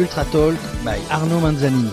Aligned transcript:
Ultra 0.00 0.24
Talk 0.24 0.56
by 0.82 0.98
Arnaud 1.10 1.40
Manzanini. 1.40 1.90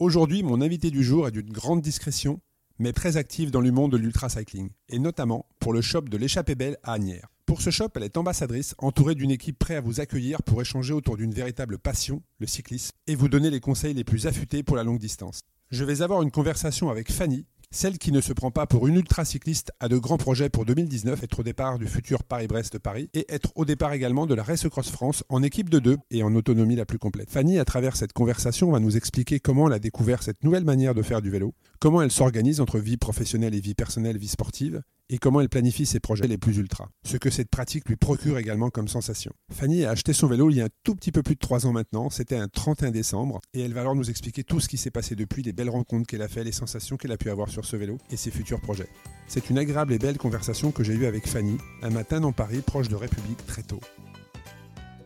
Aujourd'hui, 0.00 0.42
mon 0.42 0.60
invité 0.60 0.90
du 0.90 1.04
jour 1.04 1.28
est 1.28 1.30
d'une 1.30 1.52
grande 1.52 1.82
discrétion, 1.82 2.40
mais 2.80 2.92
très 2.92 3.16
active 3.16 3.52
dans 3.52 3.60
le 3.60 3.70
monde 3.70 3.92
de 3.92 3.96
l'ultra-cycling, 3.96 4.70
et 4.88 4.98
notamment 4.98 5.46
pour 5.60 5.72
le 5.72 5.82
shop 5.82 6.00
de 6.02 6.16
l'échappée 6.16 6.56
belle 6.56 6.78
à 6.82 6.94
Agnières. 6.94 7.28
Pour 7.44 7.60
ce 7.62 7.70
shop, 7.70 7.90
elle 7.94 8.02
est 8.02 8.16
ambassadrice, 8.16 8.74
entourée 8.78 9.14
d'une 9.14 9.30
équipe 9.30 9.56
prête 9.56 9.76
à 9.76 9.80
vous 9.80 10.00
accueillir 10.00 10.42
pour 10.42 10.60
échanger 10.60 10.92
autour 10.92 11.16
d'une 11.16 11.32
véritable 11.32 11.78
passion, 11.78 12.24
le 12.40 12.48
cyclisme, 12.48 12.90
et 13.06 13.14
vous 13.14 13.28
donner 13.28 13.50
les 13.50 13.60
conseils 13.60 13.94
les 13.94 14.02
plus 14.02 14.26
affûtés 14.26 14.64
pour 14.64 14.74
la 14.74 14.82
longue 14.82 14.98
distance. 14.98 15.42
Je 15.70 15.84
vais 15.84 16.02
avoir 16.02 16.22
une 16.22 16.32
conversation 16.32 16.90
avec 16.90 17.12
Fanny, 17.12 17.46
celle 17.70 17.98
qui 17.98 18.12
ne 18.12 18.20
se 18.20 18.32
prend 18.32 18.50
pas 18.50 18.66
pour 18.66 18.86
une 18.86 18.96
ultra-cycliste 18.96 19.72
a 19.80 19.88
de 19.88 19.98
grands 19.98 20.16
projets 20.16 20.48
pour 20.48 20.64
2019, 20.64 21.22
être 21.22 21.40
au 21.40 21.42
départ 21.42 21.78
du 21.78 21.86
futur 21.86 22.24
Paris-Brest-Paris 22.24 23.10
et 23.14 23.26
être 23.28 23.52
au 23.54 23.64
départ 23.64 23.92
également 23.92 24.26
de 24.26 24.34
la 24.34 24.42
Race 24.42 24.68
Cross 24.68 24.90
France 24.90 25.24
en 25.28 25.42
équipe 25.42 25.68
de 25.70 25.78
deux 25.78 25.96
et 26.10 26.22
en 26.22 26.34
autonomie 26.34 26.76
la 26.76 26.86
plus 26.86 26.98
complète. 26.98 27.30
Fanny, 27.30 27.58
à 27.58 27.64
travers 27.64 27.96
cette 27.96 28.12
conversation, 28.12 28.70
va 28.70 28.80
nous 28.80 28.96
expliquer 28.96 29.40
comment 29.40 29.66
elle 29.68 29.74
a 29.74 29.78
découvert 29.78 30.22
cette 30.22 30.44
nouvelle 30.44 30.64
manière 30.64 30.94
de 30.94 31.02
faire 31.02 31.22
du 31.22 31.30
vélo, 31.30 31.54
comment 31.80 32.02
elle 32.02 32.12
s'organise 32.12 32.60
entre 32.60 32.78
vie 32.78 32.96
professionnelle 32.96 33.54
et 33.54 33.60
vie 33.60 33.74
personnelle, 33.74 34.18
vie 34.18 34.28
sportive, 34.28 34.82
et 35.08 35.18
comment 35.18 35.40
elle 35.40 35.48
planifie 35.48 35.86
ses 35.86 36.00
projets 36.00 36.26
les 36.26 36.38
plus 36.38 36.56
ultra. 36.56 36.88
Ce 37.04 37.16
que 37.16 37.30
cette 37.30 37.50
pratique 37.50 37.88
lui 37.88 37.96
procure 37.96 38.38
également 38.38 38.70
comme 38.70 38.88
sensation. 38.88 39.32
Fanny 39.52 39.84
a 39.84 39.90
acheté 39.90 40.12
son 40.12 40.26
vélo 40.26 40.50
il 40.50 40.56
y 40.56 40.60
a 40.60 40.64
un 40.64 40.70
tout 40.84 40.94
petit 40.94 41.12
peu 41.12 41.22
plus 41.22 41.34
de 41.34 41.40
3 41.40 41.66
ans 41.66 41.72
maintenant, 41.72 42.10
c'était 42.10 42.36
un 42.36 42.48
31 42.48 42.90
décembre, 42.90 43.40
et 43.54 43.60
elle 43.60 43.72
va 43.72 43.82
alors 43.82 43.94
nous 43.94 44.10
expliquer 44.10 44.44
tout 44.44 44.60
ce 44.60 44.68
qui 44.68 44.78
s'est 44.78 44.90
passé 44.90 45.14
depuis, 45.14 45.42
les 45.42 45.52
belles 45.52 45.70
rencontres 45.70 46.06
qu'elle 46.06 46.22
a 46.22 46.28
fait, 46.28 46.44
les 46.44 46.52
sensations 46.52 46.96
qu'elle 46.96 47.12
a 47.12 47.16
pu 47.16 47.30
avoir 47.30 47.48
sur 47.48 47.64
ce 47.64 47.76
vélo 47.76 47.98
et 48.10 48.16
ses 48.16 48.30
futurs 48.30 48.60
projets. 48.60 48.88
C'est 49.28 49.50
une 49.50 49.58
agréable 49.58 49.92
et 49.92 49.98
belle 49.98 50.18
conversation 50.18 50.72
que 50.72 50.84
j'ai 50.84 50.94
eue 50.94 51.06
avec 51.06 51.28
Fanny, 51.28 51.58
un 51.82 51.90
matin 51.90 52.20
dans 52.20 52.32
Paris, 52.32 52.62
proche 52.64 52.88
de 52.88 52.96
République, 52.96 53.44
très 53.46 53.62
tôt. 53.62 53.80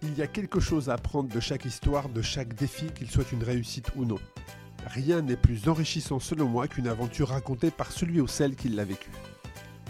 Il 0.02 0.16
y 0.16 0.22
a 0.22 0.26
quelque 0.26 0.60
chose 0.60 0.88
à 0.88 0.94
apprendre 0.94 1.28
de 1.28 1.40
chaque 1.40 1.66
histoire, 1.66 2.08
de 2.08 2.22
chaque 2.22 2.54
défi, 2.54 2.86
qu'il 2.94 3.10
soit 3.10 3.30
une 3.32 3.42
réussite 3.42 3.88
ou 3.96 4.06
non. 4.06 4.18
Rien 4.86 5.20
n'est 5.20 5.36
plus 5.36 5.68
enrichissant 5.68 6.20
selon 6.20 6.48
moi 6.48 6.68
qu'une 6.68 6.88
aventure 6.88 7.28
racontée 7.28 7.70
par 7.70 7.92
celui 7.92 8.20
ou 8.20 8.26
celle 8.26 8.56
qui 8.56 8.70
l'a 8.70 8.84
vécue. 8.84 9.10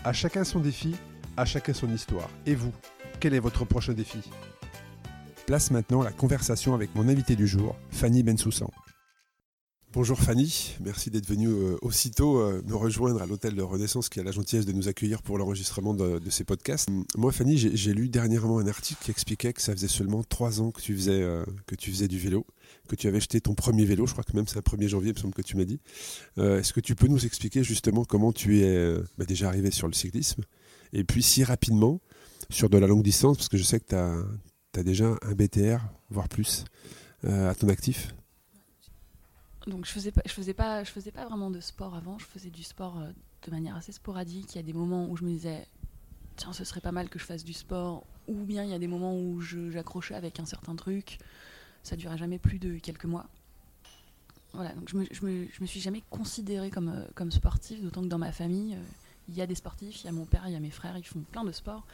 À 0.03 0.15
chacun 0.15 0.45
son 0.45 0.61
défi, 0.61 0.97
à 1.37 1.45
chacun 1.45 1.75
son 1.75 1.93
histoire. 1.93 2.31
Et 2.47 2.55
vous, 2.55 2.73
quel 3.21 3.35
est 3.35 3.39
votre 3.39 3.67
prochain 3.67 3.93
défi? 3.93 4.19
Place 5.47 5.71
maintenant 5.71 6.03
la 6.03 6.11
conversation 6.11 6.75
avec 6.75 6.95
mon 6.95 7.07
invité 7.07 7.37
du 7.37 7.47
jour, 7.47 7.77
Fanny 7.91 8.23
Bensoussan. 8.23 8.71
Bonjour 9.93 10.21
Fanny, 10.21 10.77
merci 10.79 11.11
d'être 11.11 11.27
venue 11.27 11.49
euh, 11.49 11.77
aussitôt 11.83 12.39
euh, 12.39 12.63
me 12.65 12.77
rejoindre 12.77 13.21
à 13.23 13.27
l'hôtel 13.27 13.57
de 13.57 13.63
Renaissance 13.63 14.09
qui 14.09 14.21
a 14.21 14.23
la 14.23 14.31
gentillesse 14.31 14.65
de 14.65 14.71
nous 14.71 14.87
accueillir 14.87 15.21
pour 15.21 15.37
l'enregistrement 15.37 15.95
de, 15.95 16.21
ces 16.31 16.45
podcasts. 16.45 16.89
Moi 17.17 17.33
Fanny, 17.33 17.59
j'ai 17.59 17.93
lu 17.93 18.09
dernièrement 18.09 18.61
un 18.61 18.69
article 18.69 19.03
qui 19.03 19.11
expliquait 19.11 19.53
que 19.53 19.61
ça 19.61 19.73
faisait 19.73 19.89
seulement 19.89 20.23
trois 20.23 20.61
ans 20.61 20.71
que 20.71 20.81
tu 20.81 20.95
faisais, 20.95 21.21
euh, 21.21 21.45
du 21.77 22.19
vélo, 22.21 22.47
que 22.89 22.95
tu 22.95 23.09
avais 23.09 23.17
acheté 23.17 23.41
ton 23.41 23.55
premier 23.55 23.85
vélo, 23.85 24.07
je 24.07 24.13
crois 24.13 24.23
que 24.23 24.37
même 24.37 24.47
c'est 24.47 24.55
le 24.55 24.63
1er 24.63 24.87
janvier, 24.87 25.11
il 25.11 25.15
me 25.17 25.19
semble 25.19 25.35
que 25.35 25.43
tu 25.43 25.57
m'as 25.57 25.65
dit. 25.65 25.81
Est-ce 26.37 26.73
que 26.73 26.81
tu 26.81 26.95
peux 26.95 27.09
nous 27.09 27.27
expliquer 27.27 27.65
justement 27.65 28.05
comment 28.05 28.33
tu 28.33 28.61
es 28.61 28.95
bah, 29.19 29.25
déjà 29.25 29.49
arrivé 29.49 29.73
sur 29.73 29.89
le 29.89 29.93
cyclisme 29.93 30.43
et 30.93 31.03
puis 31.03 31.25
si 31.25 31.43
rapidement 31.43 32.01
sur 32.49 32.71
de 32.71 32.79
la 32.79 32.87
longue 32.87 33.03
distance, 33.03 33.39
parce 33.39 33.49
que 33.49 33.57
je 33.57 33.65
sais 33.65 33.81
que 33.81 33.87
tu 33.89 33.97
as, 33.97 34.83
déjà 34.85 35.17
un 35.23 35.33
BTR, 35.35 35.81
voire 36.11 36.29
plus, 36.29 36.65
à 37.25 37.57
ton 37.57 37.69
actif? 37.69 38.15
Donc 39.71 39.87
je 39.87 39.91
faisais 39.91 40.13
pas, 40.13 40.23
je 40.27 40.33
faisais 40.33 40.55
pas, 40.55 40.85
je 40.85 40.91
faisais 40.91 41.11
pas 41.11 41.25
vraiment 41.25 41.51
de 41.51 41.61
sport 41.61 41.95
avant. 41.95 42.19
Je 42.19 42.27
faisais 42.27 42.51
du 42.51 42.63
sport 42.63 42.99
euh, 42.99 43.11
de 43.47 43.51
manière 43.51 43.77
assez 43.77 43.93
sporadique. 43.93 44.55
Il 44.55 44.57
y 44.57 44.59
a 44.59 44.65
des 44.65 44.73
moments 44.73 45.07
où 45.09 45.17
je 45.17 45.25
me 45.25 45.31
disais, 45.31 45.67
tiens, 46.37 46.53
ce 46.53 46.65
serait 46.65 46.81
pas 46.81 46.93
mal 46.93 47.09
que 47.09 47.19
je 47.19 47.25
fasse 47.25 47.45
du 47.45 47.55
sport. 47.55 48.05
Ou 48.29 48.35
bien 48.45 48.65
il 48.65 48.71
y 48.71 48.75
a 48.75 48.79
des 48.79 48.87
moments 48.87 49.17
où 49.17 49.41
j'accrochais 49.41 50.15
avec 50.15 50.39
un 50.41 50.45
certain 50.45 50.77
truc. 50.77 51.19
Ça 51.83 51.97
durait 51.97 52.19
jamais 52.19 52.39
plus 52.39 52.59
de 52.59 52.79
quelques 52.79 53.07
mois. 53.07 53.27
Voilà, 54.53 54.73
donc 54.75 54.89
je 54.91 54.97
me, 54.97 55.49
me 55.61 55.67
suis 55.67 55.81
jamais 55.81 56.03
considérée 56.11 56.71
comme, 56.71 56.89
euh, 56.89 57.05
comme 57.15 57.31
sportive, 57.31 57.83
d'autant 57.83 58.03
que 58.03 58.09
dans 58.09 58.19
ma 58.19 58.33
famille, 58.33 58.75
euh, 58.75 58.83
il 59.31 59.37
y 59.37 59.43
a 59.43 59.47
des 59.47 59.55
sportifs, 59.55 60.03
il 60.03 60.07
y 60.07 60.09
a 60.09 60.13
mon 60.13 60.25
père, 60.25 60.43
il 60.47 60.53
y 60.53 60.57
a 60.57 60.61
mes 60.61 60.71
frères, 60.71 60.97
ils 60.99 61.05
font 61.05 61.21
plein 61.31 61.45
de 61.45 61.53
sports. 61.53 61.85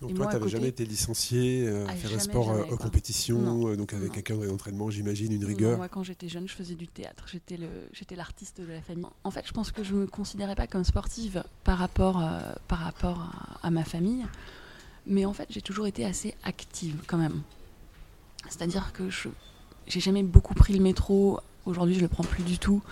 Donc 0.00 0.14
toi, 0.14 0.26
tu 0.26 0.32
n'avais 0.32 0.48
jamais 0.48 0.68
été 0.68 0.84
licencié, 0.84 1.66
euh, 1.66 1.86
ah, 1.88 1.94
faire 1.94 2.14
un 2.14 2.18
sport 2.18 2.48
en 2.48 2.58
euh, 2.58 2.76
compétition, 2.76 3.68
euh, 3.68 3.76
donc 3.76 3.92
avec 3.92 4.16
un 4.16 4.22
cadre 4.22 4.46
d'entraînement, 4.46 4.90
j'imagine, 4.90 5.32
une 5.32 5.44
rigueur. 5.44 5.76
Moi, 5.76 5.88
quand 5.88 6.02
j'étais 6.02 6.28
jeune, 6.28 6.48
je 6.48 6.54
faisais 6.54 6.74
du 6.74 6.88
théâtre, 6.88 7.26
j'étais 7.28 8.16
l'artiste 8.16 8.60
de 8.60 8.72
la 8.72 8.80
famille. 8.80 9.06
En 9.24 9.30
fait, 9.30 9.46
je 9.46 9.52
pense 9.52 9.72
que 9.72 9.84
je 9.84 9.94
ne 9.94 10.00
me 10.00 10.06
considérais 10.06 10.54
pas 10.54 10.66
comme 10.66 10.84
sportive 10.84 11.44
par 11.64 11.78
rapport, 11.78 12.22
par 12.68 12.78
rapport 12.78 13.30
à, 13.62 13.70
ma 13.70 13.84
famille, 13.84 14.24
mais 15.06 15.24
en 15.26 15.32
fait, 15.32 15.46
j'ai 15.50 15.62
toujours 15.62 15.86
été 15.86 16.04
assez 16.04 16.34
active 16.44 16.96
quand 17.06 17.18
même. 17.18 17.42
C'est-à-dire 18.48 18.92
que 18.92 19.10
je 19.10 19.28
j'ai 19.86 20.00
jamais 20.00 20.24
beaucoup 20.24 20.54
pris 20.54 20.72
le 20.72 20.82
métro, 20.82 21.38
aujourd'hui 21.64 21.94
je 21.94 22.00
le 22.00 22.08
prends 22.08 22.24
plus 22.24 22.42
du 22.42 22.58
tout, 22.58 22.82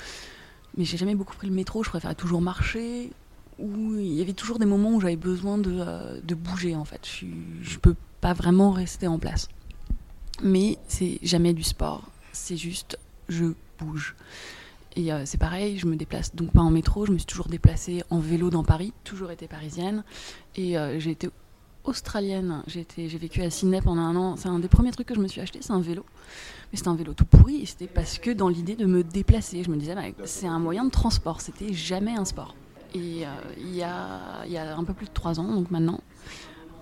mais 0.77 0.85
j'ai 0.85 0.97
jamais 0.97 1.17
beaucoup 1.17 1.35
pris 1.35 1.49
le 1.49 1.53
métro, 1.53 1.83
je 1.83 1.91
préférais 1.91 2.15
toujours 2.15 2.41
marcher, 2.41 3.11
où 3.59 3.97
il 3.99 4.15
y 4.15 4.21
avait 4.21 4.33
toujours 4.33 4.59
des 4.59 4.67
moments 4.67 4.95
où 4.95 5.01
j'avais 5.01 5.17
besoin 5.17 5.59
de, 5.59 5.73
euh, 5.79 6.21
bouger 6.37 6.75
en 6.75 6.85
fait. 6.85 7.07
Je 7.07 7.27
ne 7.27 7.79
peux 7.81 7.95
pas 8.21 8.33
vraiment 8.33 8.71
rester 8.71 9.07
en 9.07 9.19
place. 9.19 9.49
Mais 10.43 10.79
c'est 10.89 11.19
jamais 11.23 11.53
du 11.53 11.63
sport, 11.63 12.11
c'est 12.33 12.57
juste 12.57 12.99
je 13.29 13.47
bouge. 13.79 14.15
Et 14.97 15.13
euh, 15.13 15.23
c'est 15.25 15.39
pareil, 15.39 15.79
je 15.79 15.87
me 15.87 15.97
déplace 15.97 16.35
donc 16.35 16.53
pas 16.53 16.61
en 16.61 16.71
métro, 16.71 17.07
je 17.07 17.13
me 17.13 17.19
suis 17.19 17.27
toujours 17.27 17.49
déplacée 17.49 18.03
en 18.11 18.19
vélo 18.19 18.51
dans 18.51 18.63
Paris, 18.63 18.93
toujours 19.03 19.31
été 19.31 19.49
parisienne. 19.49 20.05
Et 20.57 20.79
euh, 20.79 21.01
j'ai 21.01 21.11
été 21.11 21.29
australienne, 21.85 22.63
j'ai 22.67 22.85
vécu 23.19 23.43
à 23.43 23.51
Sydney 23.51 23.81
pendant 23.81 24.03
un 24.03 24.17
an. 24.17 24.37
C'est 24.37 24.49
un 24.49 24.59
des 24.59 24.69
premiers 24.69 24.91
trucs 24.93 25.09
que 25.09 25.15
je 25.15 25.21
me 25.21 25.29
suis 25.29 25.41
acheté, 25.41 25.61
c'est 25.63 25.73
un 25.73 25.81
vélo. 25.81 26.05
Mais 26.73 26.79
c'était 26.79 26.89
un 26.89 26.95
vélo 26.95 27.13
tout 27.13 27.27
pourri 27.27 27.63
et 27.63 27.67
c'était 27.67 27.87
parce 27.87 28.19
que 28.19 28.31
dans 28.31 28.49
l'idée 28.49 28.77
de 28.77 28.87
me 28.87 29.03
déplacer, 29.03 29.63
je 29.63 29.71
me 29.71 29.77
disais, 29.77 29.95
bah, 29.95 30.03
c'est 30.25 30.47
un 30.47 30.59
moyen 30.59 30.85
de 30.85 30.91
transport, 30.91 31.41
c'était 31.41 31.73
jamais 31.73 32.13
un 32.13 32.25
sport. 32.25 32.55
Et 32.95 33.27
euh, 33.27 33.29
il, 33.59 33.75
y 33.75 33.83
a, 33.83 34.77
un 34.77 34.85
peu 34.85 34.95
plus 34.95 35.07
de 35.07 35.13
trois 35.13 35.41
ans, 35.41 35.53
donc 35.53 35.71
maintenant, 35.73 36.01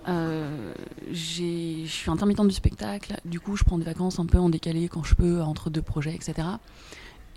euh, 0.07 0.73
je 1.11 1.85
suis 1.87 2.11
intermittente 2.11 2.47
du 2.47 2.53
spectacle. 2.53 3.15
Du 3.25 3.39
coup, 3.39 3.55
je 3.55 3.63
prends 3.63 3.79
des 3.79 3.85
vacances 3.85 4.19
un 4.19 4.27
peu 4.27 4.37
en 4.37 4.49
décalé 4.49 4.87
quand 4.87 5.03
je 5.03 5.15
peux, 5.15 5.41
entre 5.41 5.71
deux 5.71 5.81
projets, 5.81 6.13
etc. 6.13 6.47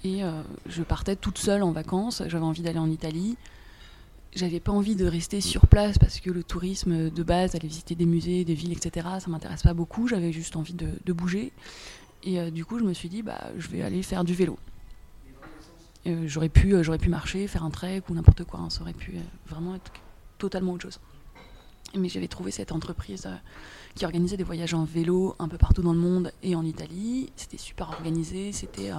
Et 0.04 0.22
euh, 0.22 0.42
je 0.66 0.82
partais 0.82 1.16
toute 1.16 1.38
seule 1.38 1.62
en 1.62 1.72
vacances. 1.72 2.22
J'avais 2.26 2.44
envie 2.44 2.60
d'aller 2.60 2.78
en 2.78 2.90
Italie. 2.90 3.38
J'avais 4.34 4.60
pas 4.60 4.72
envie 4.72 4.94
de 4.94 5.06
rester 5.06 5.40
sur 5.40 5.66
place 5.66 5.96
parce 5.96 6.20
que 6.20 6.30
le 6.30 6.44
tourisme 6.44 7.08
de 7.08 7.22
base, 7.22 7.54
aller 7.54 7.68
visiter 7.68 7.94
des 7.94 8.04
musées, 8.04 8.44
des 8.44 8.52
villes, 8.52 8.72
etc., 8.72 9.06
ça 9.20 9.30
m'intéresse 9.30 9.62
pas 9.62 9.72
beaucoup. 9.72 10.06
J'avais 10.06 10.32
juste 10.32 10.56
envie 10.56 10.74
de, 10.74 10.88
de 11.02 11.12
bouger. 11.14 11.52
Et 12.24 12.50
du 12.50 12.66
coup, 12.66 12.78
je 12.78 12.84
me 12.84 12.92
suis 12.92 13.08
dit, 13.08 13.22
bah, 13.22 13.40
je 13.56 13.68
vais 13.68 13.80
aller 13.80 14.02
faire 14.02 14.24
du 14.24 14.34
vélo. 14.34 14.58
Euh, 16.06 16.24
j'aurais 16.26 16.48
pu, 16.48 16.74
euh, 16.74 16.82
j'aurais 16.82 16.98
pu 16.98 17.08
marcher, 17.08 17.46
faire 17.48 17.64
un 17.64 17.70
trek 17.70 18.02
ou 18.08 18.14
n'importe 18.14 18.44
quoi. 18.44 18.60
Hein. 18.60 18.70
Ça 18.70 18.82
aurait 18.82 18.92
pu 18.92 19.12
euh, 19.12 19.20
vraiment 19.48 19.74
être 19.74 19.90
totalement 20.38 20.72
autre 20.72 20.82
chose. 20.82 21.00
Mais 21.96 22.08
j'avais 22.08 22.28
trouvé 22.28 22.50
cette 22.50 22.72
entreprise 22.72 23.28
qui 23.94 24.04
organisait 24.04 24.36
des 24.36 24.44
voyages 24.44 24.74
en 24.74 24.84
vélo 24.84 25.34
un 25.38 25.48
peu 25.48 25.56
partout 25.56 25.82
dans 25.82 25.94
le 25.94 25.98
monde 25.98 26.32
et 26.42 26.54
en 26.54 26.64
Italie. 26.64 27.32
C'était 27.36 27.56
super 27.56 27.88
organisé. 27.88 28.52
C'était 28.52 28.90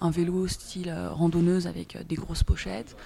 un 0.00 0.10
vélo 0.10 0.46
style 0.46 0.94
randonneuse 1.10 1.66
avec 1.66 1.98
des 2.06 2.14
grosses 2.14 2.44
pochettes. 2.44 2.96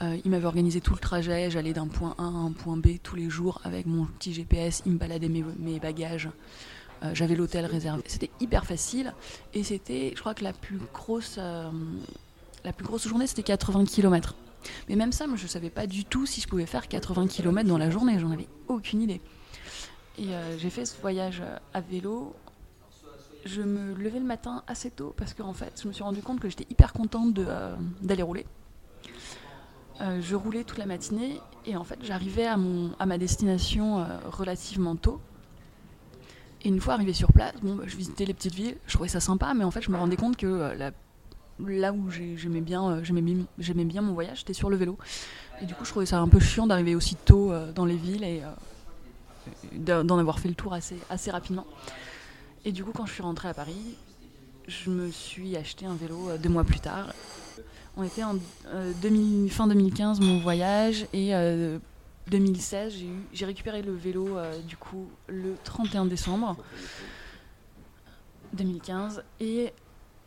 il 0.00 0.30
m'avait 0.30 0.46
organisé 0.46 0.80
tout 0.80 0.94
le 0.94 0.98
trajet. 0.98 1.50
J'allais 1.50 1.74
d'un 1.74 1.86
point 1.86 2.14
A 2.18 2.22
à 2.22 2.26
un 2.26 2.50
point 2.50 2.78
B 2.78 2.98
tous 3.00 3.14
les 3.14 3.28
jours 3.28 3.60
avec 3.62 3.86
mon 3.86 4.06
petit 4.06 4.32
GPS. 4.32 4.82
Il 4.86 4.92
me 4.92 4.98
baladait 4.98 5.28
mes 5.28 5.78
bagages. 5.78 6.30
J'avais 7.12 7.36
l'hôtel 7.36 7.66
réservé. 7.66 8.02
C'était 8.06 8.30
hyper 8.40 8.64
facile. 8.64 9.14
Et 9.54 9.62
c'était, 9.62 10.12
je 10.16 10.20
crois 10.20 10.34
que 10.34 10.42
la 10.42 10.54
plus 10.54 10.80
grosse 10.92 11.38
la 12.66 12.72
plus 12.72 12.84
grosse 12.84 13.06
journée, 13.06 13.28
c'était 13.28 13.44
80 13.44 13.84
km. 13.84 14.34
Mais 14.88 14.96
même 14.96 15.12
ça, 15.12 15.28
moi, 15.28 15.36
je 15.36 15.44
ne 15.44 15.48
savais 15.48 15.70
pas 15.70 15.86
du 15.86 16.04
tout 16.04 16.26
si 16.26 16.40
je 16.40 16.48
pouvais 16.48 16.66
faire 16.66 16.88
80 16.88 17.28
km 17.28 17.68
dans 17.68 17.78
la 17.78 17.90
journée. 17.90 18.18
J'en 18.18 18.32
avais 18.32 18.48
aucune 18.66 19.02
idée. 19.02 19.20
Et 20.18 20.34
euh, 20.34 20.58
j'ai 20.58 20.70
fait 20.70 20.84
ce 20.84 21.00
voyage 21.00 21.40
euh, 21.40 21.56
à 21.72 21.80
vélo. 21.80 22.34
Je 23.44 23.62
me 23.62 23.94
levais 23.94 24.18
le 24.18 24.24
matin 24.24 24.64
assez 24.66 24.90
tôt 24.90 25.14
parce 25.16 25.32
qu'en 25.32 25.52
fait, 25.52 25.80
je 25.80 25.86
me 25.86 25.92
suis 25.92 26.02
rendu 26.02 26.20
compte 26.22 26.40
que 26.40 26.48
j'étais 26.48 26.66
hyper 26.68 26.92
contente 26.92 27.38
euh, 27.38 27.76
d'aller 28.02 28.24
rouler. 28.24 28.44
je 30.00 30.34
roulais 30.34 30.64
toute 30.64 30.78
la 30.78 30.86
matinée 30.86 31.40
et 31.64 31.76
en 31.76 31.84
fait, 31.84 32.00
j'arrivais 32.02 32.46
à, 32.46 32.58
à 32.98 33.06
ma 33.06 33.18
destination 33.18 34.04
relativement 34.28 34.96
tôt. 34.96 35.20
Et 36.62 36.68
une 36.68 36.80
fois 36.80 36.94
arrivé 36.94 37.12
sur 37.12 37.32
place, 37.32 37.54
bon, 37.62 37.76
bah, 37.76 37.84
je 37.86 37.96
visitais 37.96 38.24
les 38.24 38.34
petites 38.34 38.54
villes, 38.54 38.78
je 38.88 38.94
trouvais 38.94 39.08
ça 39.08 39.20
sympa, 39.20 39.54
mais 39.54 39.62
en 39.62 39.70
fait, 39.70 39.82
je 39.82 39.92
me 39.92 39.96
rendais 39.96 40.16
compte 40.16 40.36
que 40.36 40.74
la 40.76 40.90
là 41.60 41.92
où 41.92 42.10
j'aimais 42.10 42.60
bien, 42.60 42.90
euh, 42.90 43.00
j'aimais 43.02 43.84
bien 43.84 44.02
mon 44.02 44.12
voyage, 44.12 44.38
c'était 44.38 44.52
sur 44.52 44.70
le 44.70 44.76
vélo. 44.76 44.98
Et 45.62 45.66
du 45.66 45.74
coup, 45.74 45.84
je 45.84 45.90
trouvais 45.90 46.06
ça 46.06 46.18
un 46.18 46.28
peu 46.28 46.40
chiant 46.40 46.66
d'arriver 46.66 46.94
aussi 46.94 47.16
tôt 47.16 47.52
euh, 47.52 47.72
dans 47.72 47.84
les 47.84 47.96
villes 47.96 48.24
et 48.24 48.42
euh, 48.42 50.02
d'en 50.02 50.18
avoir 50.18 50.38
fait 50.38 50.48
le 50.48 50.54
tour 50.54 50.74
assez, 50.74 50.96
assez 51.08 51.30
rapidement. 51.30 51.66
Et 52.64 52.72
du 52.72 52.84
coup, 52.84 52.92
quand 52.92 53.06
je 53.06 53.12
suis 53.12 53.22
rentrée 53.22 53.48
à 53.48 53.54
Paris, 53.54 53.96
je 54.66 54.90
me 54.90 55.10
suis 55.10 55.56
acheté 55.56 55.86
un 55.86 55.94
vélo 55.94 56.30
deux 56.42 56.48
mois 56.48 56.64
plus 56.64 56.80
tard. 56.80 57.12
On 57.96 58.02
était 58.02 58.24
en 58.24 58.34
fin 59.48 59.68
2015 59.68 60.20
mon 60.20 60.40
voyage 60.40 61.06
et 61.14 61.32
2016 62.26 62.92
j'ai 63.32 63.46
récupéré 63.46 63.80
le 63.80 63.94
vélo 63.94 64.36
du 64.66 64.76
coup 64.76 65.06
le 65.28 65.54
31 65.62 66.06
décembre. 66.06 66.56
2015. 68.56 69.22
Et 69.40 69.72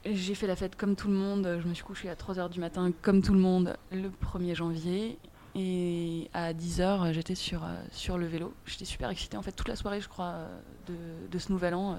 j'ai 0.05 0.35
fait 0.35 0.47
la 0.47 0.55
fête 0.55 0.75
comme 0.75 0.95
tout 0.95 1.07
le 1.07 1.13
monde. 1.15 1.59
Je 1.61 1.67
me 1.67 1.73
suis 1.73 1.83
couchée 1.83 2.09
à 2.09 2.15
3h 2.15 2.49
du 2.49 2.59
matin 2.59 2.91
comme 3.01 3.21
tout 3.21 3.33
le 3.33 3.39
monde 3.39 3.75
le 3.91 4.09
1er 4.09 4.55
janvier. 4.55 5.17
Et 5.55 6.29
à 6.33 6.53
10h, 6.53 7.11
j'étais 7.11 7.33
sur, 7.35 7.63
euh, 7.63 7.67
sur 7.91 8.17
le 8.19 8.27
vélo. 8.27 8.53
J'étais 8.65 8.85
super 8.85 9.09
excitée. 9.09 9.35
En 9.35 9.41
fait, 9.41 9.51
toute 9.51 9.67
la 9.67 9.75
soirée, 9.75 9.99
je 9.99 10.07
crois, 10.07 10.25
euh, 10.27 10.59
de, 10.87 10.93
de 11.29 11.39
ce 11.39 11.51
nouvel 11.51 11.73
an, 11.73 11.93
euh, 11.93 11.97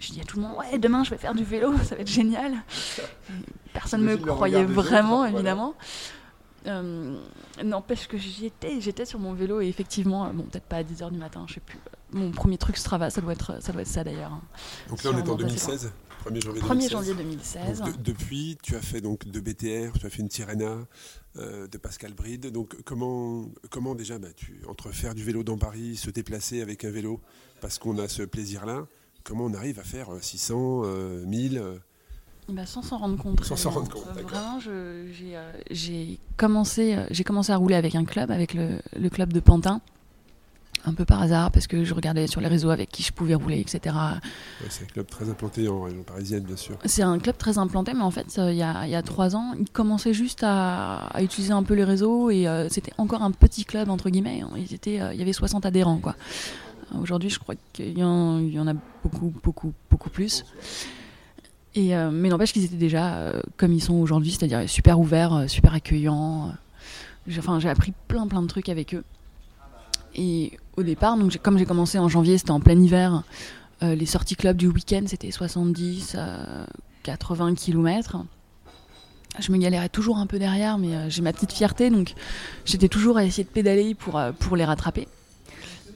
je 0.00 0.12
dis 0.12 0.20
à 0.20 0.24
tout 0.24 0.38
le 0.38 0.42
monde 0.44 0.56
Ouais, 0.58 0.78
demain, 0.78 1.04
je 1.04 1.10
vais 1.10 1.18
faire 1.18 1.34
du 1.34 1.44
vélo, 1.44 1.76
ça 1.84 1.94
va 1.94 2.00
être 2.00 2.08
génial. 2.10 2.54
Personne 3.74 4.00
ne 4.02 4.06
me 4.12 4.16
croyait 4.16 4.64
autres, 4.64 4.72
vraiment, 4.72 5.18
voilà. 5.18 5.34
évidemment. 5.34 5.74
Euh, 6.66 7.16
N'empêche 7.62 8.08
que 8.08 8.16
j'y 8.18 8.46
étais, 8.46 8.80
j'étais 8.80 9.04
sur 9.04 9.18
mon 9.20 9.34
vélo 9.34 9.60
et 9.60 9.68
effectivement, 9.68 10.32
bon, 10.32 10.42
peut-être 10.44 10.64
pas 10.64 10.76
à 10.76 10.82
10h 10.82 11.10
du 11.12 11.18
matin, 11.18 11.44
je 11.46 11.54
sais 11.54 11.60
plus. 11.60 11.78
Mon 12.12 12.30
premier 12.32 12.56
truc 12.58 12.76
Strava, 12.76 13.10
ça 13.10 13.20
doit 13.20 13.32
être 13.34 13.62
ça, 13.62 13.72
doit 13.72 13.82
être 13.82 13.88
ça 13.88 14.02
d'ailleurs. 14.04 14.32
hein. 14.32 14.40
Donc 14.88 15.02
là, 15.04 15.10
on 15.12 15.18
est 15.18 15.20
en 15.20 15.24
Sûrement 15.24 15.36
passé 15.36 15.66
2016, 15.66 15.92
1er 16.30 16.40
janvier 16.40 16.60
1er 16.62 16.68
2016. 16.68 16.90
janvier 16.90 17.14
2016. 17.14 17.78
Donc, 17.80 17.96
de- 17.96 18.02
depuis, 18.02 18.58
tu 18.62 18.74
as 18.76 18.80
fait 18.82 19.00
donc 19.00 19.26
de 19.26 19.40
BTR, 19.40 19.98
tu 19.98 20.06
as 20.06 20.10
fait 20.10 20.22
une 20.22 20.28
Tirrena, 20.28 20.78
euh, 21.36 21.66
de 21.68 21.78
Pascal 21.78 22.12
Bride. 22.14 22.50
Donc 22.50 22.76
comment, 22.84 23.46
comment 23.70 23.94
déjà, 23.94 24.18
bah, 24.18 24.28
tu, 24.36 24.60
entre 24.68 24.90
faire 24.90 25.14
du 25.14 25.22
vélo 25.24 25.42
dans 25.42 25.58
Paris, 25.58 25.96
se 25.96 26.10
déplacer 26.10 26.60
avec 26.62 26.84
un 26.84 26.90
vélo, 26.90 27.20
parce 27.60 27.78
qu'on 27.78 27.98
a 27.98 28.08
ce 28.08 28.22
plaisir-là, 28.22 28.86
comment 29.24 29.44
on 29.44 29.54
arrive 29.54 29.78
à 29.78 29.84
faire 29.84 30.12
euh, 30.14 30.18
600, 30.20 30.82
euh, 30.84 31.24
1000 31.26 31.58
euh, 31.58 31.78
Bah, 32.48 32.64
sans 32.66 32.82
s'en 32.82 32.98
rendre 32.98 33.16
compte. 33.22 33.42
Sans 33.44 33.56
s'en 33.56 33.70
rendre 33.70 33.90
compte. 33.90 34.04
Vraiment, 34.22 34.58
j'ai 34.60 34.70
euh, 35.36 35.52
j'ai 35.70 36.18
commencé, 36.36 36.94
euh, 36.94 37.06
j'ai 37.10 37.24
commencé 37.24 37.52
à 37.52 37.56
rouler 37.56 37.74
avec 37.74 37.94
un 37.94 38.04
club, 38.04 38.30
avec 38.30 38.54
le, 38.54 38.78
le 38.96 39.10
club 39.10 39.32
de 39.32 39.40
Pantin. 39.40 39.80
Un 40.84 40.94
peu 40.94 41.04
par 41.04 41.20
hasard, 41.20 41.50
parce 41.50 41.66
que 41.66 41.82
je 41.84 41.94
regardais 41.94 42.26
sur 42.28 42.40
les 42.40 42.46
réseaux 42.46 42.70
avec 42.70 42.90
qui 42.90 43.02
je 43.02 43.12
pouvais 43.12 43.34
rouler, 43.34 43.58
etc. 43.58 43.94
ouais, 43.96 44.68
C'est 44.68 44.84
un 44.84 44.88
club 44.88 45.06
très 45.08 45.28
implanté 45.28 45.66
en 45.68 45.82
région 45.82 46.02
parisienne, 46.04 46.44
bien 46.44 46.56
sûr. 46.56 46.76
C'est 46.84 47.02
un 47.02 47.18
club 47.18 47.36
très 47.36 47.58
implanté, 47.58 47.92
mais 47.92 48.02
en 48.02 48.10
fait, 48.12 48.38
euh, 48.38 48.52
il 48.52 48.58
y, 48.58 48.62
a, 48.62 48.84
il 48.86 48.90
y 48.90 48.94
a 48.94 49.02
trois 49.02 49.34
ans, 49.34 49.54
il 49.58 49.68
commençait 49.68 50.12
juste 50.14 50.42
à, 50.44 51.06
à 51.06 51.22
utiliser 51.22 51.52
un 51.52 51.64
peu 51.64 51.74
les 51.74 51.82
réseaux 51.82 52.30
et 52.30 52.46
euh, 52.46 52.68
c'était 52.68 52.92
encore 52.98 53.22
un 53.22 53.32
petit 53.32 53.64
club, 53.64 53.88
entre 53.90 54.10
guillemets. 54.10 54.42
Ils 54.56 54.74
étaient, 54.74 55.00
euh, 55.00 55.12
il 55.12 55.18
y 55.18 55.22
avait 55.22 55.32
60 55.32 55.66
adhérents, 55.66 55.98
quoi. 55.98 56.14
Aujourd'hui, 57.00 57.30
je 57.30 57.40
crois 57.40 57.56
qu'il 57.72 57.98
y, 57.98 58.04
en 58.04 58.38
il 58.38 58.52
y 58.52 58.60
en 58.60 58.68
a 58.68 58.74
beaucoup, 59.02 59.32
beaucoup, 59.42 59.72
beaucoup 59.90 60.10
plus. 60.10 60.44
Et, 61.74 61.94
mais 61.96 62.28
n'empêche 62.30 62.52
qu'ils 62.52 62.64
étaient 62.64 62.76
déjà 62.76 63.32
comme 63.58 63.72
ils 63.72 63.82
sont 63.82 63.94
aujourd'hui, 63.94 64.30
c'est-à-dire 64.30 64.66
super 64.70 64.98
ouverts, 65.00 65.44
super 65.48 65.74
accueillants. 65.74 66.54
J'ai- 67.26 67.40
Enfin, 67.40 67.58
j'ai 67.58 67.68
appris 67.68 67.92
plein, 68.08 68.26
plein 68.28 68.40
de 68.40 68.46
trucs 68.46 68.68
avec 68.70 68.94
eux. 68.94 69.02
Et 70.14 70.52
au 70.76 70.82
départ, 70.82 71.16
donc 71.16 71.38
comme 71.42 71.58
j'ai 71.58 71.64
commencé 71.64 71.98
en 71.98 72.08
janvier, 72.08 72.38
c'était 72.38 72.50
en 72.50 72.60
plein 72.60 72.78
hiver. 72.78 73.22
euh, 73.82 73.94
les 73.94 74.06
sorties 74.06 74.36
club 74.36 74.56
du 74.56 74.68
week-end, 74.68 75.02
c'était 75.06 75.30
70, 75.30 76.14
euh, 76.16 76.64
80 77.02 77.54
km. 77.54 78.24
Je 79.38 79.52
me 79.52 79.58
galérais 79.58 79.90
toujours 79.90 80.16
un 80.18 80.26
peu 80.26 80.38
derrière, 80.38 80.78
mais 80.78 80.94
euh, 80.94 81.10
j'ai 81.10 81.20
ma 81.20 81.32
petite 81.32 81.52
fierté, 81.52 81.90
donc 81.90 82.14
j'étais 82.64 82.88
toujours 82.88 83.18
à 83.18 83.24
essayer 83.24 83.44
de 83.44 83.50
pédaler 83.50 83.94
pour, 83.94 84.18
euh, 84.18 84.32
pour 84.32 84.56
les 84.56 84.64
rattraper. 84.64 85.08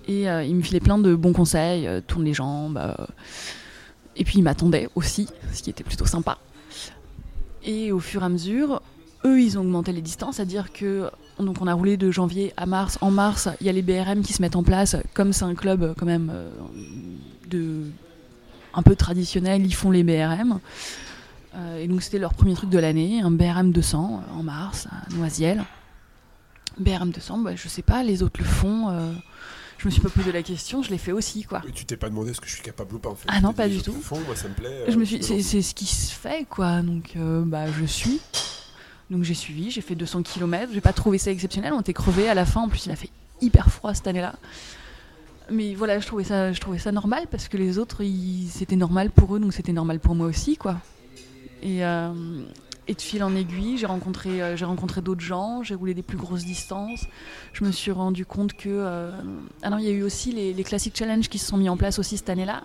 Et 0.08 0.24
il 0.24 0.56
me 0.56 0.62
filait 0.62 0.80
plein 0.80 0.98
de 0.98 1.14
bons 1.14 1.32
conseils, 1.32 1.88
tourne 2.08 2.24
les 2.24 2.34
jambes. 2.34 2.80
et 4.16 4.24
puis 4.24 4.38
il 4.38 4.42
m'attendait 4.42 4.88
aussi, 4.96 5.28
ce 5.52 5.62
qui 5.62 5.70
était 5.70 5.84
plutôt 5.84 6.06
sympa. 6.06 6.38
Et 7.62 7.92
au 7.92 8.00
fur 8.00 8.22
et 8.22 8.24
à 8.24 8.28
mesure, 8.28 8.82
eux, 9.24 9.40
ils 9.40 9.56
ont 9.56 9.60
augmenté 9.60 9.92
les 9.92 10.00
distances, 10.00 10.36
c'est-à-dire 10.36 10.72
que 10.72 11.10
donc 11.42 11.60
on 11.60 11.66
a 11.66 11.74
roulé 11.74 11.96
de 11.96 12.10
janvier 12.10 12.52
à 12.56 12.66
mars. 12.66 12.98
En 13.00 13.10
mars, 13.10 13.48
il 13.60 13.66
y 13.66 13.70
a 13.70 13.72
les 13.72 13.82
BRM 13.82 14.22
qui 14.22 14.32
se 14.32 14.42
mettent 14.42 14.56
en 14.56 14.62
place, 14.62 14.96
comme 15.14 15.32
c'est 15.32 15.44
un 15.44 15.54
club 15.54 15.82
euh, 15.82 15.94
quand 15.96 16.06
même 16.06 16.30
euh, 16.32 16.50
de 17.48 17.84
un 18.74 18.82
peu 18.82 18.96
traditionnel, 18.96 19.64
ils 19.64 19.74
font 19.74 19.90
les 19.90 20.02
BRM. 20.04 20.60
Euh, 21.54 21.78
et 21.78 21.88
donc 21.88 22.02
c'était 22.02 22.18
leur 22.18 22.34
premier 22.34 22.54
truc 22.54 22.70
de 22.70 22.78
l'année, 22.78 23.20
un 23.20 23.30
BRM 23.30 23.72
200 23.72 24.22
euh, 24.22 24.38
en 24.38 24.42
mars 24.42 24.86
à 24.86 25.12
Noisiel. 25.14 25.64
BRM 26.78 27.10
200, 27.10 27.38
bah, 27.38 27.56
je 27.56 27.68
sais 27.68 27.82
pas, 27.82 28.02
les 28.02 28.22
autres 28.22 28.40
le 28.40 28.46
font. 28.46 28.88
euh, 28.90 29.12
je 29.78 29.86
me 29.86 29.90
suis 29.90 30.00
pas 30.00 30.10
posé 30.10 30.30
la 30.30 30.42
question, 30.42 30.82
je 30.82 30.90
l'ai 30.90 30.98
fait 30.98 31.12
aussi 31.12 31.42
quoi. 31.42 31.62
Et 31.66 31.72
tu 31.72 31.86
t'es 31.86 31.96
pas 31.96 32.08
demandé 32.08 32.34
ce 32.34 32.40
que 32.40 32.46
je 32.46 32.52
suis 32.54 32.62
capable 32.62 32.94
ou 32.94 32.98
pas 32.98 33.08
en 33.08 33.14
fait. 33.14 33.26
Ah 33.28 33.40
non, 33.40 33.52
pas 33.52 33.68
du 33.68 33.82
tout. 33.82 33.92
font, 33.92 34.20
moi 34.20 34.36
ça 34.36 34.48
me 34.48 34.54
plaît. 34.54 34.84
Je 34.88 34.96
me 34.96 35.04
suis, 35.04 35.22
c'est, 35.22 35.40
ce 35.40 35.74
qui 35.74 35.86
se 35.86 36.12
fait, 36.12 36.46
quoi. 36.48 36.82
Donc, 36.82 37.16
bah, 37.46 37.64
je 37.72 37.86
suis. 37.86 38.20
Donc, 39.10 39.24
j'ai 39.24 39.34
suivi, 39.34 39.70
j'ai 39.70 39.80
fait 39.80 39.94
200 39.96 40.22
km. 40.22 40.70
J'ai 40.72 40.80
pas 40.80 40.92
trouvé 40.92 41.18
ça 41.18 41.30
exceptionnel. 41.30 41.72
On 41.72 41.80
était 41.80 41.92
crevés 41.92 42.28
à 42.28 42.34
la 42.34 42.46
fin. 42.46 42.62
En 42.62 42.68
plus, 42.68 42.86
il 42.86 42.92
a 42.92 42.96
fait 42.96 43.10
hyper 43.40 43.70
froid 43.70 43.92
cette 43.94 44.06
année-là. 44.06 44.36
Mais 45.50 45.74
voilà, 45.74 45.98
je 45.98 46.06
trouvais 46.06 46.22
ça, 46.24 46.52
je 46.52 46.60
trouvais 46.60 46.78
ça 46.78 46.92
normal 46.92 47.26
parce 47.28 47.48
que 47.48 47.56
les 47.56 47.78
autres, 47.78 48.02
c'était 48.48 48.76
normal 48.76 49.10
pour 49.10 49.34
eux, 49.34 49.40
donc 49.40 49.52
c'était 49.52 49.72
normal 49.72 49.98
pour 49.98 50.14
moi 50.14 50.28
aussi, 50.28 50.56
quoi. 50.56 50.76
Et, 51.62 51.84
euh, 51.84 52.12
de 52.88 53.00
fil 53.00 53.22
en 53.22 53.34
aiguille, 53.36 53.76
j'ai 53.78 53.86
rencontré, 53.86 54.42
euh, 54.42 54.56
j'ai 54.56 54.64
rencontré 54.64 55.00
d'autres 55.00 55.20
gens, 55.20 55.62
j'ai 55.62 55.74
roulé 55.76 55.94
des 55.94 56.02
plus 56.02 56.16
grosses 56.16 56.44
distances. 56.44 57.06
Je 57.52 57.64
me 57.64 57.70
suis 57.72 57.90
rendu 57.92 58.24
compte 58.26 58.52
que. 58.52 58.68
euh, 58.68 59.10
Ah 59.62 59.70
il 59.78 59.84
y 59.84 59.88
a 59.88 59.92
eu 59.92 60.02
aussi 60.02 60.32
les, 60.32 60.52
les 60.52 60.64
Classic 60.64 60.96
Challenge 60.96 61.28
qui 61.28 61.38
se 61.38 61.46
sont 61.46 61.56
mis 61.56 61.68
en 61.68 61.76
place 61.76 61.98
aussi 61.98 62.16
cette 62.16 62.30
année-là. 62.30 62.62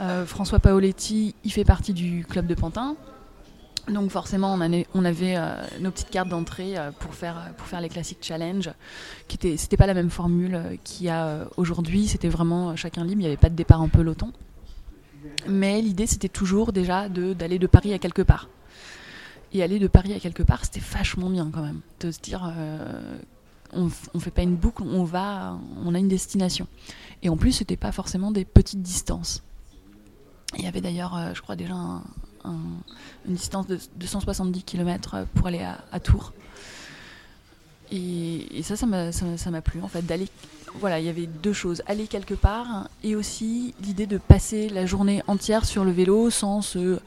Euh, 0.00 0.24
François 0.24 0.58
Paoletti, 0.60 1.34
il 1.44 1.52
fait 1.52 1.64
partie 1.64 1.92
du 1.92 2.24
club 2.28 2.46
de 2.46 2.54
Pantin. 2.54 2.96
Donc 3.90 4.10
forcément, 4.10 4.54
on, 4.54 4.60
avait 5.04 5.36
euh, 5.36 5.62
nos 5.80 5.90
petites 5.90 6.10
cartes 6.10 6.28
d'entrée 6.28 6.78
euh, 6.78 6.90
pour, 6.92 7.14
faire, 7.14 7.52
pour 7.56 7.66
faire 7.66 7.80
les 7.80 7.88
Classic 7.88 8.18
Challenge. 8.20 8.70
qui 9.28 9.36
était, 9.36 9.56
C'était 9.56 9.76
pas 9.76 9.86
la 9.86 9.94
même 9.94 10.10
formule 10.10 10.54
euh, 10.54 10.76
qu'il 10.84 11.06
y 11.06 11.08
a 11.08 11.26
euh, 11.26 11.44
aujourd'hui. 11.56 12.06
C'était 12.08 12.28
vraiment 12.28 12.70
euh, 12.70 12.76
chacun 12.76 13.04
libre. 13.04 13.20
Il 13.20 13.24
n'y 13.24 13.26
avait 13.26 13.36
pas 13.36 13.48
de 13.48 13.54
départ 13.54 13.80
en 13.80 13.88
peloton. 13.88 14.32
Mais 15.48 15.82
l'idée, 15.82 16.06
c'était 16.06 16.28
toujours 16.28 16.72
déjà 16.72 17.08
d'aller 17.08 17.58
de, 17.58 17.66
Paris 17.66 17.92
à 17.92 17.98
quelque 17.98 18.22
part. 18.22 18.48
Et 19.52 19.62
aller 19.62 19.78
de 19.78 19.88
Paris 19.88 20.14
à 20.14 20.20
quelque 20.20 20.42
part, 20.42 20.64
c'était 20.64 20.80
vachement 20.80 21.28
bien 21.28 21.50
quand 21.52 21.62
même. 21.62 21.80
De 22.00 22.10
se 22.10 22.20
dire, 22.20 22.50
euh, 22.56 23.18
on, 23.72 23.90
on 24.14 24.20
fait 24.20 24.30
pas 24.30 24.42
une 24.42 24.56
boucle, 24.56 24.82
on 24.82 25.04
va, 25.04 25.58
on 25.84 25.94
a 25.94 25.98
une 25.98 26.08
destination. 26.08 26.66
Et 27.22 27.28
en 27.28 27.36
plus, 27.36 27.52
c'était 27.52 27.76
pas 27.76 27.92
forcément 27.92 28.30
des 28.30 28.44
petites 28.44 28.82
distances. 28.82 29.42
Il 30.56 30.64
y 30.64 30.66
avait 30.66 30.80
d'ailleurs, 30.80 31.16
euh, 31.16 31.32
je 31.34 31.42
crois 31.42 31.56
déjà 31.56 31.74
un- 31.74 32.02
un- 32.44 32.80
une 33.28 33.34
distance 33.34 33.66
de 33.66 33.78
270 33.96 34.62
km 34.62 35.26
pour 35.34 35.46
aller 35.46 35.66
à, 35.92 36.00
Tours. 36.00 36.32
Et, 37.92 38.62
ça, 38.62 38.76
ça 38.76 38.86
m'a, 38.86 39.12
ça 39.12 39.26
plu 39.62 39.82
en 39.82 39.88
fait 39.88 40.02
d'aller. 40.02 40.28
Voilà, 40.78 41.00
il 41.00 41.06
y 41.06 41.08
avait 41.08 41.26
deux 41.26 41.52
choses 41.52 41.82
aller 41.86 42.06
quelque 42.06 42.34
part 42.34 42.88
et 43.02 43.16
aussi 43.16 43.74
l'idée 43.82 44.06
de 44.06 44.18
passer 44.18 44.68
la 44.68 44.86
journée 44.86 45.22
entière 45.26 45.64
sur 45.64 45.84
le 45.84 45.90
vélo 45.90 46.30
sans 46.30 46.62
se 46.62 47.00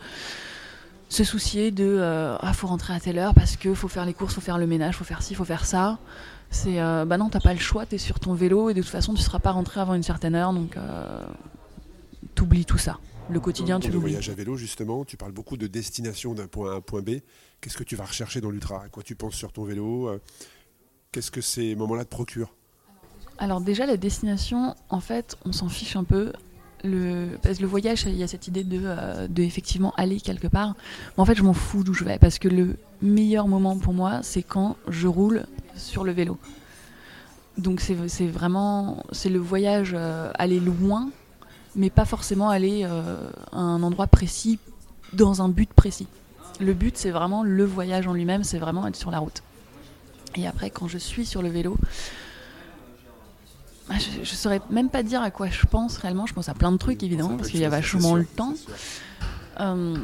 se 1.10 1.24
soucier 1.24 1.70
de 1.72 1.86
euh, 1.86 2.36
ah 2.42 2.54
faut 2.54 2.68
rentrer 2.68 2.94
à 2.94 3.00
telle 3.00 3.20
heure 3.20 3.36
parce 3.36 3.56
que 3.56 3.74
faut 3.76 3.88
faire 3.88 4.06
les 4.06 4.14
courses, 4.16 4.34
faut 4.34 4.42
faire 4.42 4.58
le 4.58 4.66
ménage, 4.66 4.96
faut 4.96 5.04
faire 5.04 5.22
ci, 5.22 5.36
faut 5.36 5.46
faire 5.46 5.66
ça. 5.66 6.00
C'est 6.50 6.82
euh, 6.82 7.06
bah 7.06 7.18
non, 7.18 7.30
t'as 7.30 7.40
pas 7.40 7.54
le 7.54 7.60
choix, 7.60 7.86
t'es 7.86 7.98
sur 8.00 8.20
ton 8.20 8.34
vélo 8.34 8.70
et 8.70 8.74
de 8.74 8.82
toute 8.82 8.90
façon 8.90 9.14
tu 9.14 9.22
seras 9.22 9.40
pas 9.40 9.52
rentré 9.52 9.80
avant 9.80 9.94
une 9.94 10.04
certaine 10.04 10.36
heure 10.36 10.54
donc 10.54 10.76
euh, 10.76 11.24
t'oublies 12.36 12.66
tout 12.66 12.78
ça. 12.80 12.98
Le 13.30 13.40
quotidien, 13.40 13.80
tu 13.80 13.88
le 13.88 13.94
l'oublies. 13.96 14.12
voyage 14.12 14.30
à 14.30 14.34
vélo, 14.34 14.58
justement, 14.58 15.06
tu 15.06 15.18
parles 15.18 15.32
beaucoup 15.32 15.58
de 15.58 15.68
destination 15.68 16.34
d'un 16.34 16.48
point 16.48 16.72
A 16.72 16.74
à 16.74 16.78
un 16.78 16.82
point 16.82 17.02
B. 17.02 17.20
Qu'est-ce 17.62 17.78
que 17.78 17.84
tu 17.84 17.96
vas 17.96 18.06
rechercher 18.06 18.42
dans 18.42 18.50
l'ultra? 18.52 18.84
À 18.84 18.90
quoi 18.90 19.02
tu 19.02 19.16
penses 19.16 19.36
sur 19.36 19.52
ton 19.52 19.64
vélo? 19.64 20.08
Euh, 20.10 20.22
Qu'est-ce 21.12 21.32
que 21.32 21.42
ces 21.42 21.76
moments-là 21.76 22.06
te 22.06 22.10
procurent? 22.10 22.54
Alors 23.38 23.62
déjà 23.62 23.86
la 23.86 23.98
destination, 23.98 24.76
en 24.90 25.00
fait, 25.00 25.38
on 25.46 25.52
s'en 25.52 25.70
fiche 25.70 25.96
un 25.96 26.04
peu. 26.04 26.34
Le, 26.84 27.38
parce 27.42 27.58
que 27.58 27.62
le 27.62 27.68
voyage, 27.68 28.04
il 28.04 28.16
y 28.18 28.24
a 28.24 28.28
cette 28.28 28.48
idée 28.48 28.64
de, 28.66 28.82
euh, 28.84 29.28
de 29.28 29.42
effectivement 29.44 29.94
aller 29.96 30.20
quelque 30.20 30.48
part. 30.48 30.76
Mais 31.16 31.22
en 31.22 31.26
fait, 31.26 31.36
je 31.36 31.44
m'en 31.44 31.54
fous 31.54 31.84
d'où 31.84 31.94
je 31.94 32.04
vais 32.04 32.20
parce 32.20 32.40
que 32.40 32.50
le 32.50 32.76
meilleur 33.02 33.48
moment 33.48 33.78
pour 33.78 33.94
moi, 33.94 34.22
c'est 34.22 34.44
quand 34.44 34.76
je 34.90 35.08
roule 35.08 35.46
sur 35.76 36.04
le 36.04 36.12
vélo. 36.12 36.38
Donc 37.58 37.80
c'est 37.80 37.96
c'est 38.10 38.28
vraiment 38.28 39.04
c'est 39.12 39.30
le 39.30 39.40
voyage 39.40 39.94
euh, 39.96 40.32
aller 40.36 40.60
loin, 40.60 41.10
mais 41.76 41.90
pas 41.90 42.06
forcément 42.06 42.50
aller 42.50 42.82
euh, 42.84 43.30
à 43.52 43.60
un 43.60 43.84
endroit 43.84 44.08
précis 44.08 44.60
dans 45.14 45.42
un 45.42 45.50
but 45.50 45.72
précis. 45.72 46.08
Le 46.60 46.74
but, 46.74 46.98
c'est 46.98 47.12
vraiment 47.12 47.44
le 47.44 47.66
voyage 47.66 48.08
en 48.08 48.14
lui-même, 48.14 48.44
c'est 48.44 48.60
vraiment 48.60 48.86
être 48.88 48.96
sur 48.96 49.12
la 49.12 49.20
route. 49.20 49.42
Et 50.36 50.48
après, 50.48 50.70
quand 50.70 50.88
je 50.88 50.98
suis 50.98 51.26
sur 51.26 51.42
le 51.42 51.50
vélo, 51.50 51.78
ah, 53.90 53.96
je 54.00 54.20
ne 54.20 54.26
saurais 54.26 54.62
même 54.70 54.90
pas 54.90 55.04
dire 55.04 55.22
à 55.22 55.30
quoi 55.30 55.50
je 55.50 55.66
pense 55.66 55.98
réellement. 55.98 56.26
Je 56.26 56.34
pense 56.34 56.50
à 56.50 56.54
plein 56.54 56.72
de 56.72 56.78
trucs, 56.78 57.04
évidemment, 57.04 57.38
parce 57.38 57.50
qu'il 57.50 57.60
y 57.60 57.66
a 57.66 57.70
vachement 57.70 58.16
le 58.16 58.26
temps. 58.26 58.54
Euh, 59.60 59.98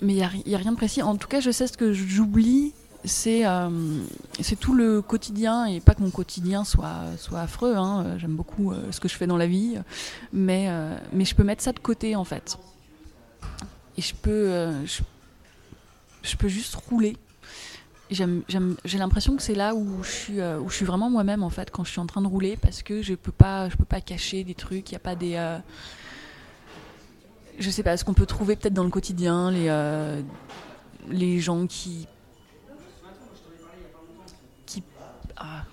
mais 0.00 0.14
il 0.14 0.42
n'y 0.46 0.54
a, 0.54 0.58
rien 0.58 0.72
de 0.72 0.76
précis. 0.76 1.02
En 1.02 1.16
tout 1.16 1.28
cas, 1.28 1.40
je 1.40 1.50
sais 1.50 1.66
ce 1.66 1.76
que 1.76 1.92
j'oublie, 1.92 2.72
c'est 3.04 3.46
euh, 3.46 3.70
tout 4.60 4.74
le 4.74 5.02
quotidien, 5.02 5.66
et 5.66 5.80
pas 5.80 5.94
que 5.94 6.02
mon 6.02 6.10
quotidien 6.10 6.64
soit, 6.64 7.02
soit 7.18 7.40
affreux. 7.40 7.74
hein. 7.76 8.04
Euh, 8.04 8.18
J'aime 8.18 8.34
beaucoup 8.34 8.72
euh, 8.72 8.90
ce 8.90 9.00
que 9.00 9.08
je 9.08 9.14
fais 9.14 9.26
dans 9.26 9.36
la 9.36 9.46
vie, 9.46 9.78
mais, 10.32 10.66
euh, 10.68 10.96
mais 11.12 11.24
je 11.24 11.34
peux 11.34 11.44
mettre 11.44 11.62
ça 11.62 11.72
de 11.72 11.78
côté, 11.78 12.16
en 12.16 12.24
fait. 12.24 12.58
Et 13.96 14.02
je 14.02 14.14
peux, 14.14 14.70
je, 14.84 16.36
peux 16.36 16.48
juste 16.48 16.74
rouler. 16.74 17.16
J'ai 18.10 18.98
l'impression 18.98 19.36
que 19.36 19.42
c'est 19.42 19.54
là 19.54 19.74
où 19.74 20.02
je, 20.02 20.10
suis, 20.10 20.42
où 20.42 20.68
je 20.68 20.74
suis 20.74 20.84
vraiment 20.84 21.08
moi-même, 21.08 21.42
en 21.42 21.50
fait, 21.50 21.70
quand 21.70 21.84
je 21.84 21.90
suis 21.92 22.00
en 22.00 22.06
train 22.06 22.20
de 22.20 22.26
rouler, 22.26 22.56
parce 22.56 22.82
que 22.82 23.00
je 23.00 23.14
peux 23.14 23.32
peux 23.32 23.84
pas 23.88 24.00
cacher 24.04 24.44
des 24.44 24.54
trucs, 24.54 24.90
il 24.90 24.92
n'y 24.92 24.96
a 24.96 25.00
pas 25.00 25.14
des... 25.14 25.58
je 27.58 27.70
sais 27.70 27.82
pas, 27.82 27.96
ce 27.96 28.04
qu'on 28.04 28.12
peut 28.12 28.26
trouver 28.26 28.54
peut-être 28.56 28.74
dans 28.74 28.84
le 28.84 28.90
quotidien, 28.90 29.50
les, 29.50 29.70
les 31.08 31.40
gens 31.40 31.66
qui. 31.66 32.06
Ah, 35.36 35.64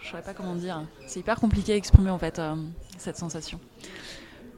je 0.00 0.08
saurais 0.08 0.22
pas 0.22 0.34
comment 0.34 0.54
dire. 0.54 0.84
C'est 1.06 1.20
hyper 1.20 1.36
compliqué 1.36 1.72
à 1.72 1.76
exprimer 1.76 2.10
en 2.10 2.18
fait, 2.18 2.38
euh, 2.38 2.54
cette 2.98 3.16
sensation. 3.16 3.60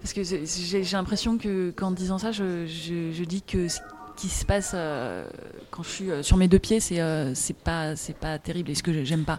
Parce 0.04 0.12
que 0.12 0.22
j'ai 0.22 0.82
l'impression 0.92 1.38
que 1.38 1.70
qu'en 1.70 1.90
disant 1.90 2.18
ça, 2.18 2.30
je, 2.30 3.24
dis 3.24 3.40
que 3.40 3.68
ce 3.68 3.80
qui 4.16 4.28
se 4.28 4.44
passe 4.44 4.72
euh, 4.74 5.26
quand 5.70 5.82
je 5.82 5.88
suis 5.88 6.10
euh, 6.10 6.22
sur 6.22 6.36
mes 6.36 6.46
deux 6.46 6.58
pieds, 6.58 6.78
c'est 6.78 7.00
euh, 7.00 7.32
pas, 7.64 7.94
pas 8.20 8.38
terrible 8.38 8.70
et 8.70 8.74
ce 8.74 8.82
que 8.82 9.02
j'aime 9.02 9.24
pas. 9.24 9.38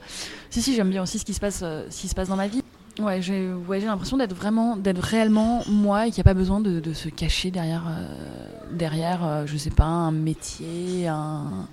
Si, 0.49 0.63
si, 0.63 0.73
j'aime 0.73 0.89
bien 0.89 1.03
aussi 1.03 1.19
ce 1.19 1.25
qui 1.25 1.35
se 1.35 1.39
passe, 1.39 1.59
ce 1.59 2.01
qui 2.01 2.07
se 2.07 2.15
passe 2.15 2.29
dans 2.29 2.35
ma 2.35 2.47
vie. 2.47 2.63
Ouais, 2.99 3.21
j'ai 3.21 3.51
ouais, 3.53 3.81
l'impression 3.81 4.15
d'être 4.15 4.33
vraiment, 4.33 4.77
d'être 4.77 5.01
réellement 5.01 5.63
moi 5.67 6.07
et 6.07 6.11
qu'il 6.11 6.19
n'y 6.19 6.29
a 6.29 6.31
pas 6.31 6.33
besoin 6.33 6.61
de, 6.61 6.79
de 6.79 6.93
se 6.93 7.09
cacher 7.09 7.51
derrière, 7.51 7.83
euh, 7.89 8.47
derrière 8.71 9.25
euh, 9.25 9.45
je 9.45 9.57
sais 9.57 9.69
pas, 9.69 9.83
un 9.83 10.11
métier, 10.11 11.07
un, 11.07 11.67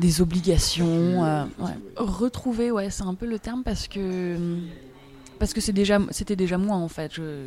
des 0.00 0.20
obligations. 0.20 1.24
euh, 1.24 1.44
ouais. 1.60 1.70
Retrouver, 1.96 2.72
ouais, 2.72 2.90
c'est 2.90 3.04
un 3.04 3.14
peu 3.14 3.26
le 3.26 3.38
terme 3.38 3.62
parce 3.62 3.86
que 3.86 4.36
parce 5.38 5.52
que 5.54 5.60
c'est 5.60 5.72
déjà, 5.72 6.00
c'était 6.10 6.34
déjà 6.34 6.58
moi 6.58 6.76
en 6.76 6.88
fait. 6.88 7.12
Je, 7.14 7.42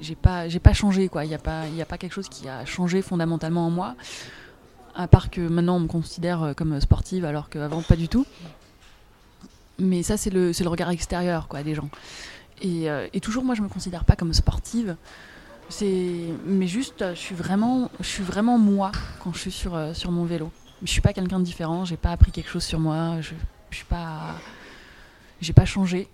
j'ai, 0.00 0.14
pas, 0.14 0.48
j'ai 0.48 0.60
pas 0.60 0.72
changé 0.72 1.08
quoi. 1.08 1.26
Il 1.26 1.28
n'y 1.28 1.34
a 1.34 1.38
pas, 1.38 1.66
il 1.68 1.76
y 1.76 1.82
a 1.82 1.86
pas 1.86 1.98
quelque 1.98 2.12
chose 2.14 2.30
qui 2.30 2.48
a 2.48 2.64
changé 2.64 3.02
fondamentalement 3.02 3.66
en 3.66 3.70
moi. 3.70 3.96
À 4.94 5.08
part 5.08 5.28
que 5.28 5.42
maintenant 5.42 5.76
on 5.76 5.80
me 5.80 5.88
considère 5.88 6.54
comme 6.56 6.80
sportive 6.80 7.26
alors 7.26 7.50
qu'avant 7.50 7.82
pas 7.82 7.96
du 7.96 8.08
tout. 8.08 8.24
Mais 9.78 10.02
ça 10.02 10.16
c'est 10.16 10.30
le, 10.30 10.52
le 10.58 10.68
regard 10.68 10.90
extérieur 10.90 11.48
quoi 11.48 11.62
des 11.62 11.74
gens. 11.74 11.88
Et, 12.62 12.90
euh, 12.90 13.08
et 13.12 13.20
toujours 13.20 13.44
moi 13.44 13.54
je 13.54 13.62
me 13.62 13.68
considère 13.68 14.04
pas 14.04 14.16
comme 14.16 14.32
sportive. 14.32 14.96
Mais 15.82 16.66
juste 16.66 17.04
je 17.10 17.18
suis 17.18 17.34
vraiment, 17.34 17.90
je 18.00 18.06
suis 18.06 18.22
vraiment 18.22 18.58
moi 18.58 18.92
quand 19.22 19.32
je 19.34 19.40
suis 19.40 19.50
sur 19.50 19.74
euh, 19.74 19.92
sur 19.94 20.10
mon 20.10 20.24
vélo. 20.24 20.50
Je 20.82 20.90
suis 20.90 21.00
pas 21.00 21.12
quelqu'un 21.12 21.38
de 21.38 21.44
différent. 21.44 21.84
J'ai 21.84 21.96
pas 21.96 22.10
appris 22.10 22.30
quelque 22.32 22.50
chose 22.50 22.64
sur 22.64 22.78
moi. 22.78 23.20
Je, 23.20 23.34
je 23.70 23.76
suis 23.76 23.84
pas, 23.86 24.36
j'ai 25.40 25.52
pas 25.52 25.64
changé. 25.64 26.08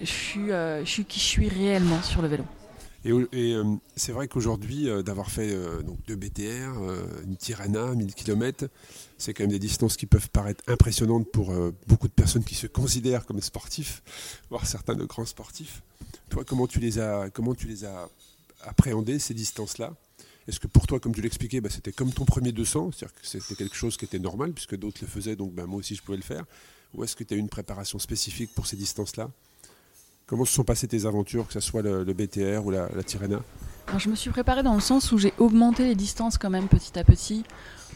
Je 0.00 0.06
suis, 0.06 0.50
euh, 0.50 0.84
je 0.84 0.90
suis 0.90 1.04
qui 1.04 1.20
je 1.20 1.24
suis 1.24 1.48
réellement 1.48 2.00
sur 2.02 2.22
le 2.22 2.28
vélo. 2.28 2.44
Et, 3.04 3.10
euh, 3.10 3.64
c'est 3.96 4.12
vrai 4.12 4.28
qu'aujourd'hui, 4.28 4.88
euh, 4.88 5.02
d'avoir 5.02 5.30
fait 5.30 5.50
euh, 5.50 5.82
donc 5.82 5.98
deux 6.06 6.14
BTR, 6.14 6.78
euh, 6.78 7.04
une 7.24 7.36
Tirana, 7.36 7.94
1000 7.94 8.14
km, 8.14 8.68
c'est 9.18 9.34
quand 9.34 9.42
même 9.42 9.50
des 9.50 9.58
distances 9.58 9.96
qui 9.96 10.06
peuvent 10.06 10.30
paraître 10.30 10.62
impressionnantes 10.68 11.30
pour 11.30 11.52
beaucoup 11.86 12.08
de 12.08 12.12
personnes 12.12 12.44
qui 12.44 12.54
se 12.56 12.66
considèrent 12.66 13.24
comme 13.24 13.40
sportifs, 13.40 14.02
voire 14.50 14.66
certains 14.66 14.94
de 14.94 15.04
grands 15.04 15.26
sportifs. 15.26 15.82
Toi, 16.28 16.44
comment 16.44 16.66
tu 16.66 16.80
les 16.80 16.98
as, 16.98 17.30
comment 17.30 17.54
tu 17.54 17.68
les 17.68 17.84
as 17.84 18.08
appréhendées, 18.62 19.20
ces 19.20 19.34
distances-là? 19.34 19.94
Est-ce 20.48 20.58
que 20.58 20.66
pour 20.66 20.88
toi, 20.88 20.98
comme 20.98 21.14
tu 21.14 21.20
l'expliquais, 21.20 21.60
bah, 21.60 21.70
c'était 21.70 21.92
comme 21.92 22.12
ton 22.12 22.24
premier 22.24 22.50
200, 22.50 22.90
c'est-à-dire 22.92 23.14
que 23.14 23.26
c'était 23.26 23.54
quelque 23.54 23.76
chose 23.76 23.96
qui 23.96 24.06
était 24.06 24.18
normal, 24.18 24.52
puisque 24.52 24.76
d'autres 24.76 24.98
le 25.02 25.06
faisaient, 25.06 25.36
donc 25.36 25.52
bah, 25.52 25.66
moi 25.66 25.78
aussi 25.78 25.94
je 25.94 26.02
pouvais 26.02 26.18
le 26.18 26.24
faire? 26.24 26.44
Ou 26.94 27.04
est-ce 27.04 27.14
que 27.14 27.22
tu 27.22 27.34
as 27.34 27.36
eu 27.36 27.40
une 27.40 27.48
préparation 27.48 28.00
spécifique 28.00 28.52
pour 28.54 28.66
ces 28.66 28.76
distances-là? 28.76 29.30
Comment 30.32 30.46
se 30.46 30.54
sont 30.54 30.64
passées 30.64 30.88
tes 30.88 31.04
aventures, 31.04 31.46
que 31.46 31.52
ce 31.52 31.60
soit 31.60 31.82
le, 31.82 32.04
BTR 32.04 32.64
ou 32.64 32.70
la, 32.70 32.88
la 32.96 33.98
je 33.98 34.08
me 34.08 34.14
suis 34.14 34.30
préparée 34.30 34.62
dans 34.62 34.72
le 34.72 34.80
sens 34.80 35.12
où 35.12 35.18
j'ai 35.18 35.34
augmenté 35.36 35.84
les 35.84 35.94
distances 35.94 36.38
quand 36.38 36.48
même 36.48 36.68
petit 36.68 36.98
à 36.98 37.04
petit 37.04 37.44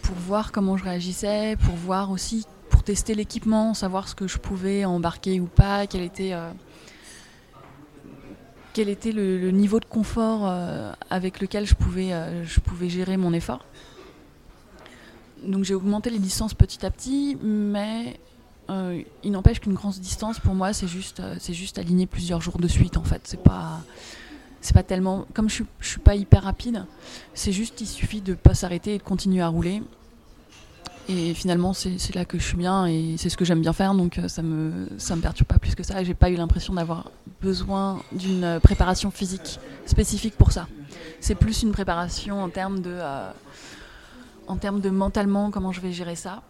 pour 0.03 0.15
voir 0.17 0.53
comment 0.53 0.77
je 0.77 0.85
réagissais, 0.85 1.57
pour 1.65 1.75
voir 1.77 2.11
aussi, 2.11 2.45
pour 2.69 2.83
tester 2.83 3.15
l'équipement, 3.15 3.73
savoir 3.73 4.07
ce 4.07 4.15
que 4.15 4.29
je 4.29 4.37
pouvais 4.37 4.85
embarquer 4.85 5.41
ou 5.41 5.47
pas, 5.47 5.87
quel 5.87 6.03
était, 6.03 6.35
euh, 6.35 6.51
quel 8.75 8.91
était 8.91 9.13
le, 9.13 9.39
le 9.39 9.51
niveau 9.51 9.81
de 9.81 9.87
confort 9.87 10.43
euh, 10.43 10.93
avec 11.09 11.41
lequel 11.41 11.65
je 11.65 11.75
pouvais, 11.75 12.13
euh, 12.13 12.45
je 12.45 12.61
pouvais 12.61 12.91
gérer 12.91 13.17
mon 13.17 13.33
effort. 13.33 13.65
Donc 15.43 15.65
j'ai 15.65 15.75
augmenté 15.75 16.11
les 16.11 16.19
distances 16.19 16.53
petit 16.53 16.85
à 16.85 16.91
petit, 16.91 17.39
mais 17.43 18.21
euh, 18.69 19.03
il 19.23 19.31
n'empêche 19.31 19.61
qu'une 19.61 19.75
grande 19.75 19.95
distance 19.95 20.41
pour 20.41 20.55
moi 20.55 20.73
c'est 20.73 20.89
juste, 20.89 21.21
euh, 21.21 21.37
c'est 21.39 21.55
juste 21.55 21.79
aligner 21.79 22.07
plusieurs 22.07 22.41
jours 22.41 22.59
de 22.59 22.67
suite 22.67 22.97
en 22.97 23.05
fait. 23.05 23.21
C'est 23.25 23.43
pas 23.43 23.81
c'est 24.61 24.75
pas 24.75 24.83
tellement 24.83 25.27
comme 25.35 25.49
je 25.49 25.63
je 25.79 25.89
suis 25.89 26.01
pas 26.01 26.17
hyper 26.17 26.43
rapide 26.43 26.85
c'est 27.35 27.53
juste 27.53 27.81
il 27.81 27.87
suffit 27.87 28.21
de 28.21 28.35
pas 28.35 28.55
s'arrêter 28.55 28.95
et 28.95 28.99
de 28.99 29.03
continuer 29.03 29.43
à 29.43 29.49
rouler. 29.49 29.83
Et 31.09 31.35
finalement 31.35 31.73
c'est 31.73 32.15
là 32.17 32.25
que 32.25 32.37
je 32.37 32.45
suis 32.45 32.57
bien 32.57 32.87
et 32.87 33.15
c'est 33.17 33.29
ce 33.29 33.37
que 33.37 33.45
j'aime 33.45 33.61
bien 33.61 33.73
faire 33.73 33.95
donc 33.95 34.19
euh, 34.19 34.27
ça 34.27 34.43
me 34.43 34.89
ça 34.99 35.15
me 35.15 35.23
perturbe 35.23 35.47
pas 35.47 35.59
plus 35.61 35.77
que 35.77 35.85
ça 35.85 36.03
j'ai 36.03 36.15
pas 36.15 36.31
eu 36.31 36.35
l'impression 36.35 36.75
d'avoir 36.75 37.13
besoin 37.41 38.03
d'une 38.11 38.59
préparation 38.61 39.13
physique 39.13 39.61
spécifique 39.85 40.37
pour 40.37 40.51
ça. 40.51 40.67
C'est 41.21 41.37
plus 41.37 41.63
une 41.63 41.71
préparation 41.71 42.43
en 42.43 42.49
termes 42.49 42.81
de 42.81 42.99
en 44.49 44.57
termes 44.57 44.81
de 44.81 44.91
mentalement 44.91 45.53
comment 45.53 45.71
je 45.71 45.81
vais 45.81 45.93
gérer 45.93 46.17
ça 46.17 46.43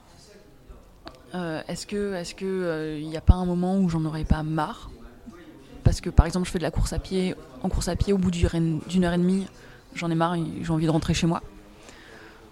Euh, 1.34 1.60
est-ce 1.68 1.86
que 1.86 2.14
est-ce 2.14 2.34
que 2.34 2.44
euh, 2.44 2.98
il 2.98 3.08
n'y 3.08 3.16
a 3.16 3.20
pas 3.20 3.34
un 3.34 3.44
moment 3.44 3.78
où 3.78 3.88
j'en 3.88 4.04
aurais 4.04 4.24
pas 4.24 4.42
marre? 4.42 4.90
Parce 5.84 6.00
que 6.00 6.10
par 6.10 6.26
exemple 6.26 6.46
je 6.46 6.52
fais 6.52 6.58
de 6.58 6.62
la 6.62 6.70
course 6.70 6.92
à 6.92 6.98
pied 6.98 7.34
en 7.62 7.68
course 7.68 7.88
à 7.88 7.96
pied 7.96 8.12
au 8.12 8.18
bout 8.18 8.30
d'une 8.30 9.04
heure 9.04 9.12
et 9.12 9.18
demie 9.18 9.46
j'en 9.94 10.10
ai 10.10 10.14
marre 10.14 10.36
j'ai 10.36 10.70
envie 10.70 10.86
de 10.86 10.90
rentrer 10.90 11.14
chez 11.14 11.26
moi 11.26 11.42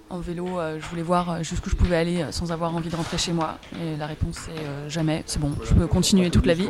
en 0.08 0.18
vélo 0.18 0.58
euh, 0.58 0.78
je 0.80 0.86
voulais 0.86 1.02
voir 1.02 1.42
jusqu'où 1.42 1.68
je 1.70 1.74
pouvais 1.76 1.96
aller 1.96 2.24
sans 2.30 2.52
avoir 2.52 2.74
envie 2.74 2.90
de 2.90 2.96
rentrer 2.96 3.18
chez 3.18 3.32
moi 3.32 3.58
et 3.80 3.96
la 3.96 4.06
réponse 4.06 4.46
euh, 4.50 4.88
jamais 4.88 5.24
c'est 5.26 5.40
bon 5.40 5.52
je 5.64 5.74
peux 5.74 5.86
continuer 5.86 6.30
toute 6.30 6.46
la 6.46 6.54
vie 6.54 6.68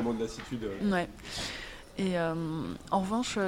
Ouais. 0.91 1.09
Et 1.99 2.19
en 2.19 3.01
revanche, 3.01 3.39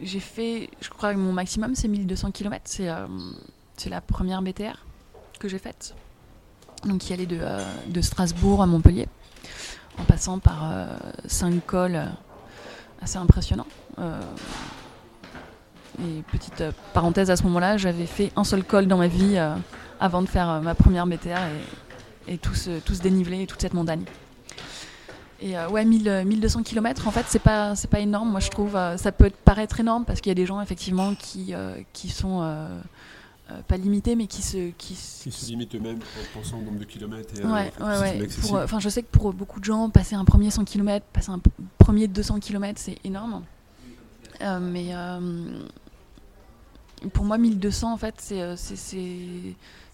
j'ai 0.00 0.20
fait, 0.20 0.70
je 0.80 0.88
crois 0.90 1.12
que 1.12 1.18
mon 1.18 1.32
maximum 1.32 1.74
c'est 1.74 1.88
1200 1.88 2.30
km. 2.30 2.62
C'est 2.66 2.88
c'est 3.76 3.90
la 3.90 4.00
première 4.00 4.42
BTR 4.42 4.84
que 5.40 5.48
j'ai 5.48 5.58
faite. 5.58 5.94
Donc 6.86 6.98
qui 6.98 7.12
allait 7.12 7.26
de, 7.26 7.40
de 7.88 8.00
Strasbourg 8.00 8.62
à 8.62 8.66
Montpellier, 8.66 9.08
en 9.98 10.04
passant 10.04 10.38
par 10.38 10.70
euh, 10.70 10.86
cinq 11.26 11.64
cols 11.66 11.96
euh, 11.96 12.04
assez 13.00 13.16
impressionnants. 13.16 13.66
Euh, 13.98 14.20
et 16.00 16.22
petite 16.32 16.64
parenthèse 16.92 17.30
à 17.30 17.36
ce 17.36 17.44
moment-là, 17.44 17.76
j'avais 17.76 18.06
fait 18.06 18.32
un 18.36 18.44
seul 18.44 18.64
col 18.64 18.86
dans 18.86 18.98
ma 18.98 19.06
vie 19.06 19.38
avant 20.00 20.22
de 20.22 20.26
faire 20.26 20.60
ma 20.60 20.74
première 20.74 21.06
BTR 21.06 21.38
et, 22.26 22.36
tout, 22.36 22.54
ce, 22.54 22.80
tout 22.80 22.94
ce 22.94 23.00
dénivelé 23.00 23.42
et 23.42 23.46
toute 23.46 23.60
cette 23.60 23.74
montagne. 23.74 24.02
Et 25.40 25.58
ouais, 25.70 25.84
1000, 25.84 26.08
euh, 26.08 26.24
1200 26.24 26.62
km, 26.62 27.06
en 27.06 27.10
fait, 27.10 27.26
c'est 27.28 27.38
pas, 27.38 27.74
pas 27.90 28.00
énorme, 28.00 28.30
moi 28.30 28.40
je 28.40 28.48
trouve. 28.48 28.76
euh, 28.76 28.96
ça 28.96 29.12
peut 29.12 29.30
paraître 29.44 29.78
énorme 29.78 30.04
parce 30.06 30.20
qu'il 30.22 30.30
y 30.30 30.32
a 30.32 30.34
des 30.34 30.46
gens, 30.46 30.60
effectivement, 30.60 31.14
qui, 31.14 31.54
qui 31.92 32.08
sont 32.08 32.40
euh, 33.50 33.60
pas 33.68 33.76
limités, 33.76 34.16
mais 34.16 34.26
qui 34.26 34.42
se. 34.42 34.70
Qui, 34.78 34.94
se 34.94 35.46
limitent 35.48 35.74
eux-mêmes 35.74 35.98
en 35.98 36.38
pensant 36.38 36.58
au 36.58 36.62
nombre 36.62 36.78
de 36.78 36.84
kilomètres 36.84 37.34
et 37.38 37.44
Ouais, 37.44 37.72
euh, 37.80 38.00
ouais, 38.00 38.20
ouais. 38.20 38.28
Pour, 38.40 38.56
euh, 38.56 38.66
je 38.78 38.88
sais 38.88 39.02
que 39.02 39.08
pour 39.10 39.32
beaucoup 39.34 39.60
de 39.60 39.64
gens, 39.64 39.90
passer 39.90 40.14
un 40.14 40.24
premier 40.24 40.50
100 40.50 40.64
km, 40.64 41.04
passer 41.12 41.30
un 41.30 41.40
premier 41.78 42.08
200 42.08 42.40
km, 42.40 42.80
c'est 42.82 42.98
énorme. 43.04 43.42
Euh, 44.42 44.58
mais 44.60 44.92
pour 47.12 47.24
moi, 47.24 47.36
1200, 47.38 47.92
en 47.92 47.96
fait, 47.96 48.14
c'est 48.18 48.56
c'est- 48.56 48.76
c'est 48.76 49.18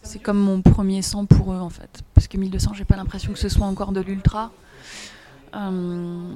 c'est 0.02 0.18
comme 0.18 0.38
mon 0.38 0.62
premier 0.62 1.02
100 1.02 1.26
pour 1.26 1.52
eux, 1.52 1.58
en 1.58 1.68
fait. 1.70 2.02
Parce 2.14 2.26
que 2.28 2.38
1200, 2.38 2.72
j'ai 2.74 2.84
pas 2.84 2.96
l'impression 2.96 3.32
que 3.32 3.38
ce 3.38 3.48
soit 3.48 3.66
encore 3.66 3.92
de 3.92 4.00
l'ultra. 4.00 4.50
Euh, 5.54 6.28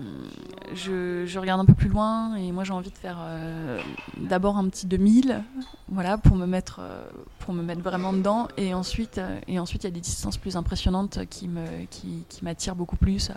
je, 0.75 1.39
regarde 1.39 1.61
un 1.61 1.65
peu 1.65 1.75
plus 1.75 1.89
loin 1.89 2.35
et 2.37 2.51
moi 2.51 2.65
j'ai 2.65 2.73
envie 2.73 2.91
de 2.91 2.97
faire 2.97 3.19
euh, 3.21 3.81
d'abord 4.17 4.57
un 4.57 4.69
petit 4.69 4.87
2000 4.87 5.45
voilà 5.89 6.19
pour 6.19 6.37
me 6.37 6.47
mettre 6.47 6.81
euh, 6.81 7.05
pour 7.39 7.55
me 7.55 7.63
mettre 7.63 7.83
vraiment 7.83 8.13
dedans. 8.13 8.49
Et 8.57 8.75
ensuite 8.75 9.21
et 9.47 9.59
ensuite 9.59 9.85
il 9.85 9.87
y 9.87 9.91
a 9.91 9.93
des 9.93 10.01
distances 10.01 10.37
plus 10.37 10.57
impressionnantes 10.57 11.21
qui 11.31 11.49
me 11.49 11.85
qui, 11.91 12.25
qui 12.29 12.45
m'attirent 12.45 12.77
beaucoup 12.77 12.97
plus 12.97 13.31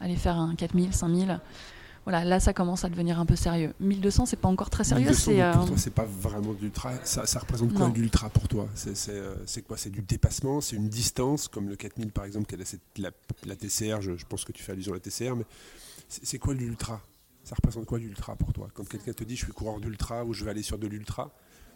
aller 0.00 0.16
faire 0.16 0.36
un 0.36 0.54
4000 0.54 0.92
5000 0.92 1.40
voilà 2.08 2.24
là 2.24 2.40
ça 2.40 2.54
commence 2.54 2.84
à 2.84 2.88
devenir 2.88 3.20
un 3.20 3.26
peu 3.26 3.36
sérieux. 3.36 3.74
1200 3.80 4.24
c'est 4.26 4.36
pas 4.36 4.48
encore 4.48 4.70
très 4.70 4.82
sérieux 4.84 5.04
1200, 5.10 5.22
c'est 5.30 5.52
pour 5.52 5.62
euh, 5.62 5.66
toi, 5.66 5.76
c'est 5.76 5.92
pas 5.94 6.04
vraiment 6.06 6.54
de 6.54 6.60
l'ultra. 6.60 6.92
Ça, 7.04 7.26
ça 7.26 7.38
représente 7.40 7.74
quoi 7.74 7.88
Non. 7.88 7.92
l'ultra 7.94 8.30
pour 8.30 8.48
toi? 8.48 8.66
C'est 8.74 8.94
euh, 9.10 9.34
c'est 9.44 9.60
quoi? 9.62 9.76
C'est 9.76 9.90
du 9.90 10.00
dépassement? 10.00 10.60
C'est 10.62 10.76
une 10.76 10.88
distance? 10.88 11.48
Comme 11.48 11.68
le 11.68 11.76
4000 11.76 12.10
par 12.12 12.24
exemple, 12.24 12.46
qui 12.46 12.54
a 12.54 12.58
la, 12.58 12.64
cette- 12.64 12.80
la, 12.98 13.10
la 13.46 13.56
TCR, 13.56 14.00
je, 14.00 14.16
je 14.16 14.24
pense 14.24 14.44
que 14.44 14.52
tu 14.52 14.62
fais 14.62 14.72
allusion 14.72 14.92
à 14.92 14.96
la 14.96 15.00
TCR, 15.00 15.36
mais 15.36 15.44
c'est 16.08 16.24
c'est 16.24 16.38
quoi 16.38 16.54
l'ultra? 16.54 17.02
Ça 17.44 17.54
représente 17.54 17.84
quoi 17.86 17.98
l'ultra 17.98 18.36
pour 18.36 18.52
toi? 18.54 18.68
Quand 18.72 18.88
quelqu'un 18.88 19.12
te 19.12 19.24
dit 19.24 19.36
je 19.36 19.44
suis 19.44 19.52
coureur 19.52 19.78
d'ultra 19.78 20.24
ou 20.24 20.32
je 20.32 20.44
vais 20.44 20.50
aller 20.50 20.62
sur 20.62 20.78
de 20.78 20.86
l'ultra, 20.86 21.30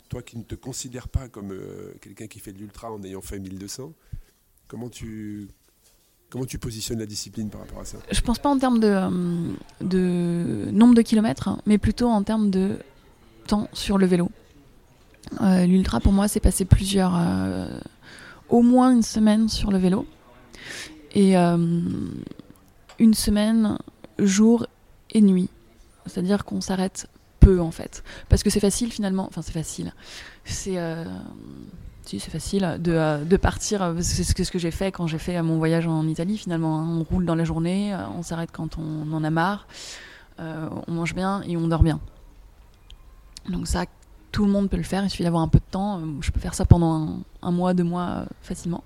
toi 0.08 0.22
qui 0.22 0.38
ne 0.38 0.42
te 0.44 0.54
considères 0.54 1.08
pas 1.08 1.28
comme 1.28 1.50
euh, 1.52 1.92
quelqu'un 2.00 2.26
qui 2.26 2.40
fait 2.40 2.52
de 2.52 2.58
l'ultra 2.58 2.90
en 2.90 3.02
ayant 3.02 3.20
fait 3.22 3.38
1200, 3.38 3.92
comment 4.68 4.88
tu, 4.88 5.48
comment 6.32 6.46
tu 6.46 6.58
positionnes 6.58 6.98
la 6.98 7.04
discipline 7.06 7.50
par 7.50 7.60
rapport 7.60 7.80
à 7.80 7.84
ça 7.84 7.98
je 8.10 8.20
pense 8.22 8.38
pas 8.38 8.48
en 8.48 8.58
termes 8.58 8.80
de, 8.80 8.88
euh, 9.94 10.70
nombre 10.72 10.94
de 10.94 11.02
kilomètres, 11.02 11.48
hein, 11.48 11.58
mais 11.66 11.76
plutôt 11.76 12.08
en 12.08 12.22
termes 12.22 12.48
de 12.50 12.78
temps 13.46 13.68
sur 13.74 13.98
le 13.98 14.06
vélo. 14.06 14.30
Euh, 15.42 15.66
L'ultra, 15.66 16.00
pour 16.00 16.12
moi, 16.12 16.28
c'est 16.28 16.40
passer 16.40 16.64
plusieurs. 16.64 17.14
euh, 17.16 17.78
au 18.48 18.62
moins 18.62 18.92
une 18.92 19.02
semaine 19.02 19.48
sur 19.48 19.70
le 19.70 19.78
vélo. 19.78 20.06
Et 21.14 21.34
une 21.36 23.14
semaine, 23.14 23.76
jour 24.18 24.66
et 25.10 25.20
nuit. 25.20 25.50
C'est-à-dire 26.06 26.44
qu'on 26.46 26.62
s'arrête 26.62 27.08
peu 27.40 27.60
en 27.60 27.70
fait. 27.70 28.02
Parce 28.30 28.42
que 28.42 28.48
c'est 28.48 28.60
facile 28.60 28.90
finalement, 28.90 29.26
enfin 29.26 29.42
c'est 29.42 29.52
facile. 29.52 29.92
C'est. 30.44 30.78
Euh, 32.02 32.08
si, 32.08 32.20
c'est 32.20 32.30
facile 32.30 32.78
de, 32.80 32.92
euh, 32.92 33.24
de 33.24 33.36
partir. 33.36 33.94
C'est 34.00 34.24
ce 34.24 34.34
que, 34.34 34.44
ce 34.44 34.50
que 34.50 34.58
j'ai 34.58 34.70
fait 34.70 34.92
quand 34.92 35.06
j'ai 35.06 35.18
fait 35.18 35.40
mon 35.42 35.58
voyage 35.58 35.86
en 35.86 36.06
Italie 36.06 36.38
finalement. 36.38 36.80
Hein. 36.80 36.86
On 36.88 37.04
roule 37.04 37.24
dans 37.24 37.34
la 37.34 37.44
journée, 37.44 37.96
on 38.16 38.22
s'arrête 38.22 38.50
quand 38.52 38.78
on 38.78 39.12
en 39.12 39.24
a 39.24 39.30
marre, 39.30 39.66
on 40.38 40.92
mange 40.92 41.14
bien 41.14 41.42
et 41.42 41.56
on 41.56 41.68
dort 41.68 41.82
bien. 41.82 42.00
Donc 43.48 43.66
ça, 43.66 43.84
tout 44.30 44.44
le 44.44 44.50
monde 44.50 44.68
peut 44.68 44.76
le 44.76 44.82
faire, 44.82 45.04
il 45.04 45.10
suffit 45.10 45.24
d'avoir 45.24 45.42
un 45.42 45.48
peu 45.48 45.58
de 45.58 45.70
temps. 45.70 46.00
Je 46.20 46.30
peux 46.30 46.40
faire 46.40 46.54
ça 46.54 46.64
pendant 46.64 47.20
un, 47.42 47.50
mois, 47.50 47.74
deux 47.74 47.84
mois 47.84 48.24
facilement. 48.42 48.82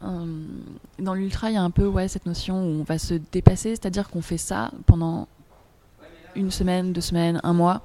dans 0.00 1.14
l'ultra, 1.14 1.50
il 1.50 1.54
y 1.54 1.58
a 1.58 1.62
un 1.62 1.70
peu 1.70 1.86
ouais, 1.86 2.08
cette 2.08 2.26
notion 2.26 2.62
où 2.62 2.80
on 2.80 2.82
va 2.82 2.98
se 2.98 3.14
dépasser, 3.14 3.70
c'est-à-dire 3.70 4.08
qu'on 4.08 4.22
fait 4.22 4.38
ça 4.38 4.70
pendant 4.86 5.28
une 6.34 6.50
semaine, 6.50 6.92
deux 6.92 7.00
semaines, 7.00 7.40
un 7.42 7.52
mois. 7.52 7.82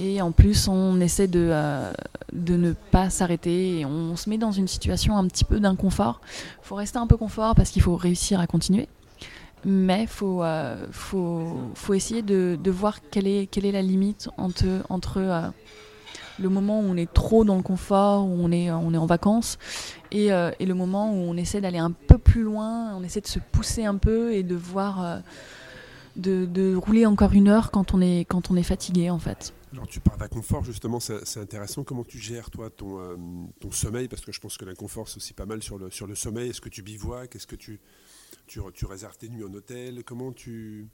Et 0.00 0.20
en 0.20 0.32
plus, 0.32 0.68
on 0.68 1.00
essaie 1.00 1.28
de, 1.28 1.48
euh, 1.52 1.92
de 2.32 2.56
ne 2.56 2.72
pas 2.72 3.10
s'arrêter 3.10 3.80
et 3.80 3.86
on 3.86 4.16
se 4.16 4.28
met 4.28 4.38
dans 4.38 4.52
une 4.52 4.66
situation 4.66 5.16
un 5.16 5.26
petit 5.28 5.44
peu 5.44 5.60
d'inconfort. 5.60 6.20
Il 6.62 6.66
faut 6.66 6.74
rester 6.74 6.98
un 6.98 7.06
peu 7.06 7.16
confort 7.16 7.54
parce 7.54 7.70
qu'il 7.70 7.82
faut 7.82 7.96
réussir 7.96 8.40
à 8.40 8.46
continuer. 8.46 8.88
Mais 9.64 10.02
il 10.02 10.08
faut, 10.08 10.42
euh, 10.42 10.86
faut, 10.90 11.56
faut, 11.74 11.94
essayer 11.94 12.22
de, 12.22 12.58
de, 12.62 12.70
voir 12.70 12.98
quelle 13.10 13.26
est, 13.26 13.46
quelle 13.46 13.64
est 13.64 13.72
la 13.72 13.80
limite 13.80 14.28
entre, 14.36 14.66
entre 14.90 15.18
euh, 15.18 15.48
le 16.38 16.48
moment 16.50 16.80
où 16.80 16.84
on 16.84 16.96
est 16.96 17.10
trop 17.10 17.44
dans 17.44 17.56
le 17.56 17.62
confort, 17.62 18.26
où 18.26 18.36
on 18.42 18.52
est, 18.52 18.70
on 18.70 18.92
est 18.92 18.98
en 18.98 19.06
vacances, 19.06 19.58
et, 20.12 20.26
et 20.26 20.66
le 20.66 20.74
moment 20.74 21.10
où 21.12 21.16
on 21.16 21.36
essaie 21.36 21.60
d'aller 21.60 21.78
un 21.78 21.92
peu 21.92 22.18
plus 22.18 22.42
loin, 22.42 22.94
on 22.94 23.02
essaie 23.02 23.20
de 23.20 23.26
se 23.26 23.38
pousser 23.38 23.84
un 23.84 23.96
peu 23.96 24.34
et 24.34 24.42
de 24.42 24.54
voir 24.54 25.22
de, 26.16 26.74
rouler 26.76 27.06
encore 27.06 27.32
une 27.32 27.48
heure 27.48 27.70
quand 27.70 27.94
on 27.94 28.00
est, 28.00 28.24
quand 28.24 28.50
on 28.50 28.56
est 28.56 28.62
fatigué 28.62 29.10
en 29.10 29.18
fait. 29.18 29.54
Alors 29.72 29.86
tu 29.88 30.00
parles 30.00 30.18
d'inconfort 30.18 30.64
justement, 30.64 31.00
c'est 31.00 31.40
intéressant. 31.40 31.82
Comment 31.82 32.04
tu 32.04 32.18
gères 32.18 32.50
toi 32.50 32.70
ton, 32.70 33.00
euh, 33.00 33.16
ton 33.60 33.72
sommeil? 33.72 34.08
Parce 34.08 34.24
que 34.24 34.32
je 34.32 34.40
pense 34.40 34.56
que 34.56 34.64
l'inconfort 34.64 35.08
c'est 35.08 35.16
aussi 35.16 35.34
pas 35.34 35.46
mal 35.46 35.62
sur 35.62 35.78
le, 35.78 35.90
sur 35.90 36.06
le 36.06 36.14
sommeil. 36.14 36.50
Est-ce 36.50 36.60
que 36.60 36.68
tu 36.68 36.82
bivouacs? 36.82 37.34
Est-ce 37.34 37.46
que 37.46 37.56
tu, 37.56 37.80
tu, 38.46 38.60
tu, 38.72 38.86
réserves 38.86 39.16
tes 39.18 39.28
nuits 39.28 39.44
en 39.44 39.52
hôtel? 39.52 40.04
Comment 40.04 40.32
tu, 40.32 40.88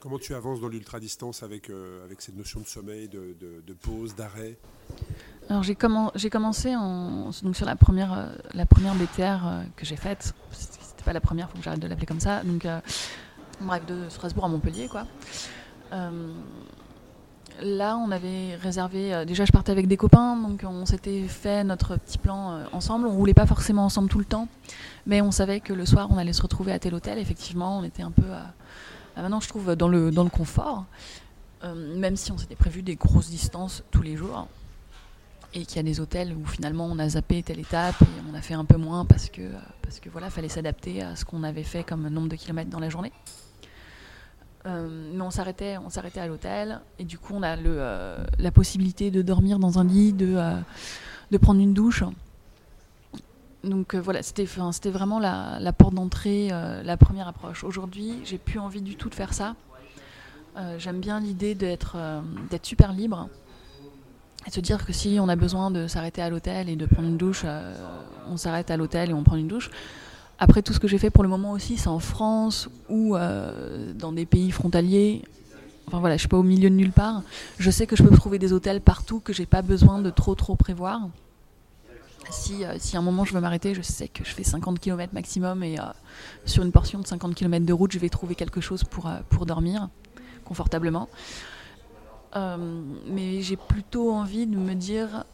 comment 0.00 0.18
tu 0.18 0.34
avances 0.34 0.60
dans 0.60 0.68
l'ultra-distance 0.68 1.42
avec, 1.42 1.70
euh, 1.70 2.04
avec 2.04 2.20
cette 2.20 2.36
notion 2.36 2.60
de 2.60 2.66
sommeil, 2.66 3.08
de, 3.08 3.34
de, 3.40 3.72
pause, 3.72 4.14
d'arrêt? 4.14 4.58
Alors 5.48 5.62
j'ai 5.62 5.74
commencé 5.74 6.76
en, 6.76 7.30
donc 7.42 7.56
sur 7.56 7.66
la 7.66 7.76
première, 7.76 8.12
euh, 8.12 8.34
la 8.52 8.66
première 8.66 8.94
BTR 8.94 9.72
que 9.76 9.86
j'ai 9.86 9.96
faite. 9.96 10.34
C'était 10.52 11.04
pas 11.04 11.14
la 11.14 11.22
première, 11.22 11.50
faut 11.50 11.56
que 11.56 11.64
j'arrête 11.64 11.80
de 11.80 11.88
l'appeler 11.88 12.06
comme 12.06 12.20
ça. 12.20 12.42
Donc 12.44 12.66
bref, 13.62 13.84
de 13.86 14.08
Strasbourg 14.08 14.44
à 14.44 14.48
Montpellier, 14.48 14.88
quoi. 14.88 15.06
Euh, 15.92 16.32
là, 17.60 17.96
on 17.96 18.10
avait 18.10 18.56
réservé. 18.56 19.14
Euh, 19.14 19.24
déjà, 19.24 19.44
je 19.44 19.52
partais 19.52 19.72
avec 19.72 19.86
des 19.86 19.96
copains, 19.96 20.36
donc 20.36 20.64
on 20.66 20.86
s'était 20.86 21.26
fait 21.28 21.64
notre 21.64 21.96
petit 21.96 22.18
plan 22.18 22.52
euh, 22.52 22.64
ensemble. 22.72 23.06
On 23.06 23.12
roulait 23.12 23.34
pas 23.34 23.46
forcément 23.46 23.84
ensemble 23.84 24.08
tout 24.08 24.18
le 24.18 24.24
temps, 24.24 24.48
mais 25.06 25.20
on 25.20 25.30
savait 25.30 25.60
que 25.60 25.72
le 25.72 25.86
soir, 25.86 26.08
on 26.10 26.18
allait 26.18 26.32
se 26.32 26.42
retrouver 26.42 26.72
à 26.72 26.78
tel 26.78 26.94
hôtel. 26.94 27.18
Effectivement, 27.18 27.78
on 27.78 27.84
était 27.84 28.02
un 28.02 28.10
peu. 28.10 28.26
maintenant, 29.16 29.40
je 29.40 29.48
trouve 29.48 29.76
dans 29.76 29.88
le, 29.88 30.10
dans 30.10 30.24
le 30.24 30.30
confort, 30.30 30.84
même 31.62 32.16
si 32.16 32.32
on 32.32 32.38
s'était 32.38 32.56
prévu 32.56 32.82
des 32.82 32.96
grosses 32.96 33.30
distances 33.30 33.82
tous 33.90 34.02
les 34.02 34.16
jours. 34.16 34.48
Et 35.54 35.66
qu'il 35.66 35.76
y 35.76 35.80
a 35.80 35.82
des 35.82 36.00
hôtels 36.00 36.32
où 36.34 36.46
finalement 36.46 36.86
on 36.90 36.98
a 36.98 37.10
zappé 37.10 37.42
telle 37.42 37.60
étape 37.60 38.00
et 38.00 38.06
on 38.30 38.34
a 38.34 38.40
fait 38.40 38.54
un 38.54 38.64
peu 38.64 38.78
moins 38.78 39.04
parce 39.04 39.28
que, 39.28 39.42
parce 39.82 40.00
que 40.00 40.08
voilà, 40.08 40.30
fallait 40.30 40.48
s'adapter 40.48 41.02
à 41.02 41.14
ce 41.14 41.26
qu'on 41.26 41.42
avait 41.42 41.62
fait 41.62 41.84
comme 41.84 42.08
nombre 42.08 42.28
de 42.28 42.36
kilomètres 42.36 42.70
dans 42.70 42.78
la 42.78 42.88
journée. 42.88 43.12
Euh, 44.64 45.10
mais 45.12 45.20
on 45.22 45.30
s'arrêtait, 45.30 45.76
on 45.78 45.90
s'arrêtait 45.90 46.20
à 46.20 46.26
l'hôtel 46.26 46.80
et 46.98 47.04
du 47.04 47.18
coup 47.18 47.34
on 47.34 47.42
a 47.42 47.56
euh, 47.56 48.24
la 48.38 48.52
possibilité 48.52 49.10
de 49.10 49.20
dormir 49.20 49.58
dans 49.58 49.80
un 49.80 49.84
lit, 49.84 50.12
de, 50.12 50.36
euh, 50.36 51.38
prendre 51.40 51.60
une 51.60 51.74
douche. 51.74 52.04
Donc 53.64 53.94
voilà, 53.94 54.22
c'était, 54.22 54.44
vraiment 54.90 55.18
la, 55.18 55.58
la 55.60 55.72
porte 55.72 55.94
d'entrée, 55.94 56.48
la 56.48 56.96
première 56.96 57.28
approche. 57.28 57.62
Aujourd'hui, 57.62 58.20
j'ai 58.24 58.36
plus 58.36 58.58
envie 58.58 58.82
du 58.82 58.96
tout 58.96 59.08
de 59.08 59.14
faire 59.14 59.32
ça. 59.32 59.54
j'aime 60.78 60.98
bien 60.98 61.20
l'idée 61.20 61.54
d'être, 61.54 61.96
d'être 62.50 62.66
super 62.66 62.92
libre 62.92 63.28
et 64.48 64.50
se 64.50 64.58
dire 64.58 64.84
que 64.84 64.92
si 64.92 65.18
on 65.20 65.28
a 65.28 65.36
besoin 65.36 65.70
de 65.70 65.86
s'arrêter 65.86 66.22
à 66.22 66.28
l'hôtel 66.28 66.68
et 66.68 66.74
de 66.74 66.86
prendre 66.86 67.06
une 67.06 67.16
douche, 67.16 67.46
on 68.28 68.36
s'arrête 68.36 68.68
à 68.72 68.76
l'hôtel 68.76 69.10
et 69.10 69.12
on 69.12 69.22
prend 69.22 69.36
une 69.36 69.46
douche. 69.46 69.70
Après, 70.42 70.60
tout 70.60 70.72
ce 70.72 70.80
que 70.80 70.88
j'ai 70.88 70.98
fait 70.98 71.10
pour 71.10 71.22
le 71.22 71.28
moment 71.28 71.52
aussi, 71.52 71.76
c'est 71.76 71.86
en 71.86 72.00
France 72.00 72.68
ou 72.88 73.14
euh, 73.14 73.92
dans 73.94 74.10
des 74.10 74.26
pays 74.26 74.50
frontaliers. 74.50 75.22
Enfin 75.86 76.00
voilà, 76.00 76.16
je 76.16 76.22
suis 76.22 76.28
pas 76.28 76.36
au 76.36 76.42
milieu 76.42 76.68
de 76.68 76.74
nulle 76.74 76.90
part. 76.90 77.22
Je 77.60 77.70
sais 77.70 77.86
que 77.86 77.94
je 77.94 78.02
peux 78.02 78.10
trouver 78.16 78.40
des 78.40 78.52
hôtels 78.52 78.80
partout, 78.80 79.20
que 79.20 79.32
j'ai 79.32 79.46
pas 79.46 79.62
besoin 79.62 80.00
de 80.00 80.10
trop 80.10 80.34
trop 80.34 80.56
prévoir. 80.56 81.02
Si, 82.28 82.64
euh, 82.64 82.74
si 82.80 82.96
à 82.96 82.98
un 82.98 83.02
moment 83.02 83.24
je 83.24 83.34
veux 83.34 83.40
m'arrêter, 83.40 83.72
je 83.72 83.82
sais 83.82 84.08
que 84.08 84.24
je 84.24 84.30
fais 84.30 84.42
50 84.42 84.80
km 84.80 85.14
maximum 85.14 85.62
et 85.62 85.78
euh, 85.78 85.84
sur 86.44 86.64
une 86.64 86.72
portion 86.72 86.98
de 86.98 87.06
50 87.06 87.36
km 87.36 87.64
de 87.64 87.72
route, 87.72 87.92
je 87.92 88.00
vais 88.00 88.08
trouver 88.08 88.34
quelque 88.34 88.60
chose 88.60 88.82
pour, 88.82 89.08
pour 89.30 89.46
dormir 89.46 89.90
confortablement. 90.44 91.08
mais 92.34 93.42
j'ai 93.42 93.56
plutôt 93.56 94.10
envie 94.10 94.48
de 94.48 94.56
me 94.56 94.74
dire 94.74 95.24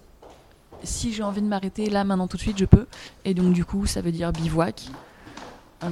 si 0.82 1.12
j'ai 1.12 1.22
envie 1.22 1.42
de 1.42 1.46
m'arrêter 1.46 1.90
là, 1.90 2.04
maintenant, 2.04 2.28
tout 2.28 2.36
de 2.36 2.42
suite, 2.42 2.58
je 2.58 2.64
peux. 2.64 2.86
Et 3.24 3.34
donc, 3.34 3.52
du 3.52 3.64
coup, 3.64 3.86
ça 3.86 4.00
veut 4.00 4.12
dire 4.12 4.32
bivouac. 4.32 4.88
Euh, 5.84 5.90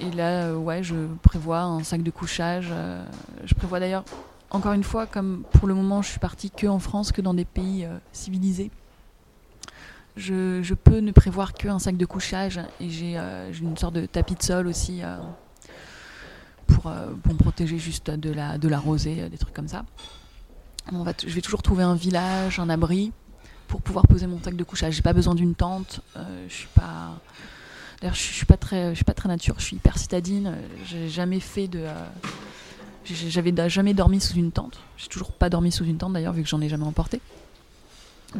et 0.00 0.10
là, 0.10 0.44
euh, 0.44 0.56
ouais, 0.56 0.82
je 0.82 0.94
prévois 1.22 1.60
un 1.60 1.82
sac 1.82 2.02
de 2.02 2.10
couchage. 2.10 2.68
Euh, 2.70 3.04
je 3.44 3.54
prévois 3.54 3.80
d'ailleurs, 3.80 4.04
encore 4.50 4.72
une 4.72 4.84
fois, 4.84 5.06
comme 5.06 5.44
pour 5.52 5.68
le 5.68 5.74
moment, 5.74 6.02
je 6.02 6.10
suis 6.10 6.18
partie 6.18 6.50
que 6.50 6.66
en 6.66 6.78
France, 6.78 7.12
que 7.12 7.20
dans 7.20 7.34
des 7.34 7.44
pays 7.44 7.86
civilisés. 8.12 8.70
Je, 10.14 10.74
peux 10.74 10.98
ne 10.98 11.10
prévoir 11.10 11.54
qu'un 11.54 11.78
sac 11.78 11.96
de 11.96 12.04
couchage 12.04 12.60
et 12.80 12.90
j'ai 12.90 13.16
une 13.16 13.78
sorte 13.78 13.94
de 13.94 14.04
tapis 14.04 14.34
de 14.34 14.42
sol 14.42 14.66
aussi 14.66 15.00
pour, 16.66 16.82
pour 16.82 17.32
me 17.32 17.38
protéger 17.38 17.78
juste 17.78 18.10
de 18.10 18.30
la, 18.30 18.58
de 18.58 18.68
la 18.68 18.78
rosée, 18.78 19.30
des 19.30 19.38
trucs 19.38 19.54
comme 19.54 19.68
ça. 19.68 19.84
Je 20.90 21.34
vais 21.34 21.40
toujours 21.40 21.62
trouver 21.62 21.82
un 21.82 21.94
village, 21.94 22.58
un 22.58 22.68
abri 22.68 23.12
pour 23.72 23.80
pouvoir 23.80 24.06
poser 24.06 24.26
mon 24.26 24.38
sac 24.38 24.54
de 24.54 24.64
couchage. 24.64 24.92
J'ai 24.92 25.02
pas 25.02 25.14
besoin 25.14 25.34
d'une 25.34 25.54
tente. 25.54 26.02
Euh, 26.18 26.44
je 26.46 26.52
suis 26.52 26.68
pas. 26.74 27.18
D'ailleurs, 28.02 28.14
je 28.14 28.20
suis 28.20 28.44
pas 28.44 28.58
très, 28.58 28.90
je 28.90 28.96
suis 28.96 29.04
pas 29.04 29.14
très 29.14 29.30
nature. 29.30 29.54
Je 29.56 29.64
suis 29.64 29.76
hyper 29.76 29.96
citadine. 29.96 30.58
J'ai 30.84 31.08
jamais 31.08 31.40
fait 31.40 31.68
de. 31.68 31.78
Euh, 31.78 31.94
j'avais 33.06 33.54
jamais 33.70 33.94
dormi 33.94 34.20
sous 34.20 34.34
une 34.34 34.52
tente. 34.52 34.78
J'ai 34.98 35.08
toujours 35.08 35.32
pas 35.32 35.48
dormi 35.48 35.72
sous 35.72 35.86
une 35.86 35.96
tente 35.96 36.12
d'ailleurs, 36.12 36.34
vu 36.34 36.42
que 36.42 36.50
j'en 36.50 36.60
ai 36.60 36.68
jamais 36.68 36.84
emporté. 36.84 37.22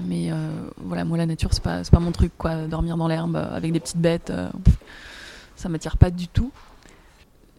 Mais 0.05 0.31
euh, 0.31 0.51
voilà, 0.77 1.07
moi 1.07 1.16
la 1.16 1.25
nature 1.25 1.49
c'est 1.53 1.62
pas, 1.62 1.81
pas 1.83 1.99
mon 1.99 2.12
truc 2.12 2.33
quoi. 2.37 2.66
Dormir 2.66 2.99
dans 2.99 3.09
l'herbe 3.09 3.37
avec 3.37 3.73
des 3.73 3.81
petites 3.81 3.99
bêtes, 3.99 4.31
ça 5.57 5.71
m'attire 5.71 5.97
pas 5.97 6.11
du 6.11 6.29
tout. 6.29 6.53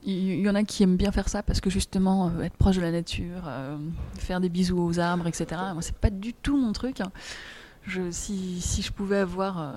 Il 0.04 0.42
y 0.42 0.50
en 0.50 0.56
a 0.56 0.64
qui 0.64 0.84
aiment 0.84 0.98
bien 0.98 1.12
faire 1.12 1.28
ça 1.28 1.42
parce 1.42 1.60
que 1.60 1.72
justement 1.72 2.32
être 2.42 2.56
proche 2.56 2.76
de 2.76 2.82
la 2.82 2.92
nature, 2.92 3.50
faire 4.18 4.40
des 4.40 4.50
bisous 4.50 4.80
aux 4.80 5.00
arbres, 5.00 5.28
etc. 5.28 5.46
Moi 5.74 5.82
c'est 5.82 5.98
pas 5.98 6.12
du 6.12 6.34
tout 6.34 6.56
mon 6.56 6.72
truc. 6.72 7.02
Hein 7.88 8.12
si, 8.12 8.82
je 8.82 8.92
pouvais 8.92 9.18
avoir, 9.18 9.60
euh, 9.60 9.72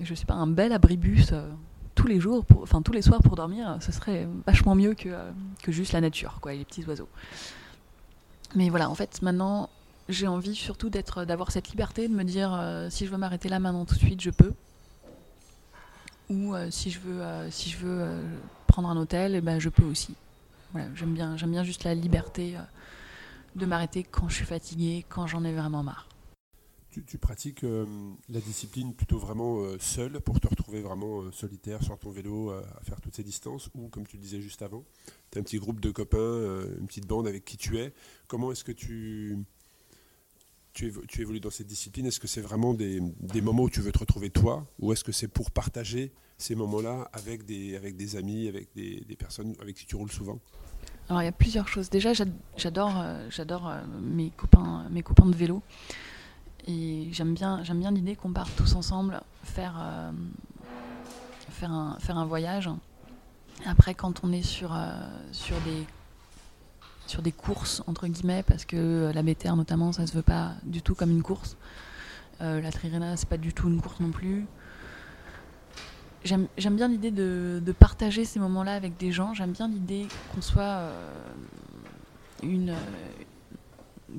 je 0.00 0.14
sais 0.14 0.24
pas, 0.24 0.34
un 0.34 0.46
bel 0.46 0.72
abribus 0.72 1.32
euh, 1.32 1.48
tous 1.94 2.06
les 2.06 2.20
jours, 2.20 2.44
enfin 2.62 2.82
tous 2.82 2.92
les 2.92 3.02
soirs 3.02 3.22
pour 3.22 3.36
dormir, 3.36 3.78
ce 3.80 3.92
serait 3.92 4.26
vachement 4.46 4.74
mieux 4.74 4.94
que, 4.94 5.08
euh, 5.08 5.30
que 5.62 5.72
juste 5.72 5.92
la 5.92 6.00
nature, 6.00 6.38
quoi, 6.40 6.54
et 6.54 6.58
les 6.58 6.64
petits 6.64 6.84
oiseaux. 6.84 7.08
Mais 8.54 8.68
voilà, 8.70 8.90
en 8.90 8.94
fait, 8.94 9.22
maintenant, 9.22 9.70
j'ai 10.08 10.26
envie 10.26 10.54
surtout 10.54 10.90
d'avoir 10.90 11.50
cette 11.52 11.70
liberté 11.70 12.08
de 12.08 12.14
me 12.14 12.24
dire, 12.24 12.58
si 12.90 13.06
je 13.06 13.10
veux 13.10 13.16
m'arrêter 13.16 13.48
là 13.48 13.60
maintenant 13.60 13.86
tout 13.86 13.94
de 13.94 14.00
suite, 14.00 14.20
je 14.20 14.30
peux. 14.30 14.52
Ou 16.28 16.54
si 16.70 16.90
je 16.90 17.00
veux, 17.00 17.22
si 17.50 17.70
je 17.70 17.78
veux 17.78 18.20
prendre 18.66 18.90
un 18.90 18.96
hôtel, 18.98 19.36
eh 19.36 19.40
ben, 19.40 19.58
je 19.58 19.70
peux 19.70 19.84
aussi. 19.84 20.14
J'aime 20.94 21.14
bien, 21.14 21.38
j'aime 21.38 21.52
bien 21.52 21.64
juste 21.64 21.84
la 21.84 21.94
liberté 21.94 22.56
de 23.56 23.64
m'arrêter 23.64 24.02
quand 24.02 24.28
je 24.28 24.34
suis 24.34 24.44
fatiguée, 24.44 25.06
quand 25.08 25.26
j'en 25.26 25.44
ai 25.44 25.52
vraiment 25.54 25.82
marre. 25.82 26.06
Tu, 27.06 27.16
pratiques 27.16 27.64
euh, 27.64 27.86
la 28.28 28.40
discipline 28.40 28.92
plutôt 28.94 29.16
vraiment 29.16 29.62
euh, 29.62 29.78
seule 29.80 30.20
pour 30.20 30.38
te 30.40 30.46
retrouver 30.46 30.82
vraiment 30.82 31.22
euh, 31.22 31.32
solitaire 31.32 31.82
sur 31.82 31.98
ton 31.98 32.10
vélo 32.10 32.50
à 32.50 32.62
faire 32.82 33.00
toutes 33.00 33.16
ces 33.16 33.22
distances 33.22 33.70
ou 33.74 33.88
comme 33.88 34.06
tu 34.06 34.16
le 34.16 34.22
disais 34.22 34.42
juste 34.42 34.60
avant, 34.60 34.84
tu 35.30 35.38
as 35.38 35.40
un 35.40 35.42
petit 35.42 35.56
groupe 35.56 35.80
de 35.80 35.90
copains, 35.90 36.66
une 36.78 36.86
petite 36.86 37.06
bande 37.06 37.26
avec 37.26 37.46
qui 37.46 37.56
tu 37.56 37.78
es. 37.78 37.94
Comment 38.28 38.52
est-ce 38.52 38.62
que 38.62 38.72
tu, 38.72 39.38
tu, 40.74 40.92
évolues 41.18 41.40
dans 41.40 41.50
cette 41.50 41.66
discipline? 41.66 42.04
Est-ce 42.04 42.20
que 42.20 42.28
c'est 42.28 42.42
vraiment 42.42 42.74
des, 42.74 43.00
moments 43.40 43.62
où 43.62 43.70
tu 43.70 43.80
veux 43.80 43.92
te 43.92 43.98
retrouver 43.98 44.28
toi 44.28 44.66
ou 44.78 44.92
est-ce 44.92 45.02
que 45.02 45.12
c'est 45.12 45.28
pour 45.28 45.50
partager 45.50 46.12
ces 46.36 46.54
moments-là 46.54 47.08
avec 47.14 47.46
des, 47.46 47.74
avec 47.74 47.96
des 47.96 48.16
amis, 48.16 48.48
avec 48.48 48.68
des, 48.74 49.00
des 49.08 49.16
personnes 49.16 49.54
avec 49.60 49.76
qui 49.76 49.86
tu 49.86 49.96
roules 49.96 50.12
souvent? 50.12 50.40
Alors 51.08 51.22
il 51.22 51.24
y 51.24 51.28
a 51.28 51.32
plusieurs 51.32 51.68
choses. 51.68 51.88
Déjà, 51.88 52.12
j'adore, 52.56 53.02
j'adore 53.30 53.72
mes 54.02 54.30
copains, 54.30 54.88
mes 54.90 55.02
copains 55.02 55.26
de 55.26 55.36
vélo. 55.36 55.62
Et 56.66 57.08
j'aime 57.12 57.34
bien, 57.34 57.62
j'aime 57.64 57.80
bien 57.80 57.90
l'idée 57.90 58.14
qu'on 58.14 58.32
parte 58.32 58.54
tous 58.56 58.74
ensemble 58.74 59.20
faire, 59.42 59.74
euh, 59.78 60.12
faire, 61.50 61.72
un, 61.72 61.96
faire 61.98 62.18
un 62.18 62.24
voyage. 62.24 62.70
Après, 63.66 63.94
quand 63.94 64.22
on 64.24 64.32
est 64.32 64.42
sur, 64.42 64.74
euh, 64.74 64.92
sur, 65.32 65.56
des, 65.62 65.84
sur 67.06 67.22
des 67.22 67.32
courses 67.32 67.82
entre 67.86 68.06
guillemets 68.06 68.42
parce 68.42 68.64
que 68.64 69.10
la 69.12 69.22
BTR 69.22 69.56
notamment 69.56 69.92
ça 69.92 70.06
se 70.06 70.12
veut 70.12 70.22
pas 70.22 70.52
du 70.62 70.82
tout 70.82 70.94
comme 70.94 71.10
une 71.10 71.22
course. 71.22 71.56
la 72.40 72.72
Trirena 72.72 73.16
c'est 73.16 73.28
pas 73.28 73.38
du 73.38 73.52
tout 73.52 73.68
une 73.68 73.80
course 73.80 74.00
non 74.00 74.10
plus. 74.10 74.46
J'aime 76.24 76.48
bien 76.56 76.86
l'idée 76.86 77.10
de, 77.10 77.60
de, 77.64 77.72
partager 77.72 78.24
ces 78.24 78.38
moments-là 78.38 78.74
avec 78.74 78.96
des 78.96 79.10
gens. 79.10 79.34
J'aime 79.34 79.50
bien 79.50 79.66
l'idée 79.66 80.06
qu'on 80.32 80.40
soit 80.40 80.82
une, 82.42 82.74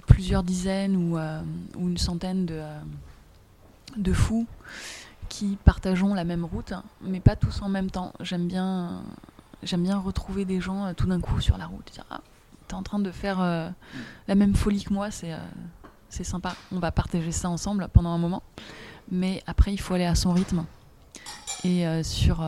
plusieurs 0.07 0.43
dizaines 0.43 0.95
ou, 0.95 1.17
ou 1.17 1.89
une 1.89 1.97
centaine 1.97 2.45
de, 2.45 2.61
de 3.97 4.13
fous 4.13 4.47
qui 5.33 5.57
partageons 5.63 6.13
la 6.13 6.25
même 6.25 6.45
route, 6.45 6.73
mais 7.01 7.19
pas 7.19 7.35
tous 7.35 7.63
en 7.63 7.69
même 7.69 7.89
temps. 7.89 8.13
J'aime 8.19 8.47
bien, 8.47 9.01
j'aime 9.63 9.81
bien 9.81 9.97
retrouver 9.97 10.45
des 10.45 10.61
gens 10.61 10.85
euh, 10.85 10.93
tout 10.93 11.07
d'un 11.07 11.19
coup 11.19 11.41
sur 11.41 11.57
la 11.57 11.65
route. 11.65 11.91
Dire, 11.91 12.05
ah, 12.11 12.21
t'es 12.67 12.75
en 12.75 12.83
train 12.83 12.99
de 12.99 13.09
faire 13.09 13.41
euh, 13.41 13.67
la 14.27 14.35
même 14.35 14.53
folie 14.53 14.83
que 14.83 14.93
moi, 14.93 15.09
c'est, 15.09 15.33
euh, 15.33 15.39
c'est 16.09 16.23
sympa. 16.23 16.55
On 16.71 16.77
va 16.77 16.91
partager 16.91 17.31
ça 17.31 17.49
ensemble 17.49 17.87
pendant 17.91 18.11
un 18.11 18.19
moment, 18.19 18.43
mais 19.11 19.41
après 19.47 19.73
il 19.73 19.79
faut 19.79 19.95
aller 19.95 20.05
à 20.05 20.13
son 20.13 20.33
rythme. 20.33 20.65
Et 21.65 21.85
sur, 22.03 22.45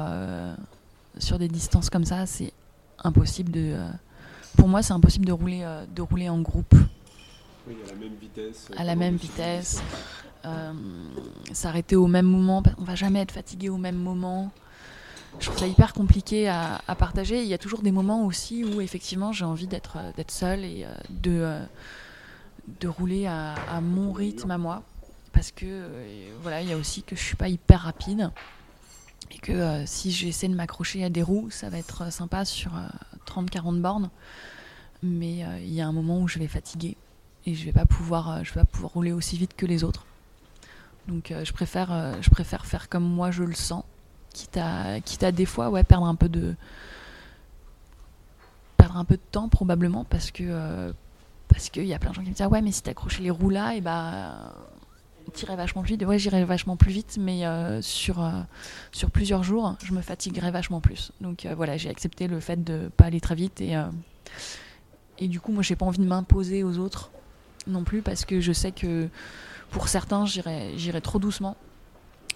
sur 1.19 1.39
des 1.39 1.47
distances 1.47 1.89
comme 1.89 2.03
ça, 2.03 2.25
c'est 2.25 2.51
impossible 3.01 3.49
de. 3.49 3.77
pour 4.58 4.67
moi, 4.67 4.84
c'est 4.84 4.91
impossible 4.91 5.25
de 5.25 5.31
rouler, 5.31 5.65
de 5.95 6.01
rouler 6.01 6.27
en 6.27 6.41
groupe. 6.41 6.75
Oui, 7.67 7.75
à 7.84 7.88
la 7.88 7.95
même 7.95 8.15
vitesse. 8.15 8.67
À 8.78 8.84
la 8.84 8.95
même 8.95 9.15
vitesse. 9.15 9.82
Euh, 10.45 10.73
s'arrêter 11.54 11.95
au 11.95 12.08
même 12.08 12.28
moment. 12.28 12.62
On 12.78 12.84
va 12.84 12.95
jamais 12.95 13.21
être 13.21 13.32
fatigué 13.32 13.69
au 13.69 13.78
même 13.78 13.95
moment. 13.95 14.51
Je 15.39 15.47
trouve 15.47 15.58
ça 15.58 15.67
hyper 15.67 15.93
compliqué 15.93 16.47
à, 16.47 16.80
partager. 16.97 17.41
Il 17.41 17.47
y 17.47 17.54
a 17.54 17.58
toujours 17.58 17.82
des 17.82 17.91
moments 17.91 18.25
aussi 18.25 18.63
où 18.63 18.80
effectivement 18.82 19.32
j'ai 19.32 19.45
envie 19.45 19.67
d'être 19.67 19.97
euh, 19.97 20.12
d'être 20.15 20.32
seule 20.32 20.63
et 20.63 20.86
euh, 20.86 20.93
de 21.10 21.60
de 22.80 22.88
rouler 22.88 23.28
à, 23.28 23.56
mon 23.80 24.12
rythme 24.12 24.49
à 24.49 24.58
moi 24.58 24.82
parce 25.34 25.51
que 25.51 25.88
voilà 26.41 26.63
il 26.63 26.69
y 26.69 26.73
a 26.73 26.78
aussi 26.78 27.04
que 27.04 27.15
je 27.15 27.21
suis 27.21 27.36
pas 27.36 27.47
hyper 27.47 27.82
rapide 27.82 28.32
et 29.30 29.38
que 29.38 29.84
si 29.86 30.10
j'essaie 30.10 30.47
de 30.47 30.56
m'accrocher 30.56 31.04
à 31.04 31.12
des 31.12 31.21
roues 31.21 31.51
ça 31.51 31.69
va 31.69 31.78
être 31.78 32.12
sympa 32.12 32.43
sur 32.43 32.71
30-40 33.28 33.82
bornes 33.82 34.10
mais 35.04 35.45
il 35.60 35.75
y 35.75 35.80
a 35.80 35.88
un 35.88 35.91
moment 35.91 36.21
où 36.21 36.28
je 36.28 36.39
vais 36.39 36.47
fatiguer 36.47 36.97
et 37.45 37.55
je 37.55 37.65
vais 37.65 37.71
pas 37.71 37.86
pouvoir 37.86 38.43
je 38.43 38.53
vais 38.53 38.62
pas 38.62 38.65
pouvoir 38.65 38.93
rouler 38.93 39.12
aussi 39.12 39.38
vite 39.38 39.55
que 39.55 39.65
les 39.65 39.84
autres. 39.84 40.05
Donc 41.08 41.31
euh, 41.31 41.45
je, 41.45 41.53
préfère, 41.53 41.91
euh, 41.91 42.13
je 42.21 42.29
préfère 42.29 42.65
faire 42.65 42.89
comme 42.89 43.03
moi 43.03 43.31
je 43.31 43.43
le 43.43 43.53
sens, 43.53 43.84
quitte 44.34 44.58
à, 44.58 44.99
quitte 45.01 45.23
à 45.23 45.31
des 45.31 45.45
fois 45.45 45.69
ouais, 45.69 45.84
perdre 45.84 46.05
un 46.08 46.15
peu 46.15 46.29
de 46.29 46.55
perdre 48.77 48.97
un 48.97 49.05
peu 49.05 49.15
de 49.15 49.21
temps 49.31 49.49
probablement 49.49 50.03
parce 50.03 50.31
que 50.31 50.43
euh, 50.43 50.91
parce 51.47 51.69
qu'il 51.69 51.86
y 51.86 51.93
a 51.93 51.99
plein 51.99 52.10
de 52.10 52.15
gens 52.15 52.21
qui 52.21 52.29
me 52.29 52.34
disent 52.34 52.45
ah 52.45 52.49
ouais 52.49 52.62
mais 52.62 52.71
si 52.71 52.81
t'accrochais 52.81 53.21
les 53.21 53.29
roues 53.29 53.49
là 53.49 53.75
et 53.75 53.81
bah 53.81 54.53
vachement 55.49 55.81
plus 55.81 55.95
vite. 55.95 56.05
Ouais 56.05 56.17
j'irais 56.17 56.43
vachement 56.45 56.77
plus 56.77 56.91
vite 56.91 57.17
mais 57.19 57.43
sur 57.81 58.25
sur 58.91 59.12
plusieurs 59.12 59.43
jours 59.43 59.75
je 59.84 59.91
me 59.93 60.01
fatiguerais 60.01 60.51
vachement 60.51 60.81
plus. 60.81 61.12
Donc 61.19 61.47
voilà 61.58 61.77
j'ai 61.77 61.89
accepté 61.89 62.27
le 62.27 62.39
fait 62.39 62.63
de 62.63 62.89
pas 62.95 63.05
aller 63.05 63.19
très 63.19 63.36
vite 63.36 63.60
et 63.60 63.75
et 65.17 65.27
du 65.27 65.39
coup 65.39 65.51
moi 65.51 65.62
j'ai 65.62 65.75
pas 65.75 65.86
envie 65.86 65.99
de 65.99 66.05
m'imposer 66.05 66.63
aux 66.63 66.77
autres 66.77 67.12
non 67.67 67.84
plus 67.84 68.01
parce 68.01 68.25
que 68.25 68.39
je 68.39 68.51
sais 68.51 68.71
que 68.71 69.08
pour 69.71 69.88
certains, 69.88 70.25
j'irai 70.25 71.01
trop 71.01 71.19
doucement. 71.19 71.58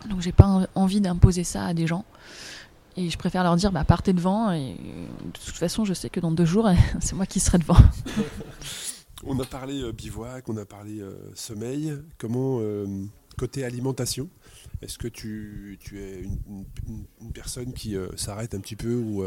Donc 0.09 0.21
j'ai 0.21 0.31
pas 0.31 0.67
envie 0.75 1.01
d'imposer 1.01 1.43
ça 1.43 1.65
à 1.65 1.73
des 1.73 1.87
gens. 1.87 2.05
Et 2.97 3.09
je 3.09 3.17
préfère 3.17 3.43
leur 3.43 3.55
dire, 3.55 3.71
bah, 3.71 3.83
partez 3.83 4.13
devant. 4.13 4.51
Et 4.51 4.75
de 5.23 5.31
toute 5.31 5.55
façon, 5.55 5.85
je 5.85 5.93
sais 5.93 6.09
que 6.09 6.19
dans 6.19 6.31
deux 6.31 6.45
jours, 6.45 6.69
c'est 6.99 7.13
moi 7.13 7.25
qui 7.25 7.39
serai 7.39 7.57
devant. 7.57 7.77
on 9.23 9.39
a 9.39 9.45
parlé 9.45 9.81
euh, 9.81 9.91
bivouac, 9.91 10.49
on 10.49 10.57
a 10.57 10.65
parlé 10.65 10.99
euh, 10.99 11.13
sommeil. 11.33 11.97
Comment, 12.17 12.59
euh, 12.59 12.85
côté 13.37 13.63
alimentation, 13.63 14.29
est-ce 14.81 14.97
que 14.97 15.07
tu, 15.07 15.77
tu, 15.79 16.01
es 16.01 16.23
une, 16.23 16.65
personne 17.33 17.71
qui 17.71 17.95
s'arrête 18.17 18.53
un 18.53 18.59
petit 18.59 18.75
peu 18.75 18.95
ou, 18.95 19.23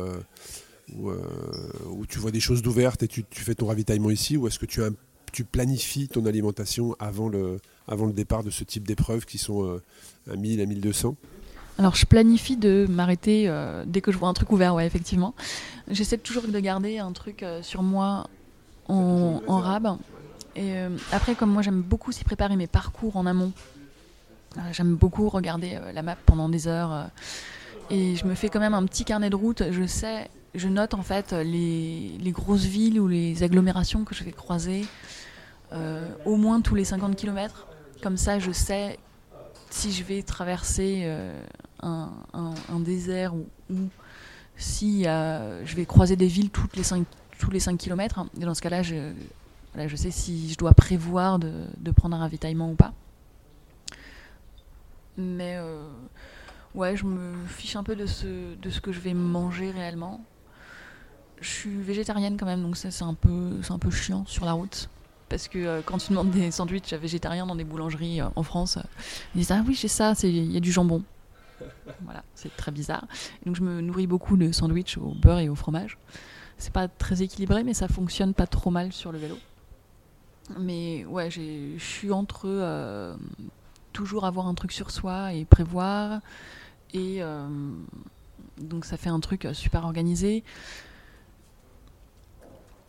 ou, 0.94 2.06
tu 2.06 2.18
vois 2.18 2.30
des 2.30 2.40
choses 2.40 2.60
d'ouvertes 2.60 3.02
et 3.02 3.08
tu, 3.08 3.24
tu, 3.24 3.40
fais 3.42 3.54
ton 3.54 3.66
ravitaillement 3.66 4.10
ici 4.10 4.36
Ou 4.36 4.48
est-ce 4.48 4.58
que 4.58 4.66
tu, 4.66 4.82
tu 5.32 5.44
planifies 5.44 6.08
ton 6.08 6.26
alimentation 6.26 6.94
avant 7.00 7.28
le, 7.28 7.58
départ 8.12 8.44
de 8.44 8.50
ce 8.50 8.64
type 8.64 8.86
d'épreuves 8.86 9.24
qui 9.24 9.38
sont 9.38 9.64
euh, 9.64 9.82
à 10.30 10.36
1000 10.36 10.60
à 10.60 10.66
1200 10.66 11.16
alors 11.78 11.94
je 11.94 12.04
planifie 12.04 12.58
de 12.58 12.86
m'arrêter 12.88 13.48
euh, 13.48 13.84
dès 13.86 14.02
que 14.02 14.12
je 14.12 14.18
vois 14.18 14.28
un 14.28 14.34
truc 14.34 14.52
ouvert, 14.52 14.74
ouais, 14.74 14.86
effectivement. 14.86 15.34
J'essaie 15.90 16.18
toujours 16.18 16.42
de 16.46 16.60
garder 16.60 16.98
un 16.98 17.12
truc 17.12 17.42
euh, 17.42 17.62
sur 17.62 17.82
moi 17.82 18.28
en, 18.88 19.40
rab. 19.48 19.96
Et 20.54 20.74
après, 21.12 21.34
comme 21.34 21.50
moi 21.50 21.62
j'aime 21.62 21.80
beaucoup 21.80 22.10
aussi 22.10 22.24
préparer 22.24 22.56
mes 22.56 22.66
parcours 22.66 23.16
en 23.16 23.24
amont, 23.24 23.52
j'aime 24.72 24.96
beaucoup 24.96 25.30
regarder 25.30 25.78
la 25.94 26.02
map 26.02 26.14
pendant 26.26 26.50
des 26.50 26.68
heures. 26.68 27.08
et 27.88 28.16
je 28.16 28.26
me 28.26 28.34
fais 28.34 28.50
quand 28.50 28.60
même 28.60 28.74
un 28.74 28.84
petit 28.84 29.06
carnet 29.06 29.30
de 29.30 29.36
route. 29.36 29.62
Je 29.70 29.86
sais, 29.86 30.28
je 30.54 30.68
note 30.68 30.92
en 30.92 31.02
fait 31.02 31.32
les 31.32 32.32
grosses 32.32 32.66
villes 32.66 33.00
ou 33.00 33.08
les 33.08 33.42
agglomérations 33.42 34.04
que 34.04 34.14
je 34.14 34.24
vais 34.24 34.32
croiser 34.32 34.84
au 36.24 36.36
moins 36.36 36.60
tous 36.60 36.74
les 36.74 36.84
50 36.84 37.16
km 37.16 37.66
comme 38.02 38.16
ça, 38.16 38.38
je 38.38 38.50
sais 38.50 38.98
si 39.70 39.92
je 39.92 40.02
vais 40.02 40.22
traverser 40.22 41.02
euh, 41.04 41.40
un, 41.82 42.80
désert 42.80 43.34
ou, 43.34 43.46
si 44.56 45.06
euh, 45.06 45.64
je 45.64 45.76
vais 45.76 45.86
croiser 45.86 46.16
des 46.16 46.26
villes 46.26 46.50
toutes 46.50 46.76
les 46.76 46.82
5, 46.82 47.06
tous 47.38 47.50
les 47.50 47.60
5 47.60 47.78
km. 47.78 48.26
Et 48.36 48.44
dans 48.44 48.54
ce 48.54 48.60
cas-là, 48.60 48.82
je, 48.82 49.12
je 49.76 49.96
sais 49.96 50.10
si 50.10 50.50
je 50.50 50.58
dois 50.58 50.74
prévoir 50.74 51.38
de, 51.38 51.90
prendre 51.94 52.16
un 52.16 52.20
ravitaillement 52.20 52.70
ou 52.70 52.74
pas. 52.74 52.92
Mais 55.16 55.56
euh, 55.56 55.86
ouais, 56.74 56.96
je 56.96 57.04
me 57.04 57.46
fiche 57.46 57.76
un 57.76 57.84
peu 57.84 57.94
de 57.94 58.06
ce, 58.06 58.56
de 58.56 58.70
ce 58.70 58.80
que 58.80 58.92
je 58.92 59.00
vais 59.00 59.14
manger 59.14 59.70
réellement. 59.70 60.20
Je 61.40 61.48
suis 61.48 61.76
végétarienne 61.82 62.36
quand 62.36 62.46
même, 62.46 62.62
donc 62.62 62.76
ça 62.76 62.90
c'est 62.90 63.04
un 63.04 63.16
un 63.70 63.78
peu 63.78 63.90
chiant 63.90 64.24
sur 64.26 64.44
la 64.44 64.52
route 64.52 64.88
parce 65.32 65.48
que 65.48 65.58
euh, 65.58 65.80
quand 65.82 65.96
tu 65.96 66.10
demandes 66.10 66.30
des 66.30 66.50
sandwichs 66.50 66.92
végétariens 66.92 67.46
dans 67.46 67.56
des 67.56 67.64
boulangeries 67.64 68.20
euh, 68.20 68.26
en 68.36 68.42
France, 68.42 68.76
euh, 68.76 68.82
ils 69.34 69.38
disent 69.38 69.50
ah 69.50 69.64
oui 69.66 69.72
j'ai 69.72 69.88
ça, 69.88 70.12
il 70.24 70.52
y 70.52 70.58
a 70.58 70.60
du 70.60 70.70
jambon. 70.70 71.02
voilà, 72.02 72.22
c'est 72.34 72.54
très 72.54 72.70
bizarre. 72.70 73.06
donc 73.46 73.56
je 73.56 73.62
me 73.62 73.80
nourris 73.80 74.06
beaucoup 74.06 74.36
de 74.36 74.52
sandwichs 74.52 74.98
au 74.98 75.14
beurre 75.14 75.38
et 75.38 75.48
au 75.48 75.54
fromage. 75.54 75.96
C'est 76.58 76.72
pas 76.72 76.86
très 76.86 77.22
équilibré, 77.22 77.64
mais 77.64 77.72
ça 77.72 77.88
fonctionne 77.88 78.34
pas 78.34 78.46
trop 78.46 78.70
mal 78.70 78.92
sur 78.92 79.10
le 79.10 79.16
vélo. 79.16 79.38
Mais 80.58 81.06
ouais, 81.06 81.30
je 81.30 81.78
suis 81.78 82.12
entre 82.12 83.16
toujours 83.94 84.26
avoir 84.26 84.48
un 84.48 84.54
truc 84.54 84.72
sur 84.72 84.90
soi 84.90 85.32
et 85.32 85.46
prévoir, 85.46 86.20
et 86.92 87.22
donc 88.58 88.84
ça 88.84 88.98
fait 88.98 89.08
un 89.08 89.20
truc 89.20 89.48
super 89.54 89.84
organisé. 89.84 90.44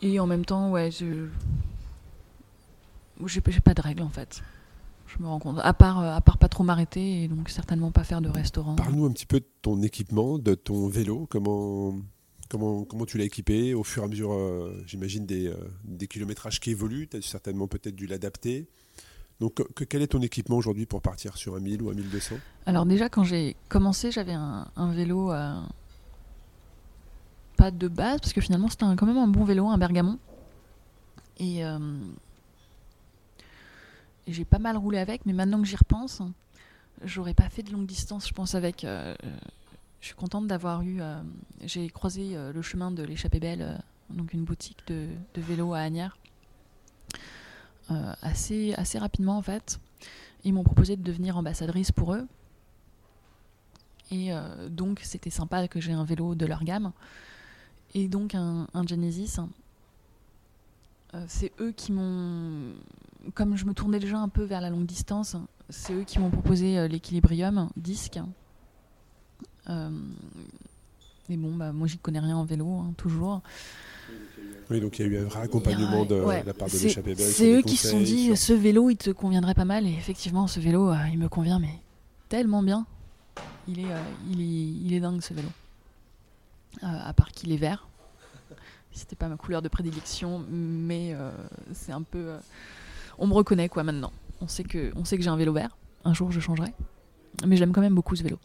Et 0.02 0.20
en 0.20 0.28
même 0.28 0.44
temps, 0.44 0.72
ouais, 0.72 0.92
je, 0.92 1.30
j'ai 3.28 3.42
pas 3.42 3.74
de 3.74 3.82
règles 3.82 4.04
en 4.04 4.10
fait. 4.10 4.42
Je 5.08 5.22
me 5.22 5.28
rends 5.28 5.40
compte. 5.40 5.60
À 5.62 5.74
part, 5.74 6.00
euh, 6.00 6.16
à 6.16 6.22
part 6.22 6.38
pas 6.38 6.50
trop 6.50 6.64
m'arrêter 6.64 7.24
et 7.24 7.28
donc 7.28 7.50
certainement 7.50 7.92
pas 7.92 8.04
faire 8.04 8.22
de 8.22 8.30
restaurant. 8.30 8.76
Parle-nous 8.76 9.06
un 9.06 9.12
petit 9.12 9.26
peu 9.26 9.40
de 9.40 9.48
ton 9.62 9.82
équipement, 9.82 10.40
de 10.40 10.56
ton 10.56 10.88
vélo. 10.88 11.28
Comment, 11.30 11.96
comment, 12.50 12.84
comment 12.84 13.06
tu 13.06 13.18
l'as 13.18 13.26
équipé 13.26 13.74
au 13.74 13.84
fur 13.84 14.04
et 14.04 14.06
à 14.06 14.10
mesure, 14.10 14.34
euh, 14.34 14.82
j'imagine, 14.88 15.26
des, 15.26 15.48
euh, 15.48 15.56
des, 15.84 16.08
kilométrages 16.08 16.60
qui 16.60 16.72
évoluent. 16.72 17.08
Tu 17.08 17.18
as 17.18 17.22
certainement 17.22 17.68
peut-être 17.68 17.96
dû 17.96 18.08
l'adapter. 18.08 18.68
Donc, 19.40 19.62
quel 19.90 20.02
est 20.02 20.08
ton 20.08 20.22
équipement 20.22 20.58
aujourd'hui 20.58 20.86
pour 20.86 21.02
partir 21.02 21.38
sur 21.38 21.56
un 21.56 21.60
1000 21.60 21.82
ou 21.82 21.90
un 21.90 21.94
1200 21.94 22.36
Alors, 22.66 22.86
déjà, 22.86 23.10
quand 23.10 23.24
j'ai 23.24 23.56
commencé, 23.68 24.10
j'avais 24.12 24.34
un, 24.34 24.92
vélo 24.94 25.34
pas 27.58 27.72
de 27.72 27.88
base, 27.88 28.22
parce 28.22 28.32
que 28.32 28.42
finalement, 28.42 28.70
c'était 28.70 28.86
quand 28.96 29.06
même 29.06 29.18
un 29.18 29.28
bon 29.28 29.44
vélo, 29.44 29.68
un 29.68 29.78
Bergamon. 29.78 30.18
Et 31.40 31.64
j'ai 34.28 34.46
pas 34.46 34.60
mal 34.60 34.78
roulé 34.78 34.98
avec, 34.98 35.26
mais 35.26 35.34
maintenant 35.34 35.62
que 35.62 35.68
j'y 35.68 35.76
repense, 35.76 36.22
j'aurais 37.04 37.34
pas 37.34 37.50
fait 37.50 37.64
de 37.64 37.72
longue 37.72 37.86
distance, 37.86 38.28
je 38.28 38.34
pense, 38.34 38.56
avec. 38.56 38.84
Euh, 38.84 39.16
je 40.02 40.08
suis 40.08 40.16
contente 40.16 40.48
d'avoir 40.48 40.82
eu. 40.82 41.02
Euh, 41.02 41.22
j'ai 41.62 41.90
croisé 41.90 42.36
euh, 42.36 42.52
le 42.52 42.62
chemin 42.62 42.92
de 42.92 43.04
l'échappée 43.04 43.40
belle, 43.40 43.82
donc 44.10 44.34
une 44.34 44.44
boutique 44.44 44.86
de, 44.88 45.08
vélo 45.36 45.74
à 45.74 45.80
Agnières, 45.80 46.18
assez, 48.22 48.74
assez 48.76 48.98
rapidement 48.98 49.38
en 49.38 49.42
fait. 49.42 49.80
Ils 50.44 50.54
m'ont 50.54 50.64
proposé 50.64 50.98
de 50.98 51.04
devenir 51.04 51.38
ambassadrice 51.38 51.92
pour 51.92 52.14
eux. 52.14 52.28
Et 54.12 54.32
donc 54.70 55.00
c'était 55.02 55.30
sympa 55.30 55.68
que 55.68 55.80
j'ai 55.80 55.94
un 55.94 56.04
vélo 56.04 56.36
de 56.36 56.46
leur 56.46 56.64
gamme. 56.64 56.92
Et 57.94 58.08
donc 58.08 58.36
un 58.36 58.68
Genesis. 58.86 59.40
c'est 61.28 61.52
eux 61.60 61.72
qui 61.72 61.92
m'ont 61.92 62.74
comme 63.34 63.56
je 63.56 63.66
me 63.66 63.74
tournais 63.74 64.00
déjà 64.00 64.18
un 64.18 64.30
peu 64.30 64.44
vers 64.44 64.62
la 64.62 64.70
longue 64.70 64.86
distance, 64.86 65.36
c'est 65.70 65.94
eux 65.94 66.04
qui 66.04 66.20
m'ont 66.20 66.30
proposé 66.30 66.78
euh, 66.78 66.88
l'équilibrium 66.88 67.70
disque. 67.78 68.20
Euh, 69.70 69.90
Mais 71.30 71.38
bon, 71.38 71.56
bah, 71.56 71.72
moi, 71.72 71.88
j'y 71.88 71.98
connais 71.98 72.20
rien 72.20 72.36
en 72.36 72.44
vélo, 72.46 72.68
hein, 72.68 72.94
toujours. 72.98 73.42
Oui, 74.70 74.82
donc 74.82 75.00
il 75.00 75.06
y 75.06 75.10
a 75.10 75.12
eu 75.12 75.18
un 75.20 75.26
vrai 75.26 75.42
accompagnement 75.42 76.06
de 76.06 76.16
Ouais, 76.16 76.44
la 76.46 76.54
part 76.54 76.68
de 76.68 76.78
l'échappée 76.78 77.16
belle. 77.16 77.26
C'est 77.26 77.52
eux 77.52 77.62
qui 77.62 77.78
se 77.78 77.90
sont 77.90 78.02
dit, 78.02 78.36
ce 78.36 78.54
vélo, 78.54 78.90
il 78.90 78.98
te 78.98 79.10
conviendrait 79.10 79.54
pas 79.54 79.66
mal. 79.66 79.88
Et 79.88 79.94
effectivement, 79.94 80.48
ce 80.48 80.60
vélo, 80.60 80.90
euh, 80.90 80.96
il 81.12 81.18
me 81.18 81.30
convient, 81.30 81.60
mais 81.60 81.80
tellement 82.30 82.64
bien. 82.64 82.86
Il 83.68 83.80
est, 83.80 83.92
euh, 83.92 84.02
il 84.30 84.42
est, 84.42 84.86
il 84.86 84.94
est 84.94 85.00
dingue, 85.00 85.22
ce 85.22 85.34
vélo. 85.34 85.48
Euh, 86.84 86.88
à 86.88 87.14
part 87.14 87.32
qu'il 87.32 87.52
est 87.52 87.58
vert. 87.58 87.88
C'était 88.92 89.16
pas 89.16 89.28
ma 89.28 89.38
couleur 89.38 89.62
de 89.62 89.70
prédilection, 89.70 90.44
mais 90.50 91.14
euh, 91.14 91.32
c'est 91.74 91.92
un 91.92 92.04
peu. 92.04 92.34
On 93.18 93.28
me 93.28 93.34
reconnaît, 93.34 93.70
quoi, 93.70 93.84
maintenant. 93.84 94.12
On 94.42 94.48
sait 94.48 94.64
que, 94.64 94.92
j'ai 95.06 95.28
un 95.30 95.38
vélo 95.38 95.54
vert. 95.54 95.78
Un 96.06 96.14
jour, 96.14 96.32
je 96.32 96.40
changerai. 96.40 96.74
Mais 97.48 97.58
j'aime 97.58 97.72
quand 97.72 97.82
même 97.82 97.96
beaucoup 97.96 98.16
ce 98.16 98.24
vélo. 98.24 98.38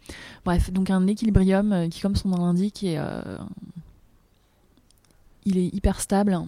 Bref, 0.44 0.70
donc 0.72 0.90
un 0.90 1.06
équilibrium 1.06 1.72
euh, 1.72 1.88
qui, 1.88 2.00
comme 2.00 2.16
son 2.16 2.28
nom 2.28 2.38
l'indique, 2.38 2.84
est, 2.84 2.98
euh, 2.98 3.36
il 5.44 5.58
est 5.58 5.66
hyper 5.74 6.00
stable, 6.00 6.38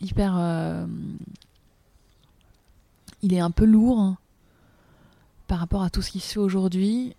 hyper. 0.00 0.34
euh, 0.38 0.86
il 3.22 3.34
est 3.34 3.40
un 3.40 3.50
peu 3.50 3.64
lourd 3.64 4.00
hein, 4.00 4.16
par 5.46 5.58
rapport 5.58 5.82
à 5.82 5.90
tout 5.90 6.02
ce 6.02 6.10
qui 6.10 6.20
se 6.20 6.32
fait 6.34 6.40
aujourd'hui. 6.40 7.14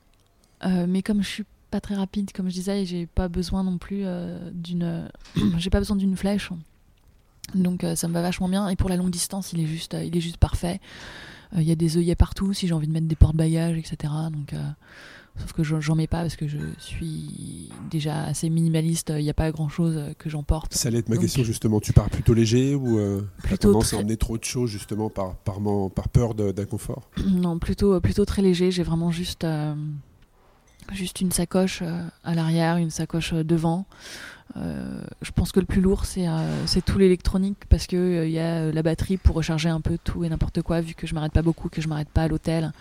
Mais 0.66 1.02
comme 1.02 1.22
je 1.22 1.28
suis 1.28 1.46
pas 1.72 1.82
très 1.82 1.96
rapide, 1.96 2.32
comme 2.32 2.48
je 2.48 2.54
disais, 2.54 2.86
j'ai 2.86 3.06
pas 3.06 3.28
besoin 3.28 3.64
non 3.64 3.78
plus 3.78 4.06
d'une. 4.54 5.10
j'ai 5.58 5.70
pas 5.70 5.80
besoin 5.80 5.98
d'une 5.98 6.16
flèche. 6.16 6.50
Donc 7.56 7.84
euh, 7.84 7.96
ça 7.96 8.08
me 8.08 8.14
va 8.14 8.22
vachement 8.22 8.50
bien. 8.50 8.68
Et 8.70 8.76
pour 8.76 8.90
la 8.90 8.96
longue 8.98 9.12
distance, 9.12 9.54
il 9.54 9.60
est 9.62 9.68
juste, 9.68 9.94
euh, 9.94 10.04
il 10.04 10.16
est 10.16 10.22
juste 10.22 10.38
parfait. 10.38 10.80
Euh, 11.56 11.62
Il 11.62 11.68
y 11.68 11.72
a 11.72 11.76
des 11.76 11.98
œillets 11.98 12.16
partout 12.16 12.54
si 12.54 12.68
j'ai 12.68 12.74
envie 12.74 12.88
de 12.88 12.94
mettre 12.94 13.08
des 13.08 13.16
porte-bagages, 13.16 13.78
etc. 13.78 14.12
Donc, 14.32 14.54
sauf 15.38 15.54
que 15.54 15.64
j'en 15.64 15.96
mets 15.96 16.08
pas 16.08 16.22
parce 16.22 16.36
que 16.36 16.48
je 16.48 16.58
suis 16.80 17.70
déjà 17.92 18.24
assez 18.24 18.50
minimaliste. 18.50 19.12
Il 19.16 19.24
n'y 19.24 19.30
a 19.30 19.34
pas 19.36 19.52
grand-chose 19.52 20.00
que 20.18 20.30
j'emporte. 20.30 20.74
Ça 20.74 20.88
allait 20.88 21.00
être 21.00 21.10
ma 21.10 21.16
Donc- 21.16 21.24
question 21.26 21.44
justement. 21.44 21.80
Tu 21.80 21.94
pars 21.94 22.10
plutôt 22.10 22.34
léger 22.34 22.74
ou 22.76 22.98
euh, 22.98 23.22
Plutôt 23.44 23.72
tendance 23.72 23.88
très- 23.90 23.98
à 23.98 24.00
emmener 24.00 24.18
trop 24.18 24.38
de 24.38 24.44
choses 24.44 24.70
justement 24.72 25.10
par, 25.12 25.36
par, 25.36 25.60
man- 25.60 25.90
par 25.92 26.10
peur 26.10 26.34
d'inconfort? 26.34 27.10
Non, 27.28 27.60
plutôt, 27.60 28.00
plutôt 28.00 28.26
très 28.26 28.42
léger. 28.42 28.72
J'ai 28.72 28.84
vraiment 28.84 29.12
juste, 29.12 29.44
euh, 29.44 29.76
juste 30.92 31.22
une 31.22 31.32
sacoche 31.32 31.84
à 32.24 32.36
l'arrière, 32.36 32.78
une 32.78 32.90
sacoche 32.92 33.34
devant. 33.34 33.86
Euh, 34.56 35.02
je 35.22 35.32
pense 35.32 35.52
que 35.52 35.60
le 35.60 35.66
plus 35.66 35.82
lourd, 35.82 36.06
c'est 36.06 36.28
euh, 36.28 36.66
tout 36.86 37.00
l'électronique 37.00 37.66
parce 37.70 37.88
qu'il 37.88 37.98
il 37.98 38.30
y 38.32 38.40
a 38.40 38.62
euh, 38.62 38.72
la 38.72 38.84
batterie 38.84 39.18
pour 39.18 39.36
recharger 39.36 39.70
un 39.70 39.82
peu 39.82 39.98
tout 40.04 40.24
et 40.24 40.30
n'importe 40.30 40.62
quoi, 40.62 40.82
vu 40.82 40.94
que 40.94 41.08
je 41.08 41.16
m'arrête 41.16 41.34
pas 41.34 41.42
beaucoup, 41.42 41.70
que 41.70 41.82
je 41.82 41.88
m'arrête 41.88 42.10
pas 42.10 42.24
à 42.24 42.28
l'hôtel. 42.28 42.72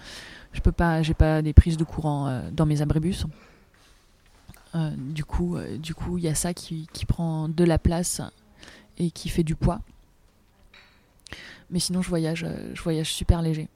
Je 0.53 0.61
peux 0.61 0.73
pas, 0.73 1.03
j'ai 1.03 1.15
pas 1.15 1.41
des 1.41 1.55
prises 1.55 1.79
de 1.79 1.85
courant 1.85 2.29
euh, 2.29 2.43
dans 2.53 2.67
mes 2.67 2.83
abribus. 2.83 3.27
Euh, 4.75 4.91
du 4.97 5.25
coup, 5.25 5.57
euh, 5.57 5.77
du 5.77 5.95
coup, 5.95 6.19
il 6.19 6.25
y 6.25 6.29
a 6.29 6.35
ça 6.35 6.55
qui, 6.55 6.89
prend 7.07 7.49
de 7.49 7.65
la 7.65 7.79
place 7.79 8.21
et 8.99 9.11
qui 9.11 9.29
fait 9.29 9.43
du 9.43 9.55
poids. 9.55 9.81
Mais 11.71 11.79
sinon, 11.79 12.03
je 12.03 12.09
voyage, 12.09 12.45
euh, 12.45 12.71
je 12.75 12.83
voyage 12.83 13.13
super 13.13 13.43
léger. 13.43 13.69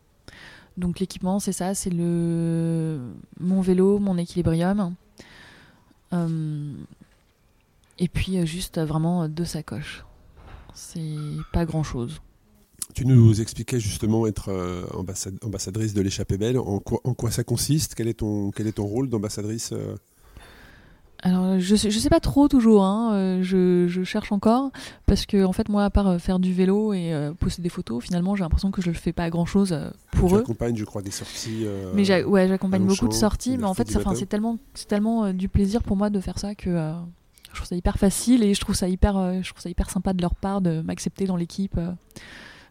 Donc 0.77 1.01
l'équipement, 1.01 1.39
c'est 1.39 1.53
ça, 1.53 1.75
c'est 1.75 1.91
le 1.91 3.01
mon 3.41 3.61
vélo, 3.63 3.99
mon 3.99 4.19
équilibrium, 4.19 4.95
Euh, 6.13 6.73
et 7.99 8.09
puis 8.09 8.39
euh, 8.39 8.45
juste 8.47 8.79
vraiment 8.81 9.23
euh, 9.25 9.29
deux 9.29 9.45
sacoches. 9.45 10.05
C'est 10.75 11.01
pas 11.53 11.65
grand 11.65 11.83
chose. 11.83 12.21
Tu 12.95 13.05
nous 13.07 13.41
expliquais 13.41 13.81
justement 13.81 14.27
être 14.27 14.51
euh, 14.51 14.85
ambassade- 14.95 15.43
ambassadrice 15.45 15.93
de 15.95 16.01
l'échappée 16.03 16.39
belle. 16.39 16.59
En 16.59 16.79
quoi, 16.81 17.01
en 17.05 17.15
quoi 17.15 17.31
ça 17.31 17.45
consiste? 17.45 17.95
Quel 17.95 18.09
est, 18.09 18.15
ton, 18.21 18.51
quel 18.51 18.67
est 18.67 18.73
ton 18.73 18.85
rôle 18.87 19.09
d'ambassadrice 19.09 19.73
Alors 21.23 21.59
je 21.59 21.75
sais, 21.77 21.91
je 21.91 21.99
sais 21.99 22.11
pas 22.11 22.21
trop 22.21 22.47
toujours, 22.47 22.85
hein, 22.85 23.41
je, 23.43 23.87
je 23.89 24.05
cherche 24.05 24.31
encore 24.33 24.71
parce 25.07 25.25
que 25.25 25.45
en 25.45 25.53
fait 25.53 25.69
moi 25.71 25.85
à 25.85 25.91
part 25.91 26.21
faire 26.21 26.39
du 26.39 26.53
vélo 26.53 26.93
et 26.93 27.13
euh, 27.13 27.33
poster 27.33 27.63
des 27.63 27.71
photos, 27.71 28.05
finalement 28.05 28.37
j'ai 28.37 28.45
l'impression 28.45 28.71
que 28.71 28.83
je 28.83 28.93
fais 28.93 29.13
pas 29.15 29.29
grand 29.31 29.47
chose 29.47 29.77
pour 30.13 30.37
eux. 30.37 30.41
accompagnes, 30.41 30.77
je 30.77 30.85
crois, 30.85 31.01
des 31.03 31.11
sorties. 31.11 31.63
euh, 31.65 31.91
Mais 31.95 32.25
ouais, 32.25 32.49
j'accompagne 32.49 32.85
beaucoup 32.87 33.09
de 33.09 33.15
sorties, 33.15 33.57
mais 33.57 33.65
en 33.65 33.75
fait, 33.75 33.89
c'est 33.91 34.27
tellement, 34.29 34.59
c'est 34.75 34.87
tellement 34.89 35.33
du 35.33 35.49
plaisir 35.49 35.83
pour 35.83 35.97
moi 35.97 36.11
de 36.11 36.21
faire 36.21 36.39
ça 36.39 36.55
que 36.55 36.93
je 37.57 37.61
trouve 37.63 37.69
ça 37.69 37.77
hyper 37.77 37.99
facile 37.99 38.43
et 38.43 38.53
je 38.53 38.61
trouve 38.61 38.75
ça 38.75 38.87
hyper, 38.87 39.17
euh, 39.17 39.41
je 39.43 39.49
trouve 39.49 39.63
ça 39.63 39.71
hyper 39.71 39.89
sympa 39.89 40.13
de 40.13 40.21
leur 40.21 40.35
part 40.35 40.61
de 40.61 40.83
m'accepter 40.83 41.25
dans 41.25 41.37
l'équipe. 41.37 41.79
euh. 41.79 41.93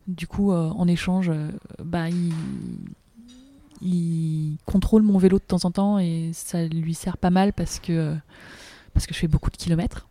Du 0.07 0.27
coup, 0.27 0.51
euh, 0.51 0.69
en 0.69 0.87
échange, 0.87 1.31
bah, 1.83 2.07
ils, 2.09 2.31
ils 3.81 4.57
contrôlent 4.65 5.01
mon 5.01 5.17
vélo 5.17 5.39
de 5.39 5.43
temps 5.43 5.65
en 5.65 5.71
temps 5.71 5.97
et 5.97 6.29
ça 6.33 6.63
lui 6.65 6.93
sert 6.93 7.17
pas 7.17 7.31
mal 7.31 7.53
parce 7.53 7.79
que 7.79 8.15
parce 8.93 9.07
que 9.07 9.15
je 9.15 9.19
fais 9.19 9.27
beaucoup 9.27 9.49
de 9.49 9.57
kilomètres. 9.57 10.07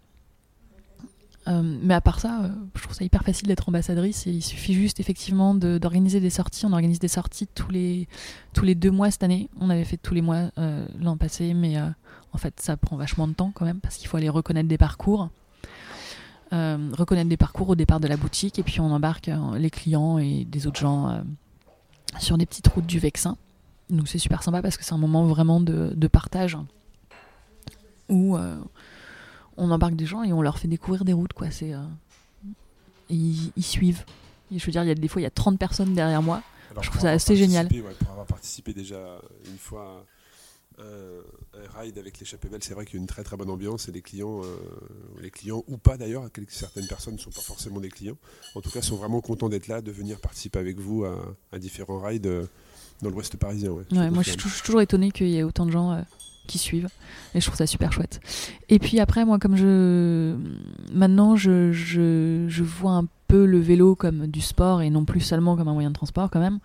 Mais 1.47 1.95
à 1.95 2.01
part 2.01 2.21
ça, 2.21 2.51
je 2.75 2.83
trouve 2.83 2.97
ça 2.97 3.05
hyper 3.05 3.23
facile 3.23 3.47
d'être 3.47 3.69
ambassadrice 3.69 4.27
et 4.27 4.31
il 4.31 4.43
suffit 4.43 4.75
juste 4.75 4.99
effectivement 4.99 5.55
d'organiser 5.55 6.19
des 6.19 6.31
sorties. 6.31 6.67
On 6.67 6.73
organise 6.73 6.99
des 6.99 7.07
sorties 7.07 7.47
tous 7.47 7.71
les 7.71 8.09
tous 8.53 8.65
les 8.65 8.75
deux 8.75 8.91
mois 8.91 9.11
cette 9.13 9.23
année. 9.23 9.49
On 9.61 9.71
avait 9.71 9.85
fait 9.85 9.99
tous 9.99 10.15
les 10.15 10.23
mois 10.23 10.51
l'an 10.99 11.17
passé, 11.17 11.55
mais 11.55 11.77
en 12.35 12.39
fait, 12.39 12.61
ça 12.61 12.77
prend 12.77 12.97
vachement 12.97 13.29
de 13.29 13.33
temps 13.33 13.53
quand 13.55 13.65
même 13.65 13.81
parce 13.81 13.97
qu'il 13.97 14.09
faut 14.09 14.17
aller 14.17 14.29
reconnaître 14.29 14.69
des 14.69 14.77
parcours. 14.77 15.31
Euh, 16.53 16.91
reconnaître 16.93 17.29
des 17.29 17.37
parcours 17.37 17.71
au 17.71 17.75
départ 17.75 18.01
de 18.01 18.09
la 18.09 18.17
boutique 18.17 18.59
et 18.59 18.63
puis 18.63 18.81
on 18.81 18.91
embarque 18.91 19.29
euh, 19.29 19.57
les 19.57 19.71
clients 19.71 20.19
et 20.19 20.45
des 20.45 20.67
autres 20.67 20.79
gens 20.79 21.09
euh, 21.09 21.21
sur 22.19 22.37
des 22.37 22.45
petites 22.45 22.67
routes 22.69 22.87
du 22.87 22.99
Vexin. 22.99 23.37
Donc 23.89 24.09
c'est 24.09 24.19
super 24.19 24.43
sympa 24.43 24.63
parce 24.63 24.77
que 24.77 24.85
c'est 24.85 24.93
un 24.95 24.99
moment 24.99 25.25
vraiment 25.27 25.61
de, 25.61 25.93
de 25.95 26.09
partage 26.09 26.59
où 28.09 28.37
on 29.57 29.71
embarque 29.71 29.97
des 29.97 30.05
gens 30.07 30.23
et 30.23 30.33
on 30.33 30.43
leur 30.43 30.59
fait 30.59 30.69
découvrir 30.69 31.05
des 31.05 31.13
routes. 31.15 31.33
Quoi. 31.33 31.51
C'est, 31.51 31.73
ils, 33.09 33.53
ils 33.57 33.63
suivent. 33.65 34.05
Et 34.53 34.59
je 34.59 34.67
veux 34.67 34.73
dire, 34.73 34.83
il 34.83 34.89
y 34.89 34.91
a 34.91 34.95
des 34.95 35.09
fois, 35.09 35.23
il 35.23 35.25
y 35.25 35.27
a 35.27 35.31
30 35.31 35.59
personnes 35.59 35.95
derrière 35.95 36.23
moi. 36.23 36.43
Alors, 36.71 36.83
Je 36.83 36.91
trouve 36.91 37.01
ça 37.01 37.11
assez 37.11 37.37
génial. 37.37 37.69
ouais, 37.71 37.83
pour 37.99 38.11
avoir 38.11 38.27
participé 38.27 38.75
déjà 38.75 38.99
une 39.47 39.59
fois 39.59 40.05
à 40.79 40.83
un, 40.83 41.81
ride 41.81 41.99
avec 41.99 42.19
l'échappée 42.21 42.49
belle, 42.49 42.63
c'est 42.63 42.75
vrai 42.75 42.85
qu'il 42.85 42.95
y 42.97 42.99
a 42.99 43.01
une 43.01 43.07
très 43.07 43.23
très 43.25 43.37
bonne 43.37 43.51
ambiance 43.51 43.89
et 43.89 43.93
les 43.93 44.03
clients, 44.03 44.43
euh, 44.43 44.47
les 45.21 45.31
clients 45.31 45.63
ou 45.69 45.77
pas 45.77 45.97
d'ailleurs, 45.97 46.29
certaines 46.49 46.87
personnes 46.87 47.15
ne 47.15 47.19
sont 47.19 47.31
pas 47.31 47.41
forcément 47.41 47.81
des 47.81 47.91
clients, 47.91 48.17
en 48.55 48.61
tout 48.61 48.71
cas 48.71 48.83
sont 48.83 48.97
vraiment 48.97 49.21
contents 49.21 49.49
d'être 49.49 49.69
là, 49.69 49.81
de 49.81 49.91
venir 49.93 50.19
participer 50.21 50.59
avec 50.59 50.79
vous 50.81 51.05
à, 51.05 51.17
à 51.53 51.59
différents 51.59 52.01
rides 52.01 52.27
euh, 52.27 52.47
dans 53.03 53.11
l'ouest 53.11 53.37
parisien. 53.37 53.71
Ouais, 53.71 53.85
Ouais, 53.93 54.11
moi, 54.11 54.23
je 54.23 54.31
suis, 54.31 54.37
tou- 54.39 54.49
je 54.49 54.55
suis 54.55 54.63
toujours 54.63 54.81
étonnée 54.81 55.11
qu'il 55.11 55.29
y 55.29 55.37
ait 55.39 55.43
autant 55.43 55.67
de 55.67 55.71
gens 55.73 55.93
euh, 55.93 56.01
qui 56.47 56.59
suivent. 56.59 56.89
Et 57.35 57.41
je 57.41 57.47
trouve 57.47 57.57
ça 57.57 57.67
super 57.67 57.93
chouette. 57.93 58.21
Et 58.69 58.79
puis 58.79 59.01
après, 59.01 59.25
moi, 59.25 59.39
comme 59.39 59.57
je. 59.57 60.37
Maintenant, 60.93 61.37
je, 61.37 61.73
je, 61.73 62.47
je 62.49 62.63
vois 62.63 62.93
un 62.93 63.07
peu 63.29 63.47
le 63.47 63.59
vélo 63.59 63.95
comme 63.95 64.27
du 64.27 64.41
sport 64.41 64.83
et 64.83 64.91
non 64.91 65.05
plus 65.05 65.21
seulement 65.21 65.57
comme 65.57 65.69
un 65.69 65.73
moyen 65.73 65.91
de 65.91 65.95
transport, 65.95 66.31
quand 66.31 66.41
même. 66.41 66.59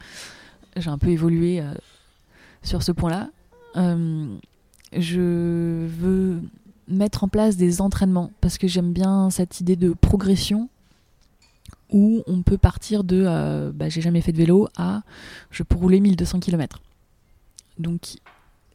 J'ai 0.77 0.89
un 0.89 0.97
peu 0.97 1.07
évolué 1.09 1.61
euh, 1.61 1.73
sur 2.63 2.83
ce 2.83 2.91
point-là. 2.91 3.29
Euh, 3.75 4.37
je 4.93 5.85
veux 5.87 6.41
mettre 6.87 7.23
en 7.23 7.27
place 7.27 7.55
des 7.55 7.81
entraînements 7.81 8.31
parce 8.41 8.57
que 8.57 8.67
j'aime 8.67 8.91
bien 8.93 9.29
cette 9.29 9.61
idée 9.61 9.75
de 9.75 9.93
progression 9.93 10.69
où 11.91 12.23
on 12.27 12.41
peut 12.41 12.57
partir 12.57 13.03
de 13.03 13.23
euh, 13.25 13.71
bah, 13.73 13.89
j'ai 13.89 14.01
jamais 14.01 14.21
fait 14.21 14.31
de 14.31 14.37
vélo 14.37 14.67
à 14.77 15.01
je 15.51 15.63
peux 15.63 15.75
rouler 15.75 15.99
1200 15.99 16.39
km. 16.39 16.81
Donc, 17.77 18.17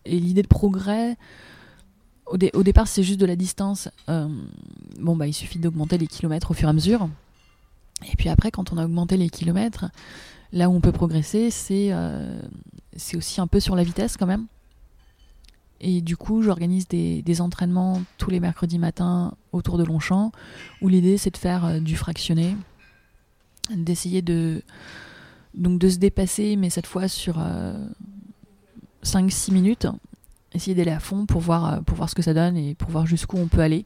et 0.04 0.18
l'idée 0.18 0.42
de 0.42 0.48
progrès, 0.48 1.16
au, 2.26 2.36
au 2.54 2.62
départ, 2.62 2.88
c'est 2.88 3.02
juste 3.02 3.20
de 3.20 3.26
la 3.26 3.36
distance. 3.36 3.88
Euh, 4.08 4.28
bon, 4.98 5.16
bah, 5.16 5.26
il 5.26 5.34
suffit 5.34 5.58
d'augmenter 5.58 5.98
les 5.98 6.06
kilomètres 6.06 6.50
au 6.50 6.54
fur 6.54 6.68
et 6.68 6.70
à 6.70 6.72
mesure. 6.72 7.08
Et 8.10 8.16
puis 8.16 8.28
après, 8.28 8.50
quand 8.50 8.72
on 8.72 8.78
a 8.78 8.84
augmenté 8.84 9.16
les 9.16 9.28
kilomètres, 9.28 9.86
là 10.52 10.68
où 10.68 10.74
on 10.74 10.80
peut 10.80 10.92
progresser, 10.92 11.50
c'est 11.50 11.88
euh, 11.92 12.40
aussi 13.14 13.40
un 13.40 13.46
peu 13.46 13.60
sur 13.60 13.76
la 13.76 13.84
vitesse 13.84 14.16
quand 14.16 14.26
même. 14.26 14.46
Et 15.86 16.00
du 16.00 16.16
coup, 16.16 16.42
j'organise 16.42 16.88
des, 16.88 17.40
entraînements 17.40 18.02
tous 18.16 18.30
les 18.30 18.40
mercredis 18.40 18.78
matins 18.78 19.34
autour 19.52 19.76
de 19.76 19.84
Longchamp, 19.84 20.32
où 20.80 20.88
l'idée 20.88 21.18
c'est 21.18 21.30
de 21.30 21.36
faire 21.36 21.66
euh, 21.66 21.78
du 21.78 21.94
fractionné, 21.94 22.56
d'essayer 23.70 24.22
de, 24.22 24.62
de 25.54 25.88
se 25.88 25.98
dépasser, 25.98 26.56
mais 26.56 26.70
cette 26.70 26.86
fois 26.86 27.06
sur 27.06 27.38
5-6 29.04 29.52
minutes, 29.52 29.86
essayer 30.54 30.74
d'aller 30.74 30.90
à 30.90 31.00
fond 31.00 31.26
pour 31.26 31.40
voir, 31.40 31.74
euh, 31.74 31.80
pour 31.80 31.96
voir 31.96 32.08
ce 32.08 32.14
que 32.14 32.22
ça 32.22 32.32
donne 32.32 32.56
et 32.56 32.74
pour 32.74 32.90
voir 32.90 33.06
jusqu'où 33.06 33.36
on 33.36 33.48
peut 33.48 33.60
aller. 33.60 33.84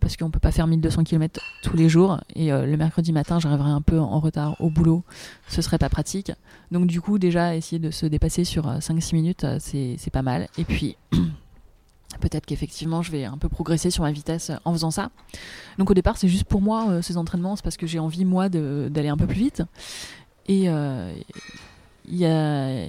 Parce 0.00 0.16
qu'on 0.16 0.30
peut 0.30 0.40
pas 0.40 0.52
faire 0.52 0.66
1200 0.66 1.04
km 1.04 1.40
tous 1.62 1.76
les 1.76 1.88
jours. 1.88 2.20
Et 2.34 2.52
euh, 2.52 2.66
le 2.66 2.76
mercredi 2.76 3.12
matin, 3.12 3.38
j'arriverai 3.40 3.70
un 3.70 3.80
peu 3.80 3.98
en 3.98 4.20
retard 4.20 4.60
au 4.60 4.70
boulot. 4.70 5.02
Ce 5.48 5.62
serait 5.62 5.78
pas 5.78 5.88
pratique. 5.88 6.32
Donc, 6.70 6.86
du 6.86 7.00
coup, 7.00 7.18
déjà, 7.18 7.56
essayer 7.56 7.78
de 7.78 7.90
se 7.90 8.06
dépasser 8.06 8.44
sur 8.44 8.68
euh, 8.68 8.78
5-6 8.78 9.14
minutes, 9.14 9.44
euh, 9.44 9.58
c'est 9.60 10.10
pas 10.12 10.22
mal. 10.22 10.48
Et 10.58 10.64
puis, 10.64 10.96
peut-être 12.20 12.46
qu'effectivement, 12.46 13.02
je 13.02 13.10
vais 13.10 13.24
un 13.24 13.38
peu 13.38 13.48
progresser 13.48 13.90
sur 13.90 14.02
ma 14.02 14.12
vitesse 14.12 14.50
euh, 14.50 14.56
en 14.64 14.72
faisant 14.72 14.90
ça. 14.90 15.10
Donc, 15.78 15.90
au 15.90 15.94
départ, 15.94 16.16
c'est 16.16 16.28
juste 16.28 16.44
pour 16.44 16.60
moi, 16.60 16.88
euh, 16.88 17.02
ces 17.02 17.16
entraînements. 17.16 17.56
C'est 17.56 17.62
parce 17.62 17.76
que 17.76 17.86
j'ai 17.86 17.98
envie, 17.98 18.24
moi, 18.24 18.48
d'aller 18.48 19.08
un 19.08 19.16
peu 19.16 19.26
plus 19.26 19.38
vite. 19.38 19.62
Et 20.48 20.68
euh, 20.68 21.12
il 22.08 22.16
y 22.16 22.26
a 22.26 22.86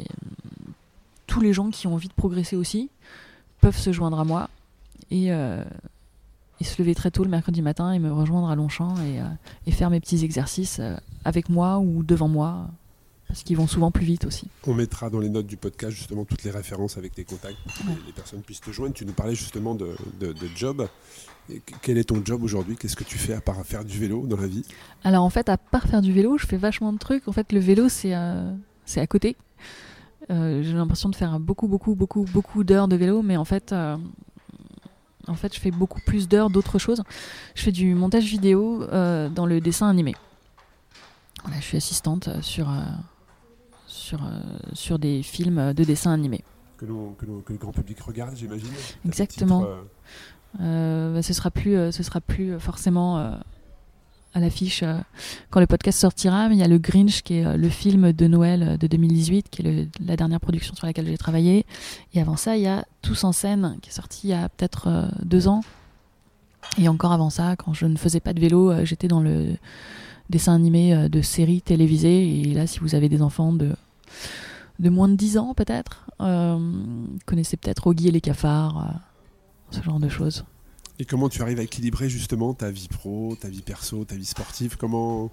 tous 1.26 1.42
les 1.42 1.54
gens 1.54 1.70
qui 1.70 1.88
ont 1.88 1.94
envie 1.94 2.08
de 2.08 2.14
progresser 2.14 2.56
aussi 2.56 2.90
peuvent 3.62 3.78
se 3.78 3.92
joindre 3.92 4.20
à 4.20 4.24
moi 4.24 4.50
et, 5.10 5.32
euh, 5.32 5.64
et 6.60 6.64
se 6.64 6.82
lever 6.82 6.96
très 6.96 7.12
tôt 7.12 7.24
le 7.24 7.30
mercredi 7.30 7.62
matin 7.62 7.92
et 7.92 8.00
me 8.00 8.12
rejoindre 8.12 8.50
à 8.50 8.56
Longchamp 8.56 8.96
et, 8.98 9.22
et 9.68 9.72
faire 9.72 9.90
mes 9.90 10.00
petits 10.00 10.24
exercices 10.24 10.82
avec 11.24 11.50
moi 11.50 11.80
ou 11.80 12.04
devant 12.04 12.28
moi 12.28 12.70
parce 13.28 13.44
qu'ils 13.44 13.58
vont 13.58 13.68
souvent 13.68 13.92
plus 13.92 14.06
vite 14.06 14.26
aussi. 14.26 14.48
On 14.66 14.74
mettra 14.74 15.10
dans 15.10 15.20
les 15.20 15.30
notes 15.30 15.48
du 15.48 15.58
podcast 15.58 15.96
justement 15.96 16.24
toutes 16.26 16.44
les 16.44 16.52
références 16.52 16.98
avec 16.98 17.14
tes 17.14 17.26
contacts 17.26 17.58
pour 17.64 17.74
que 17.74 18.06
les 18.06 18.14
personnes 18.14 18.42
puissent 18.42 18.62
te 18.62 18.72
joindre. 18.72 18.94
Tu 18.94 19.06
nous 19.06 19.14
parlais 19.14 19.36
justement 19.36 19.76
de, 19.76 19.96
job. 20.56 20.88
quel 21.82 21.98
est 21.98 22.06
ton 22.06 22.24
job 22.24 22.42
aujourd'hui? 22.44 22.78
Qu'est-ce 22.78 22.96
que 22.96 23.04
tu 23.04 23.18
fais 23.18 23.34
à 23.34 23.42
part 23.42 23.64
faire 23.66 23.84
du 23.84 24.00
vélo 24.00 24.26
dans 24.26 24.38
la 24.38 24.48
vie? 24.48 24.66
Alors 25.04 25.24
en 25.24 25.30
fait, 25.30 25.50
à 25.50 25.58
part 25.58 25.88
faire 25.88 26.02
du 26.02 26.14
vélo, 26.14 26.38
je 26.38 26.46
fais 26.46 26.58
vachement 26.58 26.94
de 26.94 26.98
trucs. 26.98 27.28
En 27.28 27.34
fait, 27.34 27.52
le 27.52 27.60
vélo, 27.60 27.90
c'est 27.90 28.16
euh, 28.16 28.54
à 28.96 29.08
côté. 29.08 29.36
Euh, 30.30 30.62
j'ai 30.64 30.74
l'impression 30.74 31.10
de 31.10 31.16
faire 31.16 31.40
beaucoup, 31.40 31.68
beaucoup, 31.68 31.96
beaucoup, 31.96 32.24
beaucoup 32.24 32.64
d'heures 32.64 32.88
de 32.88 32.96
vélo, 32.96 33.22
mais 33.22 33.38
en 33.38 33.46
fait, 33.46 33.74
euh, 33.74 33.98
en 35.28 35.36
fait, 35.36 35.54
je 35.54 35.60
fais 35.60 35.72
beaucoup 35.72 36.02
plus 36.02 36.28
d'heures 36.28 36.50
d'autres 36.50 36.80
choses. 36.80 37.04
Je 37.56 37.62
fais 37.64 37.72
du 37.72 37.96
montage 37.96 38.26
vidéo 38.26 38.86
dans 38.88 39.46
le 39.46 39.60
dessin 39.62 39.90
animé. 39.90 40.16
Voilà, 41.44 41.60
je 41.60 41.66
suis 41.66 41.78
assistante 41.78 42.42
sur 42.42 42.70
sur, 44.08 44.24
euh, 44.24 44.40
sur 44.74 45.00
des 45.00 45.22
films 45.22 45.74
de 45.74 45.84
dessins 45.84 46.14
animés. 46.14 46.44
Que, 46.78 46.86
que, 46.86 47.26
le 47.54 47.58
grand 47.58 47.72
public 47.72 48.00
regarde, 48.00 48.36
j'imagine 48.36 48.70
Exactement. 49.06 49.64
Euh, 49.64 49.82
euh, 50.62 51.14
bah, 51.16 51.22
ce 51.22 51.34
sera 51.34 51.52
plus, 51.52 51.92
ce 51.92 52.04
sera 52.04 52.22
plus 52.22 52.60
forcément 52.60 53.34
à 54.38 54.40
l'affiche 54.40 54.84
quand 55.50 55.60
le 55.60 55.68
podcast 55.68 56.00
sortira, 56.00 56.50
mais 56.50 56.56
il 56.56 56.60
y 56.60 56.64
a 56.64 56.68
le 56.68 56.78
Grinch 56.78 57.22
qui 57.22 57.36
est 57.36 57.58
le 57.58 57.70
film 57.70 58.14
de 58.14 58.28
Noël 58.28 58.78
de 58.78 58.88
2018, 58.88 59.50
qui 59.50 59.62
est 59.62 59.88
la 60.06 60.16
dernière 60.16 60.40
production 60.40 60.76
sur 60.76 60.86
laquelle 60.86 61.08
j'ai 61.08 61.18
travaillé. 61.18 61.66
Et 62.14 62.22
avant 62.22 62.38
ça, 62.38 62.56
il 62.56 62.64
y 62.64 62.68
a 62.68 62.86
Tous 63.02 63.24
en 63.24 63.32
scène 63.32 63.78
qui 63.82 63.90
est 63.90 63.94
sorti 63.94 64.28
il 64.28 64.30
y 64.32 64.34
a 64.34 64.50
peut-être 64.50 65.10
deux 65.24 65.48
ans. 65.48 65.62
Et 66.78 66.88
encore 66.88 67.12
avant 67.12 67.30
ça, 67.30 67.56
quand 67.56 67.74
je 67.74 67.86
ne 67.86 67.98
faisais 67.98 68.20
pas 68.20 68.34
de 68.34 68.40
vélo, 68.40 68.86
j'étais 68.86 69.08
dans 69.08 69.22
le 69.22 69.56
dessin 70.30 70.54
animé 70.54 71.10
de 71.10 71.22
séries 71.22 71.62
télévisées. 71.62 72.42
Et 72.42 72.54
là, 72.54 72.68
si 72.68 72.80
vous 72.80 72.96
avez 72.96 73.10
des 73.10 73.22
enfants 73.22 73.54
de 73.54 73.76
de 74.80 74.90
moins 74.90 75.08
de 75.08 75.16
10 75.16 75.38
ans 75.38 75.54
peut-être. 75.54 76.06
Euh, 76.22 76.60
connaissez 77.26 77.58
peut-être 77.58 77.88
Oggy 77.88 78.08
et 78.08 78.12
les 78.12 78.22
cafards, 78.22 78.78
euh, 78.78 79.78
ce 79.78 79.82
genre 79.82 80.00
de 80.00 80.10
choses. 80.10 80.46
Et 81.00 81.06
comment 81.06 81.30
tu 81.30 81.42
arrives 81.42 81.60
à 81.60 81.64
équilibrer 81.64 82.10
justement 82.10 82.54
ta 82.54 82.72
vie 82.72 82.88
pro, 82.88 83.38
ta 83.40 83.50
vie 83.50 83.62
perso, 83.62 84.04
ta 84.06 84.16
vie 84.16 84.26
sportive? 84.26 84.78
Comment 84.78 85.32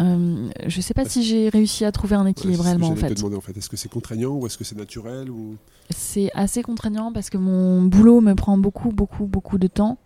euh, 0.00 0.48
je 0.66 0.80
sais 0.80 0.94
pas 0.94 1.04
si 1.04 1.24
j'ai 1.24 1.48
réussi 1.48 1.84
à 1.84 1.90
trouver 1.90 2.14
un 2.14 2.26
équilibre 2.26 2.62
réellement 2.62 2.90
en 2.90 2.94
fait. 2.94 3.24
en 3.24 3.40
fait. 3.40 3.56
Est-ce 3.56 3.68
que 3.68 3.76
c'est 3.76 3.88
contraignant 3.88 4.30
ou 4.30 4.46
est-ce 4.46 4.56
que 4.56 4.62
c'est 4.62 4.76
naturel 4.76 5.28
ou... 5.28 5.56
C'est 5.90 6.30
assez 6.34 6.62
contraignant 6.62 7.12
parce 7.12 7.30
que 7.30 7.36
mon 7.36 7.82
boulot 7.82 8.20
me 8.20 8.34
prend 8.34 8.56
beaucoup, 8.58 8.90
beaucoup, 8.90 9.26
beaucoup 9.26 9.58
de 9.58 9.66
temps. 9.66 9.98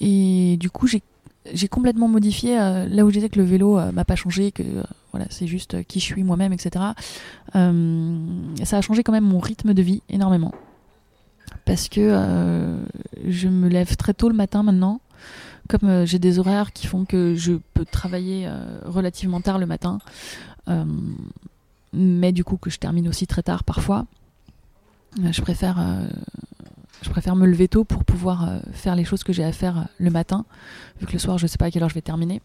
Et 0.00 0.56
du 0.58 0.70
coup, 0.70 0.86
j'ai 0.86 1.68
complètement 1.68 2.08
modifié 2.08 2.58
euh, 2.58 2.86
là 2.88 3.04
où 3.04 3.10
je 3.10 3.14
disais 3.14 3.28
que 3.28 3.38
le 3.38 3.44
vélo 3.44 3.78
euh, 3.78 3.92
m'a 3.92 4.04
pas 4.04 4.16
changé, 4.16 4.52
que 4.52 4.62
euh, 4.62 4.82
voilà, 5.12 5.26
c'est 5.30 5.46
juste 5.46 5.84
qui 5.84 6.00
je 6.00 6.04
suis 6.04 6.22
moi-même, 6.22 6.52
etc. 6.52 6.84
ça 7.52 8.76
a 8.76 8.80
changé 8.80 9.02
quand 9.02 9.12
même 9.12 9.24
mon 9.24 9.38
rythme 9.38 9.74
de 9.74 9.82
vie 9.82 10.02
énormément. 10.08 10.52
Parce 11.68 11.88
que 11.88 12.78
je 13.28 13.48
me 13.48 13.68
lève 13.68 13.94
très 13.96 14.14
tôt 14.14 14.28
le 14.28 14.34
matin 14.34 14.62
maintenant. 14.62 15.00
Comme 15.68 16.06
j'ai 16.06 16.18
des 16.18 16.38
horaires 16.38 16.72
qui 16.72 16.86
font 16.86 17.04
que 17.04 17.34
je 17.34 17.52
peux 17.74 17.84
travailler 17.84 18.48
relativement 18.86 19.42
tard 19.42 19.58
le 19.58 19.66
matin, 19.66 19.98
mais 21.92 22.32
du 22.32 22.42
coup 22.42 22.56
que 22.56 22.70
je 22.70 22.78
termine 22.78 23.06
aussi 23.06 23.26
très 23.26 23.42
tard 23.42 23.64
parfois, 23.64 24.06
je 25.30 25.42
préfère 25.42 25.78
je 27.02 27.10
préfère 27.10 27.36
me 27.36 27.46
lever 27.46 27.68
tôt 27.68 27.84
pour 27.84 28.04
pouvoir 28.04 28.48
euh, 28.48 28.58
faire 28.72 28.96
les 28.96 29.04
choses 29.04 29.22
que 29.22 29.32
j'ai 29.32 29.44
à 29.44 29.52
faire 29.52 29.78
euh, 29.78 29.82
le 29.98 30.10
matin, 30.10 30.44
vu 31.00 31.06
que 31.06 31.12
le 31.12 31.18
soir, 31.18 31.38
je 31.38 31.44
ne 31.44 31.48
sais 31.48 31.58
pas 31.58 31.66
à 31.66 31.70
quelle 31.70 31.82
heure 31.82 31.88
je 31.88 31.94
vais 31.94 32.02
terminer. 32.02 32.40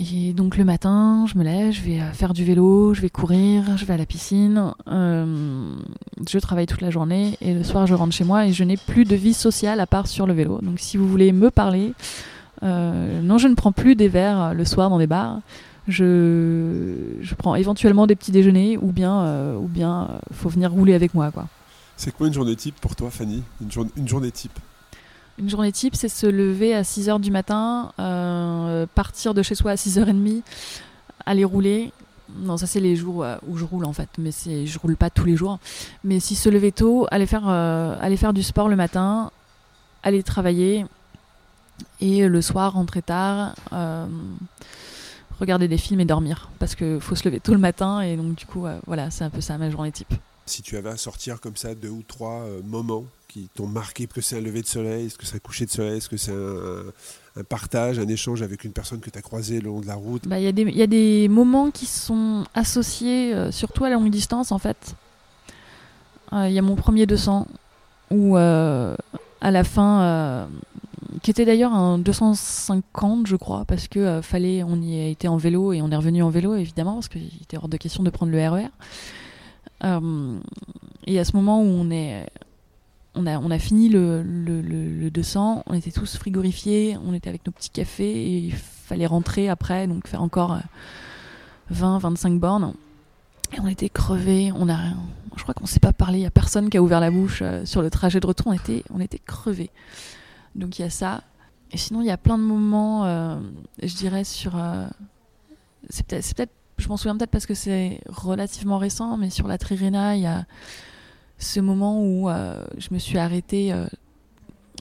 Et 0.00 0.32
donc 0.32 0.56
le 0.56 0.64
matin, 0.64 1.26
je 1.26 1.36
me 1.36 1.42
lève, 1.42 1.72
je 1.72 1.82
vais 1.82 2.00
euh, 2.00 2.12
faire 2.12 2.32
du 2.32 2.44
vélo, 2.44 2.94
je 2.94 3.00
vais 3.00 3.10
courir, 3.10 3.76
je 3.76 3.84
vais 3.84 3.94
à 3.94 3.96
la 3.96 4.06
piscine, 4.06 4.72
je 4.86 6.38
travaille 6.38 6.66
toute 6.66 6.82
la 6.82 6.90
journée 6.90 7.36
et 7.40 7.52
le 7.52 7.64
soir 7.64 7.86
je 7.86 7.94
rentre 7.94 8.14
chez 8.14 8.24
moi 8.24 8.46
et 8.46 8.52
je 8.52 8.62
n'ai 8.62 8.76
plus 8.76 9.04
de 9.04 9.16
vie 9.16 9.34
sociale 9.34 9.80
à 9.80 9.86
part 9.86 10.06
sur 10.06 10.26
le 10.26 10.34
vélo. 10.34 10.60
Donc 10.62 10.78
si 10.78 10.96
vous 10.96 11.08
voulez 11.08 11.32
me 11.32 11.50
parler, 11.50 11.94
non 12.62 13.38
je 13.38 13.48
ne 13.48 13.54
prends 13.54 13.72
plus 13.72 13.96
des 13.96 14.08
verres 14.08 14.54
le 14.54 14.64
soir 14.64 14.88
dans 14.88 14.98
des 14.98 15.08
bars. 15.08 15.40
Je, 15.88 17.16
je 17.20 17.34
prends 17.34 17.54
éventuellement 17.54 18.06
des 18.06 18.14
petits 18.14 18.30
déjeuners 18.30 18.76
ou 18.76 18.92
bien 18.92 19.54
ou 19.56 19.66
bien 19.66 20.20
faut 20.32 20.48
venir 20.48 20.70
rouler 20.70 20.94
avec 20.94 21.14
moi 21.14 21.32
quoi. 21.32 21.48
C'est 21.98 22.12
quoi 22.12 22.28
une 22.28 22.32
journée 22.32 22.54
type 22.54 22.76
pour 22.80 22.94
toi, 22.94 23.10
Fanny? 23.10 23.42
Une, 23.60 24.06
journée 24.06 24.30
type? 24.30 24.56
Une 25.38 25.48
journée 25.48 25.70
type, 25.70 25.94
c'est 25.94 26.08
se 26.08 26.26
lever 26.26 26.74
à 26.74 26.82
6h 26.82 27.20
du 27.20 27.30
matin, 27.30 27.92
euh, 28.00 28.86
partir 28.92 29.34
de 29.34 29.42
chez 29.42 29.54
soi 29.54 29.72
à 29.72 29.74
6h30, 29.76 30.42
aller 31.26 31.44
rouler. 31.44 31.92
Non, 32.40 32.56
ça 32.56 32.66
c'est 32.66 32.80
les 32.80 32.96
jours 32.96 33.22
euh, 33.22 33.36
où 33.46 33.56
je 33.56 33.64
roule 33.64 33.84
en 33.84 33.92
fait, 33.92 34.08
mais 34.18 34.32
je 34.32 34.78
roule 34.80 34.96
pas 34.96 35.10
tous 35.10 35.24
les 35.24 35.36
jours. 35.36 35.60
Mais 36.02 36.18
si 36.18 36.34
se 36.34 36.48
lever 36.48 36.72
tôt, 36.72 37.06
aller 37.12 37.26
faire, 37.26 37.44
euh, 37.46 38.32
du 38.32 38.42
sport 38.42 38.68
le 38.68 38.74
matin, 38.74 39.30
aller 40.02 40.24
travailler 40.24 40.86
et 42.00 42.26
le 42.26 42.42
soir 42.42 42.72
rentrer 42.72 43.02
tard, 43.02 43.54
regarder 45.38 45.68
des 45.68 45.78
films 45.78 46.00
et 46.00 46.04
dormir 46.04 46.50
parce 46.58 46.74
qu'il 46.74 47.00
faut 47.00 47.14
se 47.14 47.24
lever 47.28 47.38
tôt 47.38 47.52
le 47.52 47.60
matin 47.60 48.00
et 48.00 48.16
donc 48.16 48.34
du 48.34 48.44
coup 48.44 48.66
voilà 48.88 49.12
c'est 49.12 49.22
un 49.22 49.30
peu 49.30 49.40
ça 49.40 49.56
ma 49.56 49.70
journée 49.70 49.92
type. 49.92 50.12
Si 50.46 50.62
tu 50.62 50.76
avais 50.76 50.90
à 50.90 50.96
sortir 50.96 51.40
comme 51.40 51.56
ça 51.56 51.76
deux 51.76 51.90
ou 51.90 52.02
trois 52.02 52.44
moments 52.64 53.04
qui 53.28 53.48
t'ont 53.54 53.66
marqué, 53.66 54.06
que 54.06 54.20
c'est 54.20 54.38
un 54.38 54.40
lever 54.40 54.62
de 54.62 54.66
soleil, 54.66 55.06
est-ce 55.06 55.18
que 55.18 55.26
c'est 55.26 55.36
un 55.36 55.40
coucher 55.40 55.66
de 55.66 55.70
soleil, 55.70 55.98
est-ce 55.98 56.08
que 56.08 56.16
c'est 56.16 56.32
un, 56.32 57.44
partage, 57.44 57.98
un 57.98 58.08
échange 58.08 58.42
avec 58.42 58.64
une 58.64 58.72
personne 58.72 59.00
que 59.00 59.10
tu 59.10 59.18
as 59.18 59.22
croisée 59.22 59.60
le 59.60 59.68
long 59.68 59.80
de 59.80 59.86
la 59.86 59.94
route? 59.94 60.26
Bah, 60.26 60.40
Il 60.40 60.44
y, 60.44 60.82
a 60.82 60.86
des 60.86 61.28
moments 61.28 61.70
qui 61.70 61.86
sont 61.86 62.44
associés, 62.54 63.34
euh, 63.34 63.52
surtout 63.52 63.84
à 63.84 63.90
longue 63.90 64.10
distance 64.10 64.50
en 64.50 64.58
fait. 64.58 64.94
Euh, 66.32 66.48
il 66.48 66.54
y 66.54 66.58
a 66.58 66.62
mon 66.62 66.74
premier 66.74 67.06
200 67.06 67.46
où 68.10 68.36
à 68.36 68.96
la 69.42 69.64
fin, 69.64 70.48
qui 71.22 71.30
était 71.30 71.44
d'ailleurs 71.44 71.74
un 71.74 71.98
250 71.98 73.26
je 73.26 73.36
crois, 73.36 73.64
parce 73.66 73.86
que 73.86 74.20
fallait, 74.22 74.62
on 74.62 74.80
y 74.80 75.00
a 75.00 75.08
été 75.08 75.28
en 75.28 75.36
vélo 75.36 75.72
et 75.72 75.82
on 75.82 75.90
est 75.90 75.96
revenu 75.96 76.22
en 76.22 76.30
vélo 76.30 76.56
évidemment, 76.56 76.94
parce 76.94 77.08
qu'il 77.08 77.30
était 77.42 77.58
hors 77.58 77.68
de 77.68 77.76
question 77.76 78.02
de 78.02 78.10
prendre 78.10 78.32
le 78.32 78.48
RER. 78.48 78.64
E 78.64 78.68
euh, 79.84 80.38
et 81.06 81.18
à 81.18 81.24
ce 81.24 81.36
moment 81.36 81.62
où 81.62 81.66
on 81.66 81.90
est 81.90 82.26
on 83.18 83.50
a, 83.50 83.58
fini 83.58 83.88
le, 83.88 84.22
le, 84.22 84.60
le, 84.60 85.10
200, 85.10 85.64
on 85.66 85.74
était 85.74 85.90
tous 85.90 86.16
frigorifiés, 86.16 86.96
on 87.04 87.12
était 87.14 87.28
avec 87.28 87.44
nos 87.46 87.52
petits 87.52 87.70
cafés 87.70 88.10
et 88.10 88.38
il 88.38 88.54
fallait 88.54 89.06
rentrer 89.06 89.48
après, 89.48 89.86
donc 89.86 90.06
faire 90.06 90.22
encore 90.22 90.58
20, 91.70 91.96
euh, 91.96 91.98
25 91.98 92.38
bornes. 92.38 92.74
Et 93.56 93.60
on 93.60 93.66
était 93.66 93.88
crevés, 93.88 94.52
on 94.54 94.68
a, 94.68 94.78
je 95.36 95.42
crois 95.42 95.54
qu'on 95.54 95.64
ne 95.64 95.68
s'est 95.68 95.80
pas 95.80 95.92
parlé, 95.92 96.18
il 96.18 96.20
n'y 96.22 96.26
a 96.26 96.30
personne 96.30 96.70
qui 96.70 96.76
a 96.76 96.82
ouvert 96.82 97.00
la 97.00 97.10
bouche 97.10 97.40
euh, 97.42 97.64
sur 97.64 97.82
le 97.82 97.90
trajet 97.90 98.20
de 98.20 98.26
retour, 98.26 98.48
on 98.48 98.52
était, 98.52 98.84
on 98.90 99.00
était 99.00 99.18
crevés. 99.18 99.70
Donc 100.54 100.78
il 100.78 100.82
y 100.82 100.84
a 100.84 100.90
ça. 100.90 101.22
Et 101.72 101.76
sinon, 101.76 102.00
il 102.00 102.06
y 102.06 102.10
a 102.10 102.16
plein 102.16 102.38
de 102.38 102.42
moments, 102.42 103.04
je 103.82 103.94
dirais, 103.94 104.24
sur. 104.24 104.58
c'est 105.90 106.06
peut-être 106.06 106.34
peut 106.34 106.48
je 106.78 106.88
m'en 106.88 106.96
souviens 106.96 107.16
peut-être 107.16 107.30
parce 107.30 107.44
que 107.44 107.54
c'est 107.54 108.00
relativement 108.08 108.78
récent, 108.78 109.16
mais 109.18 109.28
sur 109.28 109.48
la 109.48 109.58
Trirena, 109.58 110.16
il 110.16 110.22
y 110.22 110.26
a 110.26 110.46
ce 111.38 111.60
moment 111.60 112.02
où 112.02 112.28
euh, 112.28 112.64
je 112.76 112.88
me 112.92 112.98
suis 112.98 113.18
arrêtée 113.18 113.72
euh, 113.72 113.86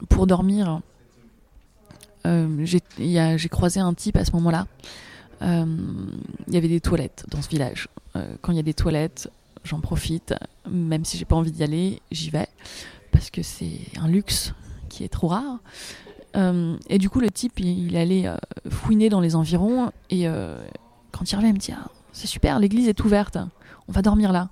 pour 0.10 0.28
dormir. 0.28 0.82
Euh, 2.26 2.66
j'ai 2.66 3.50
croisé 3.50 3.80
un 3.80 3.94
type 3.94 4.18
à 4.18 4.26
ce 4.26 4.32
moment-là. 4.34 4.68
Il 5.42 6.54
y 6.54 6.58
avait 6.58 6.68
des 6.68 6.82
toilettes 6.82 7.26
dans 7.30 7.42
ce 7.42 7.50
village. 7.50 7.88
quand 8.42 8.52
il 8.52 8.56
y 8.56 8.60
a 8.60 8.64
des 8.64 8.74
toilettes, 8.74 9.30
j'en 9.64 9.80
profite. 9.80 10.34
Même 10.70 11.06
si 11.06 11.18
j'ai 11.18 11.26
pas 11.26 11.36
envie 11.36 11.52
d'y 11.52 11.64
aller, 11.64 12.02
j'y 12.12 12.32
vais. 12.32 12.48
Parce 13.12 13.30
que 13.30 13.44
c'est 13.44 13.80
un 14.02 14.08
luxe 14.08 14.54
qui 14.90 15.04
est 15.04 15.10
trop 15.10 15.28
rare. 15.28 15.60
et 16.90 16.98
du 16.98 17.10
coup, 17.10 17.20
le 17.20 17.30
type, 17.30 17.60
il, 17.60 17.96
allait 17.96 18.26
fouiner 18.68 19.10
dans 19.10 19.22
les 19.22 19.36
environs 19.36 19.92
et 20.10 20.26
quand 21.12 21.32
il 21.32 21.36
revient, 21.36 21.50
il 21.50 21.54
me 21.54 21.60
dit 21.60 21.72
ah, 21.72 21.88
C'est 22.14 22.28
super, 22.28 22.58
l'église 22.60 22.88
est 22.88 23.00
ouverte, 23.06 23.38
on 23.88 23.92
va 23.92 24.02
dormir 24.02 24.32
là. 24.32 24.50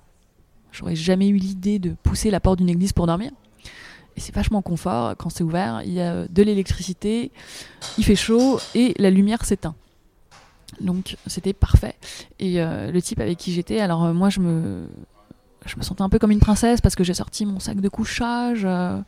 J'aurais 0.76 0.94
jamais 0.94 1.28
eu 1.28 1.36
l'idée 1.36 1.78
de 1.78 1.94
pousser 2.02 2.30
la 2.30 2.38
porte 2.38 2.58
d'une 2.58 2.68
église 2.68 2.92
pour 2.92 3.06
dormir. 3.06 3.30
Et 4.14 4.20
c'est 4.20 4.34
vachement 4.34 4.60
confort 4.60 5.16
quand 5.16 5.30
c'est 5.30 5.42
ouvert. 5.42 5.80
Il 5.86 5.92
y 5.92 6.00
a 6.00 6.28
de 6.28 6.42
l'électricité, 6.42 7.32
il 7.96 8.04
fait 8.04 8.14
chaud 8.14 8.60
et 8.74 8.94
la 8.98 9.10
lumière 9.10 9.44
s'éteint. 9.44 9.74
Donc 10.80 11.16
c'était 11.26 11.54
parfait. 11.54 11.94
Et 12.38 12.60
euh, 12.60 12.90
le 12.92 13.00
type 13.00 13.20
avec 13.20 13.38
qui 13.38 13.52
j'étais, 13.52 13.80
alors 13.80 14.04
euh, 14.04 14.12
moi 14.12 14.28
je 14.28 14.40
me, 14.40 14.86
je 15.64 15.76
me 15.76 15.82
sentais 15.82 16.02
un 16.02 16.10
peu 16.10 16.18
comme 16.18 16.30
une 16.30 16.40
princesse 16.40 16.82
parce 16.82 16.94
que 16.94 17.04
j'ai 17.04 17.14
sorti 17.14 17.46
mon 17.46 17.58
sac 17.58 17.80
de 17.80 17.88
couchage, 17.88 18.62
euh, 18.66 19.00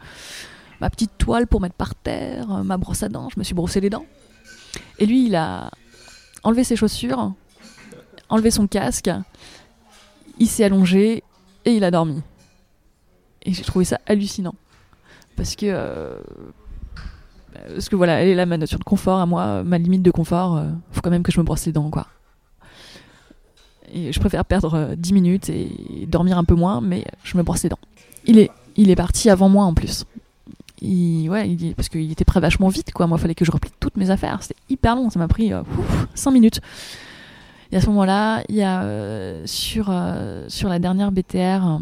ma 0.80 0.88
petite 0.88 1.18
toile 1.18 1.46
pour 1.46 1.60
mettre 1.60 1.74
par 1.74 1.94
terre, 1.94 2.64
ma 2.64 2.78
brosse 2.78 3.02
à 3.02 3.10
dents, 3.10 3.28
je 3.28 3.38
me 3.38 3.44
suis 3.44 3.54
brossé 3.54 3.80
les 3.80 3.90
dents. 3.90 4.06
Et 4.98 5.04
lui, 5.04 5.26
il 5.26 5.36
a 5.36 5.70
enlevé 6.44 6.64
ses 6.64 6.76
chaussures, 6.76 7.34
enlevé 8.30 8.50
son 8.50 8.66
casque, 8.66 9.10
il 10.38 10.48
s'est 10.48 10.64
allongé 10.64 11.24
il 11.76 11.84
a 11.84 11.90
dormi. 11.90 12.22
Et 13.42 13.52
j'ai 13.52 13.62
trouvé 13.62 13.84
ça 13.84 14.00
hallucinant. 14.06 14.54
parce 15.36 15.54
que 15.56 15.66
euh, 15.66 16.18
parce 17.74 17.88
que 17.88 17.96
voilà, 17.96 18.20
elle 18.22 18.28
est 18.28 18.34
là 18.34 18.46
ma 18.46 18.56
notion 18.56 18.78
de 18.78 18.84
confort 18.84 19.18
à 19.18 19.26
moi, 19.26 19.62
ma 19.64 19.78
limite 19.78 20.02
de 20.02 20.10
confort. 20.10 20.56
euh, 20.56 20.68
faut 20.92 21.00
quand 21.00 21.10
même 21.10 21.22
que 21.22 21.32
je 21.32 21.40
me 21.40 21.44
brosse 21.44 21.66
les 21.66 21.72
dents, 21.72 21.90
quoi. 21.90 22.06
Et 23.92 24.12
je 24.12 24.20
préfère 24.20 24.44
perdre 24.44 24.74
euh, 24.74 24.94
10 24.96 25.12
minutes 25.12 25.48
et 25.48 26.06
dormir 26.06 26.36
un 26.38 26.44
peu 26.44 26.54
moins, 26.54 26.80
mais 26.80 27.04
je 27.24 27.36
me 27.38 27.42
brosse 27.42 27.62
les 27.62 27.68
dents. 27.70 27.78
Il 28.26 28.38
est, 28.38 28.50
il 28.76 28.90
est 28.90 28.96
parti 28.96 29.30
avant 29.30 29.48
moi 29.48 29.64
en 29.64 29.72
plus. 29.74 30.04
Ouais, 30.82 31.48
il, 31.48 31.74
parce 31.74 31.88
qu'il 31.88 32.12
était 32.12 32.24
prêt 32.24 32.38
vachement 32.40 32.68
vite, 32.68 32.92
quoi. 32.92 33.06
Moi, 33.06 33.18
il 33.18 33.20
fallait 33.22 33.34
que 33.34 33.44
je 33.44 33.50
replie 33.50 33.70
toutes 33.80 33.96
mes 33.96 34.10
affaires. 34.10 34.42
C'était 34.42 34.60
hyper 34.68 34.94
long, 34.94 35.10
ça 35.10 35.18
m'a 35.18 35.26
pris 35.26 35.50
5 36.14 36.30
minutes. 36.30 36.60
Et 37.70 37.76
à 37.76 37.80
ce 37.80 37.86
moment-là, 37.88 38.42
il 38.48 38.56
y 38.56 38.62
a 38.62 38.82
euh, 38.82 39.42
sur, 39.46 39.88
euh, 39.90 40.48
sur 40.48 40.68
la 40.68 40.78
dernière 40.78 41.12
BTR 41.12 41.80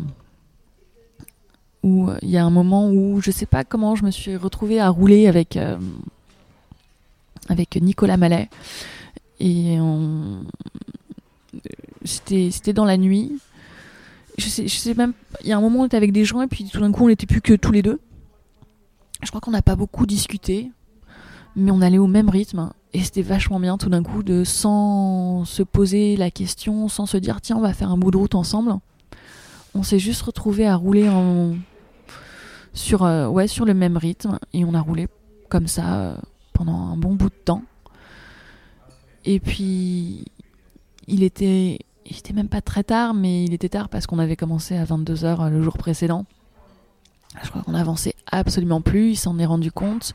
où 1.83 2.09
euh, 2.09 2.19
il 2.23 2.31
y 2.31 2.37
a 2.37 2.45
un 2.45 2.51
moment 2.51 2.91
où 2.91 3.21
je 3.21 3.31
sais 3.31 3.47
pas 3.47 3.63
comment 3.63 3.95
je 3.95 4.05
me 4.05 4.11
suis 4.11 4.37
retrouvée 4.37 4.81
à 4.81 4.89
rouler 4.89 5.29
avec, 5.29 5.59
avec 7.49 7.77
Nicolas 7.81 8.17
Mallet. 8.17 8.49
Et 9.39 9.79
on... 9.79 10.45
c'était, 12.05 12.73
dans 12.73 12.85
la 12.85 12.97
nuit. 12.97 13.39
Je 14.39 14.49
sais, 14.49 14.67
je 14.67 14.77
sais 14.77 14.95
même, 14.95 15.13
il 15.43 15.49
y 15.49 15.53
a 15.53 15.57
un 15.57 15.61
moment 15.61 15.81
on 15.81 15.87
était 15.87 15.97
avec 15.97 16.13
des 16.13 16.25
gens 16.25 16.43
et 16.43 16.47
puis 16.47 16.65
tout 16.65 16.81
d'un 16.81 16.93
coup 16.93 17.05
on 17.05 17.09
n'était 17.09 17.27
plus 17.27 17.41
que 17.41 17.55
tous 17.55 17.73
les 17.73 17.83
deux. 17.83 18.01
Je 19.23 19.29
crois 19.29 19.41
qu'on 19.41 19.53
n'a 19.53 19.63
pas 19.63 19.77
beaucoup 19.77 20.05
discuté, 20.05 20.71
mais 21.55 21.71
on 21.71 21.81
allait 21.81 21.97
au 21.97 22.07
même 22.07 22.29
rythme 22.29 22.71
et 22.97 23.03
c'était 23.03 23.21
vachement 23.21 23.61
bien 23.61 23.77
tout 23.77 23.91
d'un 23.91 24.03
coup 24.03 24.23
de 24.23 24.43
sans 24.43 25.45
se 25.45 25.63
poser 25.63 26.17
la 26.17 26.31
question, 26.31 26.89
sans 26.89 27.05
se 27.05 27.19
dire 27.19 27.43
tiens 27.43 27.59
on 27.59 27.61
va 27.61 27.75
faire 27.75 27.91
un 27.91 27.99
bout 27.99 28.11
de 28.11 28.17
route 28.17 28.35
ensemble. 28.35 28.73
On 29.75 29.83
s'est 29.83 29.99
juste 29.99 30.23
retrouvé 30.23 30.67
à 30.67 30.77
rouler 30.77 31.07
sur 32.73 33.05
euh, 33.05 33.29
ouais 33.29 33.49
sur 33.49 33.67
le 33.67 33.75
même 33.75 33.99
rythme 33.99 34.39
et 34.55 34.65
on 34.65 34.73
a 34.73 34.81
roulé 34.81 35.09
comme 35.51 35.67
ça 35.67 35.97
euh, 35.97 36.17
pendant 36.55 36.73
un 36.73 36.97
bon 36.97 37.17
bout 37.17 37.29
de 37.29 37.35
temps. 37.35 37.61
Et 39.27 39.41
puis 39.41 40.25
il 41.07 41.23
était 41.23 41.79
il 42.07 42.17
était 42.17 42.33
même 42.33 42.49
pas 42.49 42.63
très 42.63 42.83
tard 42.83 43.13
mais 43.13 43.45
il 43.45 43.53
était 43.53 43.69
tard 43.69 43.91
parce 43.91 44.07
qu'on 44.07 44.19
avait 44.19 44.37
commencé 44.37 44.75
à 44.75 44.87
22h 44.87 45.51
le 45.51 45.61
jour 45.61 45.77
précédent. 45.77 46.25
Je 47.45 47.51
crois 47.51 47.61
qu'on 47.61 47.75
avançait 47.75 48.15
absolument 48.33 48.81
plus, 48.81 49.11
il 49.11 49.17
s'en 49.17 49.39
est 49.39 49.45
rendu 49.45 49.71
compte. 49.71 50.15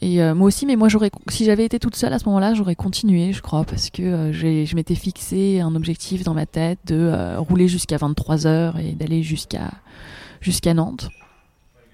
Et 0.00 0.22
euh, 0.22 0.34
moi 0.34 0.48
aussi, 0.48 0.66
mais 0.66 0.76
moi 0.76 0.88
si 1.28 1.44
j'avais 1.44 1.64
été 1.64 1.78
toute 1.78 1.96
seule 1.96 2.12
à 2.12 2.18
ce 2.18 2.24
moment-là, 2.26 2.54
j'aurais 2.54 2.74
continué, 2.74 3.32
je 3.32 3.42
crois, 3.42 3.64
parce 3.64 3.90
que 3.90 4.02
euh, 4.02 4.32
je 4.32 4.74
m'étais 4.74 4.94
fixé 4.94 5.60
un 5.60 5.74
objectif 5.74 6.24
dans 6.24 6.34
ma 6.34 6.46
tête 6.46 6.78
de 6.86 6.96
euh, 6.96 7.38
rouler 7.38 7.68
jusqu'à 7.68 7.96
23 7.96 8.46
heures 8.46 8.78
et 8.78 8.92
d'aller 8.92 9.22
jusqu'à 9.22 10.74
Nantes. 10.74 11.08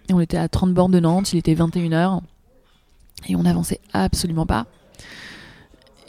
Et 0.09 0.15
on 0.15 0.21
était 0.21 0.39
à 0.39 0.49
30 0.49 0.73
bornes 0.73 0.93
de 0.93 1.01
Nantes, 1.01 1.33
il 1.33 1.39
était 1.39 1.55
21 1.55 1.93
heures 1.93 2.21
et 3.29 3.37
on 3.37 3.43
n'avançait 3.43 3.81
absolument 3.93 4.47
pas. 4.47 4.67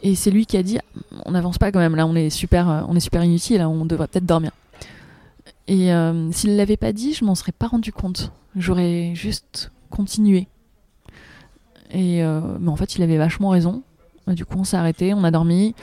Et 0.02 0.16
c'est 0.16 0.32
lui 0.32 0.46
qui 0.46 0.58
a 0.58 0.64
dit, 0.64 0.80
on 1.26 1.32
n'avance 1.32 1.60
pas 1.60 1.72
quand 1.72 1.80
même, 1.80 1.96
là 1.96 2.08
on 2.08 2.16
est 2.16 2.32
super, 2.32 2.86
on 2.88 2.96
est 2.96 3.02
super 3.02 3.24
inutile, 3.24 3.60
là, 3.60 3.70
on 3.70 3.86
devrait 3.86 4.08
peut-être 4.08 4.26
dormir. 4.26 4.52
Et 5.68 5.92
s'il 6.32 6.56
l'avait 6.56 6.78
pas 6.78 6.92
dit, 6.92 7.14
je 7.14 7.24
m'en 7.24 7.36
serais 7.36 7.52
pas 7.52 7.68
rendu 7.68 7.94
compte. 7.94 8.32
J'aurais 8.56 9.14
juste 9.14 9.72
continué. 9.92 10.48
Et 11.94 12.24
euh, 12.24 12.42
mais 12.60 12.70
en 12.70 12.76
fait, 12.76 12.96
il 12.96 13.04
avait 13.04 13.18
vachement 13.18 13.50
raison. 13.50 13.84
Euh, 14.28 14.34
Du 14.34 14.46
coup, 14.46 14.58
on 14.58 14.64
s'est 14.64 14.78
arrêté, 14.78 15.14
on 15.14 15.24
a 15.24 15.32
dormi. 15.32 15.76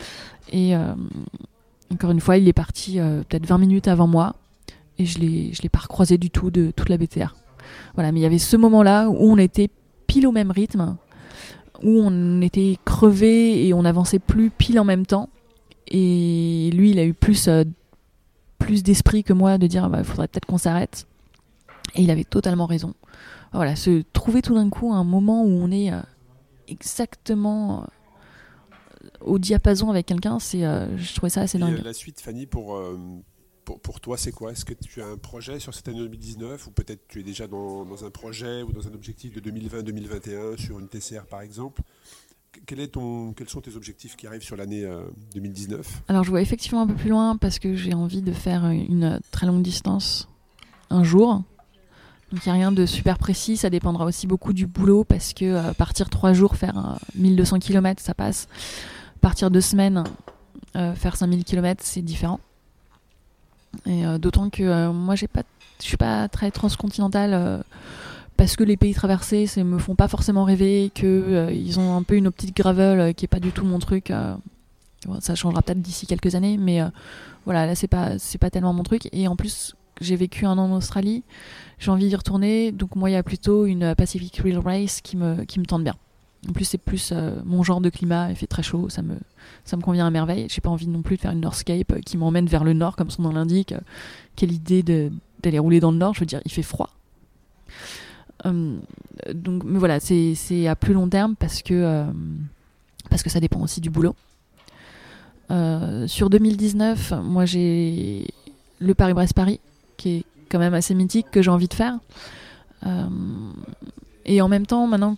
Et 0.50 0.74
euh, 0.74 0.94
encore 1.92 2.10
une 2.10 2.20
fois, 2.20 2.36
il 2.38 2.48
est 2.48 2.52
parti 2.52 2.98
peut-être 2.98 3.46
20 3.46 3.58
minutes 3.58 3.88
avant 3.88 4.06
moi. 4.06 4.34
Et 4.98 5.06
je 5.06 5.18
je 5.18 5.62
l'ai 5.62 5.68
pas 5.68 5.80
recroisé 5.80 6.18
du 6.18 6.30
tout 6.30 6.50
de 6.50 6.72
toute 6.74 6.88
la 6.88 6.96
BTR. 6.96 7.34
Voilà, 7.94 8.12
mais 8.12 8.20
il 8.20 8.22
y 8.22 8.26
avait 8.26 8.38
ce 8.38 8.56
moment-là 8.56 9.08
où 9.08 9.16
on 9.18 9.36
était 9.36 9.70
pile 10.06 10.26
au 10.26 10.32
même 10.32 10.50
rythme, 10.50 10.96
où 11.82 12.00
on 12.02 12.40
était 12.40 12.76
crevé 12.84 13.66
et 13.66 13.74
on 13.74 13.82
n'avançait 13.82 14.18
plus 14.18 14.50
pile 14.50 14.80
en 14.80 14.84
même 14.84 15.06
temps. 15.06 15.28
Et 15.86 16.70
lui, 16.74 16.90
il 16.90 16.98
a 16.98 17.04
eu 17.04 17.14
plus, 17.14 17.48
plus 18.58 18.82
d'esprit 18.82 19.22
que 19.22 19.32
moi 19.32 19.58
de 19.58 19.66
dire 19.66 19.88
il 19.96 20.04
faudrait 20.04 20.28
peut-être 20.28 20.46
qu'on 20.46 20.58
s'arrête. 20.58 21.06
Et 21.94 22.02
il 22.02 22.10
avait 22.10 22.24
totalement 22.24 22.66
raison. 22.66 22.94
Voilà, 23.52 23.76
se 23.76 24.02
trouver 24.12 24.42
tout 24.42 24.54
d'un 24.54 24.68
coup 24.68 24.92
un 24.92 25.04
moment 25.04 25.42
où 25.42 25.48
on 25.48 25.70
est 25.70 25.92
euh, 25.92 26.00
exactement 26.66 27.82
euh, 27.82 29.08
au 29.20 29.38
diapason 29.38 29.90
avec 29.90 30.06
quelqu'un, 30.06 30.38
c'est, 30.38 30.64
euh, 30.64 30.96
je 30.98 31.14
trouvais 31.14 31.30
ça 31.30 31.42
assez 31.42 31.58
dingue. 31.58 31.80
la 31.82 31.94
suite, 31.94 32.20
Fanny, 32.20 32.46
pour, 32.46 32.80
pour, 33.64 33.80
pour 33.80 34.00
toi, 34.00 34.16
c'est 34.16 34.32
quoi? 34.32 34.52
Est-ce 34.52 34.64
que 34.64 34.74
tu 34.74 35.00
as 35.02 35.06
un 35.06 35.16
projet 35.16 35.60
sur 35.60 35.74
cette 35.74 35.88
année 35.88 35.98
2019 35.98 36.66
ou 36.66 36.70
peut-être 36.70 37.06
tu 37.08 37.20
es 37.20 37.22
déjà 37.22 37.46
dans, 37.46 37.84
dans 37.84 38.04
un 38.04 38.10
projet 38.10 38.62
ou 38.62 38.72
dans 38.72 38.86
un 38.86 38.92
objectif 38.92 39.32
de 39.32 39.50
2020-2021 39.50 40.58
sur 40.58 40.78
une 40.78 40.88
TCR 40.88 41.26
par 41.26 41.40
exemple? 41.40 41.82
Quel 42.66 42.80
est 42.80 42.88
ton, 42.88 43.32
Quels 43.32 43.48
sont 43.48 43.60
tes 43.60 43.76
objectifs 43.76 44.16
qui 44.16 44.26
arrivent 44.26 44.42
sur 44.42 44.56
l'année 44.56 44.84
euh, 44.84 45.02
2019 45.34 46.02
Alors 46.08 46.24
je 46.24 46.30
vois 46.30 46.40
effectivement 46.40 46.82
un 46.82 46.86
peu 46.86 46.94
plus 46.94 47.10
loin 47.10 47.36
parce 47.36 47.58
que 47.58 47.74
j'ai 47.74 47.94
envie 47.94 48.22
de 48.22 48.32
faire 48.32 48.66
une 48.66 49.20
très 49.30 49.46
longue 49.46 49.62
distance 49.62 50.28
un 50.90 51.04
jour. 51.04 51.42
Donc 52.32 52.44
il 52.44 52.48
n'y 52.48 52.50
a 52.50 52.54
rien 52.54 52.72
de 52.72 52.84
super 52.84 53.18
précis, 53.18 53.56
ça 53.56 53.70
dépendra 53.70 54.04
aussi 54.04 54.26
beaucoup 54.26 54.52
du 54.52 54.66
boulot 54.66 55.04
parce 55.04 55.32
que 55.32 55.44
euh, 55.46 55.72
partir 55.72 56.10
trois 56.10 56.32
jours, 56.34 56.56
faire 56.56 56.76
euh, 56.76 56.96
1200 57.14 57.58
km, 57.58 58.02
ça 58.02 58.12
passe. 58.14 58.48
Partir 59.20 59.50
deux 59.50 59.62
semaines, 59.62 60.04
euh, 60.76 60.94
faire 60.94 61.16
5000 61.16 61.44
km, 61.44 61.82
c'est 61.84 62.02
différent. 62.02 62.38
Et 63.86 64.04
euh, 64.06 64.18
d'autant 64.18 64.50
que 64.50 64.62
euh, 64.62 64.92
moi 64.92 65.14
je 65.14 65.26
suis 65.80 65.96
pas 65.96 66.28
très 66.28 66.50
transcontinentale 66.50 67.32
euh, 67.32 67.58
parce 68.36 68.56
que 68.56 68.62
les 68.64 68.76
pays 68.76 68.94
traversés 68.94 69.46
ne 69.56 69.62
me 69.64 69.78
font 69.78 69.94
pas 69.94 70.06
forcément 70.08 70.44
rêver, 70.44 70.92
que 70.94 71.06
euh, 71.06 71.50
ils 71.52 71.80
ont 71.80 71.96
un 71.96 72.02
peu 72.02 72.14
une 72.16 72.26
optique 72.26 72.54
gravel 72.56 73.00
euh, 73.00 73.12
qui 73.12 73.24
est 73.24 73.28
pas 73.28 73.40
du 73.40 73.52
tout 73.52 73.64
mon 73.64 73.78
truc. 73.78 74.10
euh. 74.10 74.34
Ça 75.20 75.34
changera 75.34 75.62
peut-être 75.62 75.80
d'ici 75.80 76.06
quelques 76.06 76.34
années, 76.34 76.56
mais 76.58 76.82
euh, 76.82 76.88
voilà, 77.44 77.66
là 77.66 77.74
c'est 77.74 77.86
pas 77.88 78.18
c'est 78.18 78.36
pas 78.38 78.50
tellement 78.50 78.72
mon 78.72 78.82
truc. 78.82 79.08
Et 79.12 79.28
en 79.28 79.36
plus, 79.36 79.74
j'ai 80.00 80.16
vécu 80.16 80.46
un 80.46 80.58
an 80.58 80.70
en 80.70 80.76
Australie, 80.76 81.22
j'ai 81.78 81.90
envie 81.90 82.08
d'y 82.08 82.16
retourner, 82.16 82.72
donc 82.72 82.96
moi 82.96 83.10
il 83.10 83.14
y 83.14 83.16
a 83.16 83.22
plutôt 83.22 83.66
une 83.66 83.94
Pacific 83.94 84.36
Rail 84.36 84.56
Race 84.56 85.00
qui 85.00 85.16
me 85.16 85.64
tente 85.64 85.84
bien. 85.84 85.94
En 86.48 86.52
plus, 86.52 86.64
c'est 86.64 86.78
plus 86.78 87.10
euh, 87.12 87.40
mon 87.44 87.62
genre 87.62 87.80
de 87.80 87.90
climat, 87.90 88.30
il 88.30 88.36
fait 88.36 88.46
très 88.46 88.62
chaud, 88.62 88.88
ça 88.88 89.02
me 89.02 89.82
convient 89.82 90.06
à 90.06 90.10
merveille. 90.10 90.46
J'ai 90.48 90.60
pas 90.60 90.70
envie 90.70 90.86
non 90.86 91.02
plus 91.02 91.16
de 91.16 91.22
faire 91.22 91.32
une 91.32 91.40
Northscape 91.40 91.92
euh, 91.92 92.00
qui 92.00 92.16
m'emmène 92.16 92.46
vers 92.46 92.62
le 92.62 92.74
nord 92.74 92.94
comme 92.94 93.10
son 93.10 93.22
nom 93.22 93.32
l'indique. 93.32 93.72
Euh, 93.72 93.80
Quelle 94.36 94.52
idée 94.52 94.82
d'aller 95.42 95.58
rouler 95.58 95.80
dans 95.80 95.90
le 95.90 95.98
nord, 95.98 96.14
je 96.14 96.20
veux 96.20 96.26
dire, 96.26 96.40
il 96.44 96.52
fait 96.52 96.62
froid. 96.62 96.90
Hum, 98.44 98.80
donc, 99.34 99.64
mais 99.64 99.80
voilà, 99.80 99.98
c'est 99.98 100.68
à 100.68 100.76
plus 100.76 100.94
long 100.94 101.08
terme 101.08 101.34
parce 101.34 101.62
que 101.62 101.74
euh, 101.74 102.04
ça 103.26 103.40
dépend 103.40 103.60
aussi 103.60 103.80
du 103.80 103.90
boulot. 103.90 104.14
Euh, 105.50 106.06
sur 106.06 106.30
2019, 106.30 107.14
moi 107.24 107.46
j'ai 107.46 108.26
le 108.78 108.94
Paris-Brest-Paris, 108.94 109.60
qui 109.98 110.16
est 110.16 110.24
quand 110.48 110.58
même 110.58 110.72
assez 110.72 110.94
mythique, 110.94 111.26
que 111.30 111.42
j'ai 111.42 111.50
envie 111.50 111.68
de 111.68 111.74
faire. 111.74 111.98
Euh, 112.86 113.06
et 114.24 114.40
en 114.40 114.48
même 114.48 114.66
temps, 114.66 114.86
maintenant 114.86 115.16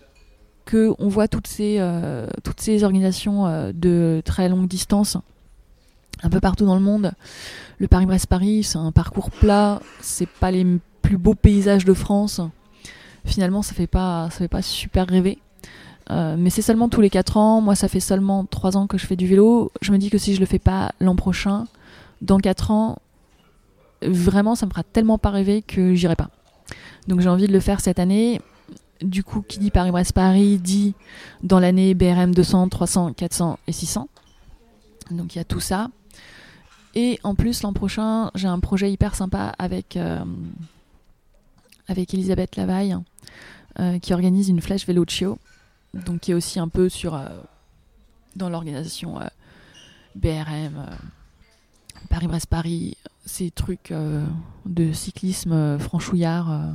que 0.65 0.95
on 0.99 1.09
voit 1.09 1.29
toutes 1.29 1.47
ces, 1.47 1.77
euh, 1.79 2.27
toutes 2.43 2.61
ces 2.61 2.85
organisations 2.85 3.47
euh, 3.47 3.73
de 3.75 4.23
très 4.25 4.49
longue 4.49 4.69
distance 4.69 5.17
un 6.23 6.29
peu 6.29 6.41
partout 6.41 6.67
dans 6.67 6.75
le 6.75 6.83
monde, 6.83 7.13
le 7.79 7.89
Paris-Brest-Paris, 7.89 8.65
c'est 8.65 8.77
un 8.77 8.93
parcours 8.93 9.31
plat, 9.31 9.81
c'est 10.01 10.29
pas 10.29 10.51
les 10.51 10.67
plus 11.01 11.17
beaux 11.17 11.35
paysages 11.35 11.87
de 11.87 11.95
France. 11.95 12.43
Finalement, 13.25 13.63
ça 13.63 13.73
fait 13.73 13.87
pas, 13.87 14.29
ça 14.31 14.39
fait 14.39 14.49
pas 14.49 14.61
super 14.61 15.07
rêver. 15.07 15.39
Mais 16.11 16.51
c'est 16.51 16.61
seulement 16.61 16.91
tous 16.91 17.01
les 17.01 17.09
4 17.09 17.39
ans. 17.39 17.61
Moi, 17.63 17.75
ça 17.75 17.89
fait 17.89 18.01
seulement 18.01 18.45
3 18.45 18.77
ans 18.77 18.87
que 18.87 18.99
je 18.99 19.07
fais 19.07 19.17
du 19.17 19.27
vélo. 19.27 19.73
Je 19.81 19.93
me 19.93 19.97
dis 19.97 20.11
que 20.11 20.19
si 20.19 20.35
je 20.35 20.41
le 20.41 20.47
fais 20.47 20.59
pas 20.59 20.93
l'an 21.01 21.17
prochain, 21.17 21.67
dans 22.21 22.39
4 22.39 22.71
ans, 22.71 22.99
vraiment, 24.03 24.55
ça 24.55 24.67
me 24.67 24.71
fera 24.71 24.83
tellement 24.83 25.19
pas 25.19 25.31
rêver 25.31 25.63
que 25.63 25.95
j'irai 25.95 26.17
pas. 26.17 26.31
Donc 27.09 27.21
j'ai 27.21 27.29
envie 27.29 27.47
de 27.47 27.53
le 27.53 27.61
faire 27.61 27.81
cette 27.81 27.99
année. 27.99 28.41
Du 29.03 29.25
coup, 29.25 29.41
qui 29.41 29.59
dit 29.59 29.71
Paris-Brest-Paris 29.71 30.59
dit 30.59 30.95
dans 31.43 31.59
l'année 31.59 31.95
BRM 31.95 32.35
200, 32.35 32.69
300, 32.69 33.15
400 33.15 33.59
et 33.67 33.73
600. 33.73 34.09
Donc 35.11 35.35
il 35.35 35.39
y 35.39 35.41
a 35.41 35.45
tout 35.45 35.61
ça. 35.61 35.89
Et 36.95 37.19
en 37.23 37.35
plus, 37.35 37.63
l'an 37.63 37.73
prochain, 37.73 38.31
j'ai 38.35 38.49
un 38.49 38.59
projet 38.59 38.91
hyper 38.93 39.15
sympa 39.15 39.55
avec, 39.59 39.97
euh, 39.97 40.25
avec 41.89 42.13
Elisabeth 42.13 42.57
Lavaille, 42.57 42.97
euh, 43.79 43.99
qui 43.99 44.13
organise 44.13 44.49
une 44.49 44.61
flèche 44.61 44.87
Velocio 44.87 45.39
donc 45.95 46.21
qui 46.21 46.31
est 46.31 46.35
aussi 46.35 46.59
un 46.59 46.69
peu 46.69 46.89
sur 46.89 47.15
euh, 47.15 47.27
dans 48.37 48.49
l'organisation 48.49 49.19
BRM, 50.15 50.87
Paris-Brest-Paris, 52.11 52.97
ces 53.25 53.51
trucs 53.51 53.93
euh, 53.93 54.27
de 54.67 54.93
cyclisme 54.93 55.53
euh, 55.53 55.79
franchouillard 55.79 56.53
euh, 56.53 56.73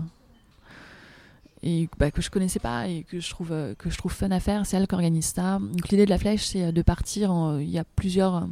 et 1.61 1.89
bah, 1.99 2.09
que 2.09 2.21
je 2.21 2.31
connaissais 2.31 2.59
pas 2.59 2.87
et 2.87 3.03
que 3.03 3.19
je 3.19 3.29
trouve 3.29 3.49
que 3.77 3.89
je 3.89 3.97
trouve 3.97 4.13
fun 4.13 4.31
à 4.31 4.39
faire. 4.39 4.65
C'est 4.65 4.77
elle 4.77 4.87
qui 4.87 4.95
organise 4.95 5.25
ça. 5.25 5.59
L'idée 5.91 6.05
de 6.05 6.09
la 6.09 6.17
flèche, 6.17 6.45
c'est 6.45 6.71
de 6.71 6.81
partir. 6.81 7.57
Il 7.59 7.69
y 7.69 7.79
a 7.79 7.83
plusieurs 7.83 8.47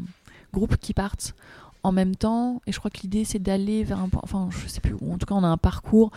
groupes 0.51 0.77
qui 0.77 0.93
partent 0.93 1.35
en 1.83 1.91
même 1.91 2.15
temps 2.15 2.61
et 2.65 2.71
je 2.71 2.79
crois 2.79 2.89
que 2.89 2.99
l'idée 3.01 3.23
c'est 3.23 3.37
d'aller 3.39 3.83
vers 3.83 3.99
un 3.99 4.09
point. 4.09 4.21
Enfin, 4.23 4.49
je 4.49 4.67
sais 4.67 4.81
plus. 4.81 4.95
ou 4.99 5.13
En 5.13 5.17
tout 5.19 5.27
cas, 5.27 5.35
on 5.35 5.43
a 5.43 5.47
un 5.47 5.57
parcours 5.57 6.11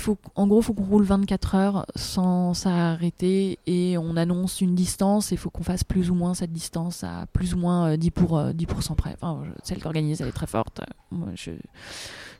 faut, 0.00 0.16
en 0.34 0.46
gros, 0.46 0.60
il 0.60 0.64
faut 0.64 0.74
qu'on 0.74 0.84
roule 0.84 1.04
24 1.04 1.54
heures 1.54 1.86
sans 1.96 2.54
s'arrêter 2.54 3.58
et 3.66 3.98
on 3.98 4.16
annonce 4.16 4.60
une 4.60 4.74
distance 4.74 5.32
et 5.32 5.34
il 5.34 5.38
faut 5.38 5.50
qu'on 5.50 5.62
fasse 5.62 5.84
plus 5.84 6.10
ou 6.10 6.14
moins 6.14 6.34
cette 6.34 6.52
distance 6.52 7.04
à 7.04 7.26
plus 7.32 7.54
ou 7.54 7.58
moins 7.58 7.94
10%, 7.96 8.10
pour, 8.10 8.42
10 8.54 8.66
près. 8.96 9.16
Enfin, 9.20 9.42
celle 9.62 9.78
qui 9.78 9.86
organise, 9.86 10.20
elle 10.20 10.28
est 10.28 10.32
très 10.32 10.46
forte. 10.46 10.80
Moi, 11.10 11.28
je, 11.34 11.50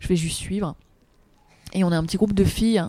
je 0.01 0.09
vais 0.09 0.17
juste 0.17 0.39
suivre. 0.39 0.75
Et 1.73 1.85
on 1.85 1.93
a 1.93 1.97
un 1.97 2.05
petit 2.05 2.17
groupe 2.17 2.35
de 2.35 2.45
filles 2.45 2.83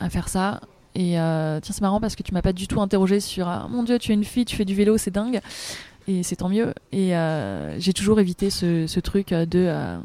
à 0.00 0.10
faire 0.10 0.28
ça. 0.28 0.60
Et 0.94 1.20
euh, 1.20 1.60
tiens, 1.60 1.74
c'est 1.74 1.82
marrant 1.82 2.00
parce 2.00 2.16
que 2.16 2.22
tu 2.22 2.32
m'as 2.32 2.42
pas 2.42 2.54
du 2.54 2.66
tout 2.66 2.80
interrogé 2.80 3.20
sur 3.20 3.48
ah, 3.48 3.66
mon 3.70 3.82
Dieu, 3.82 3.98
tu 3.98 4.12
es 4.12 4.14
une 4.14 4.24
fille, 4.24 4.46
tu 4.46 4.56
fais 4.56 4.64
du 4.64 4.74
vélo, 4.74 4.96
c'est 4.96 5.10
dingue. 5.10 5.40
Et 6.08 6.22
c'est 6.22 6.36
tant 6.36 6.48
mieux. 6.48 6.72
Et 6.92 7.14
euh, 7.16 7.78
j'ai 7.78 7.92
toujours 7.92 8.18
évité 8.20 8.48
ce, 8.48 8.86
ce 8.86 9.00
truc 9.00 9.30
de 9.30 9.46
euh, 9.54 9.98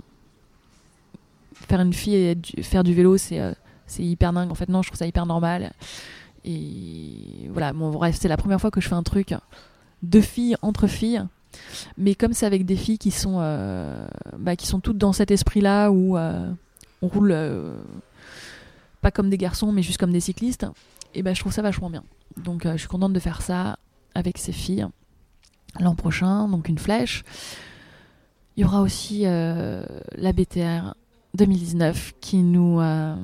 faire 1.54 1.80
une 1.80 1.94
fille 1.94 2.16
et 2.16 2.38
faire 2.62 2.84
du 2.84 2.94
vélo, 2.94 3.18
c'est 3.18 3.40
c'est 3.92 4.04
hyper 4.04 4.34
dingue. 4.34 4.52
En 4.52 4.56
fait, 4.56 4.70
non, 4.70 4.82
je 4.82 4.90
trouve 4.90 4.98
ça 4.98 5.08
hyper 5.08 5.26
normal. 5.26 5.72
Et 6.44 7.50
voilà, 7.50 7.74
bon, 7.74 7.92
bref, 7.92 8.18
c'est 8.20 8.28
la 8.28 8.38
première 8.38 8.60
fois 8.60 8.72
que 8.72 8.82
je 8.82 8.88
fais 8.88 8.96
un 8.96 9.04
truc 9.04 9.34
de 10.02 10.22
filles 10.22 10.56
entre 10.62 10.88
filles. 10.88 11.24
Mais 11.98 12.16
comme 12.16 12.34
c'est 12.34 12.46
avec 12.46 12.66
des 12.66 12.78
filles 12.78 12.98
qui 12.98 13.12
sont, 13.12 13.38
bah, 14.38 14.56
qui 14.56 14.66
sont 14.66 14.80
toutes 14.80 14.98
dans 14.98 15.14
cet 15.14 15.32
esprit-là 15.32 15.92
où 15.92 16.18
on 16.18 17.08
roule 17.08 17.34
pas 19.02 19.12
comme 19.12 19.30
des 19.30 19.38
garçons, 19.38 19.72
mais 19.72 19.82
juste 19.82 19.98
comme 19.98 20.14
des 20.14 20.20
cyclistes, 20.20 20.66
et 21.14 21.24
ben 21.24 21.36
je 21.36 21.40
trouve 21.42 21.52
ça 21.52 21.62
vachement 21.62 21.90
bien. 21.90 22.04
Donc 22.38 22.66
euh, 22.66 22.74
je 22.74 22.78
suis 22.78 22.88
contente 22.88 23.14
de 23.14 23.20
faire 23.20 23.42
ça 23.42 23.78
avec 24.16 24.38
ces 24.38 24.54
filles 24.54 24.86
l'an 25.80 25.96
prochain, 25.96 26.48
donc 26.48 26.70
une 26.70 26.78
flèche. 26.78 27.24
Il 28.56 28.62
y 28.62 28.66
aura 28.66 28.82
aussi 28.82 29.22
euh, 29.26 29.84
la 30.16 30.34
BTR 30.34 30.94
2019 31.34 32.14
qui 32.20 32.38
nous, 32.38 32.80
euh, 32.82 33.16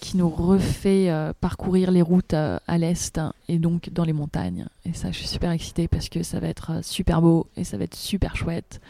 qui 0.00 0.16
nous 0.16 0.28
refait 0.28 1.10
parcourir 1.40 1.90
les 1.90 2.02
routes 2.02 2.34
à 2.34 2.78
l'est 2.78 3.20
et 3.48 3.58
donc 3.58 3.90
dans 3.90 4.04
les 4.04 4.12
montagnes. 4.12 4.66
Et 4.84 4.94
ça, 4.94 5.10
je 5.10 5.18
suis 5.18 5.28
super 5.28 5.50
excitée 5.50 5.88
parce 5.88 6.08
que 6.08 6.22
ça 6.22 6.40
va 6.40 6.48
être 6.48 6.82
super 6.82 7.20
beau 7.20 7.46
et 7.56 7.64
ça 7.64 7.76
va 7.76 7.84
être 7.84 7.96
super 7.96 8.36
chouette 8.36 8.80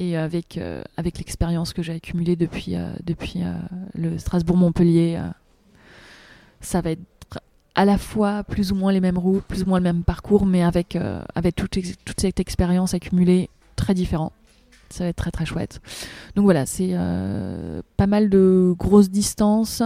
et 0.00 0.16
avec, 0.16 0.56
euh, 0.56 0.82
avec 0.96 1.18
l'expérience 1.18 1.72
que 1.72 1.82
j'ai 1.82 1.92
accumulée 1.92 2.34
depuis, 2.34 2.74
euh, 2.74 2.88
euh, 3.36 3.58
le 3.94 4.18
Strasbourg-Montpellier, 4.18 5.20
ça 6.60 6.80
va 6.80 6.92
être 6.92 7.00
à 7.74 7.84
la 7.84 7.98
fois 7.98 8.42
plus 8.42 8.72
ou 8.72 8.74
moins 8.74 8.92
les 8.92 9.00
mêmes 9.00 9.18
routes, 9.18 9.44
plus 9.44 9.62
ou 9.62 9.66
moins 9.66 9.78
le 9.78 9.84
même 9.84 10.02
parcours, 10.02 10.46
mais 10.46 10.62
avec, 10.62 10.98
avec 11.34 11.54
toute, 11.54 11.70
toute, 12.04 12.20
cette 12.20 12.40
expérience 12.40 12.94
accumulée 12.94 13.48
très 13.76 13.94
différent. 13.94 14.32
Ça 14.90 15.04
va 15.04 15.10
être 15.10 15.16
très 15.16 15.30
très 15.30 15.46
chouette. 15.46 15.80
Donc 16.34 16.44
voilà, 16.44 16.66
c'est 16.66 16.94
pas 17.96 18.06
mal 18.06 18.28
de 18.28 18.74
grosses 18.76 19.10
distances, 19.10 19.82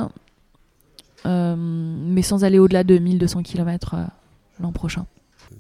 mais 1.25 2.23
sans 2.23 2.45
aller 2.45 2.59
au-delà 2.59 2.85
de 2.85 2.99
1200 2.99 3.43
km 3.43 3.97
l'an 4.61 4.73
prochain 4.73 5.07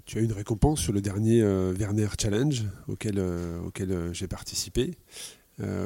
tu 0.07 0.19
as 0.19 0.21
eu 0.21 0.25
une 0.25 0.33
récompense 0.33 0.81
sur 0.81 0.93
le 0.93 1.01
dernier 1.01 1.41
euh, 1.43 1.73
Werner 1.79 2.09
Challenge 2.21 2.65
auquel, 2.89 3.19
euh, 3.19 3.61
auquel 3.61 3.91
euh, 3.91 4.13
j'ai 4.13 4.29
participé, 4.29 4.97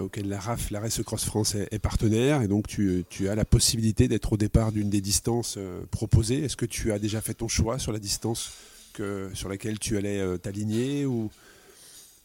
auquel 0.00 0.30
la 0.30 0.40
RAF, 0.40 0.70
la 0.70 0.80
Race 0.80 1.02
Cross 1.02 1.26
France 1.26 1.54
est, 1.54 1.78
partenaire, 1.78 2.40
et 2.40 2.48
donc 2.48 2.66
tu, 2.66 3.04
tu 3.10 3.28
as 3.28 3.34
la 3.34 3.44
possibilité 3.44 4.08
d'être 4.08 4.32
au 4.32 4.38
départ 4.38 4.72
d'une 4.72 4.88
des 4.88 5.02
distances 5.02 5.58
proposées. 5.90 6.42
Est-ce 6.42 6.56
que 6.56 6.64
tu 6.64 6.90
as 6.90 6.98
déjà 6.98 7.20
fait 7.20 7.34
ton 7.34 7.48
choix 7.48 7.78
sur 7.78 7.92
la 7.92 7.98
distance 7.98 8.52
que, 8.94 9.28
sur 9.34 9.50
laquelle 9.50 9.78
tu 9.78 9.98
allais 9.98 10.38
t'aligner 10.38 11.04
ou... 11.04 11.30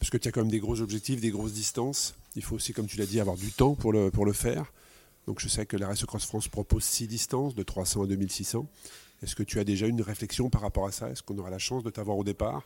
Parce 0.04 0.10
que 0.10 0.18
tu 0.18 0.28
as 0.28 0.32
quand 0.32 0.42
même 0.42 0.50
des 0.50 0.60
gros 0.60 0.82
objectifs, 0.82 1.18
des 1.22 1.30
grosses 1.30 1.54
distances. 1.54 2.14
Il 2.36 2.42
faut 2.42 2.56
aussi, 2.56 2.74
comme 2.74 2.84
tu 2.84 2.98
l'as 2.98 3.06
dit, 3.06 3.20
avoir 3.20 3.38
du 3.38 3.50
temps 3.50 3.74
pour 3.74 3.90
le, 3.90 4.10
pour 4.10 4.26
le 4.26 4.34
faire. 4.34 4.70
Donc 5.26 5.40
je 5.40 5.48
sais 5.48 5.64
que 5.64 5.78
la 5.78 5.86
Race 5.86 6.04
Cross 6.04 6.26
France 6.26 6.46
propose 6.46 6.84
six 6.84 7.06
distances, 7.06 7.54
de 7.54 7.62
300 7.62 8.02
à 8.02 8.06
2600. 8.08 8.66
Est-ce 9.22 9.34
que 9.34 9.42
tu 9.42 9.58
as 9.60 9.64
déjà 9.64 9.86
une 9.86 10.02
réflexion 10.02 10.50
par 10.50 10.60
rapport 10.60 10.86
à 10.86 10.92
ça? 10.92 11.08
Est-ce 11.08 11.22
qu'on 11.22 11.38
aura 11.38 11.48
la 11.48 11.58
chance 11.58 11.82
de 11.82 11.88
t'avoir 11.88 12.18
au 12.18 12.22
départ? 12.22 12.64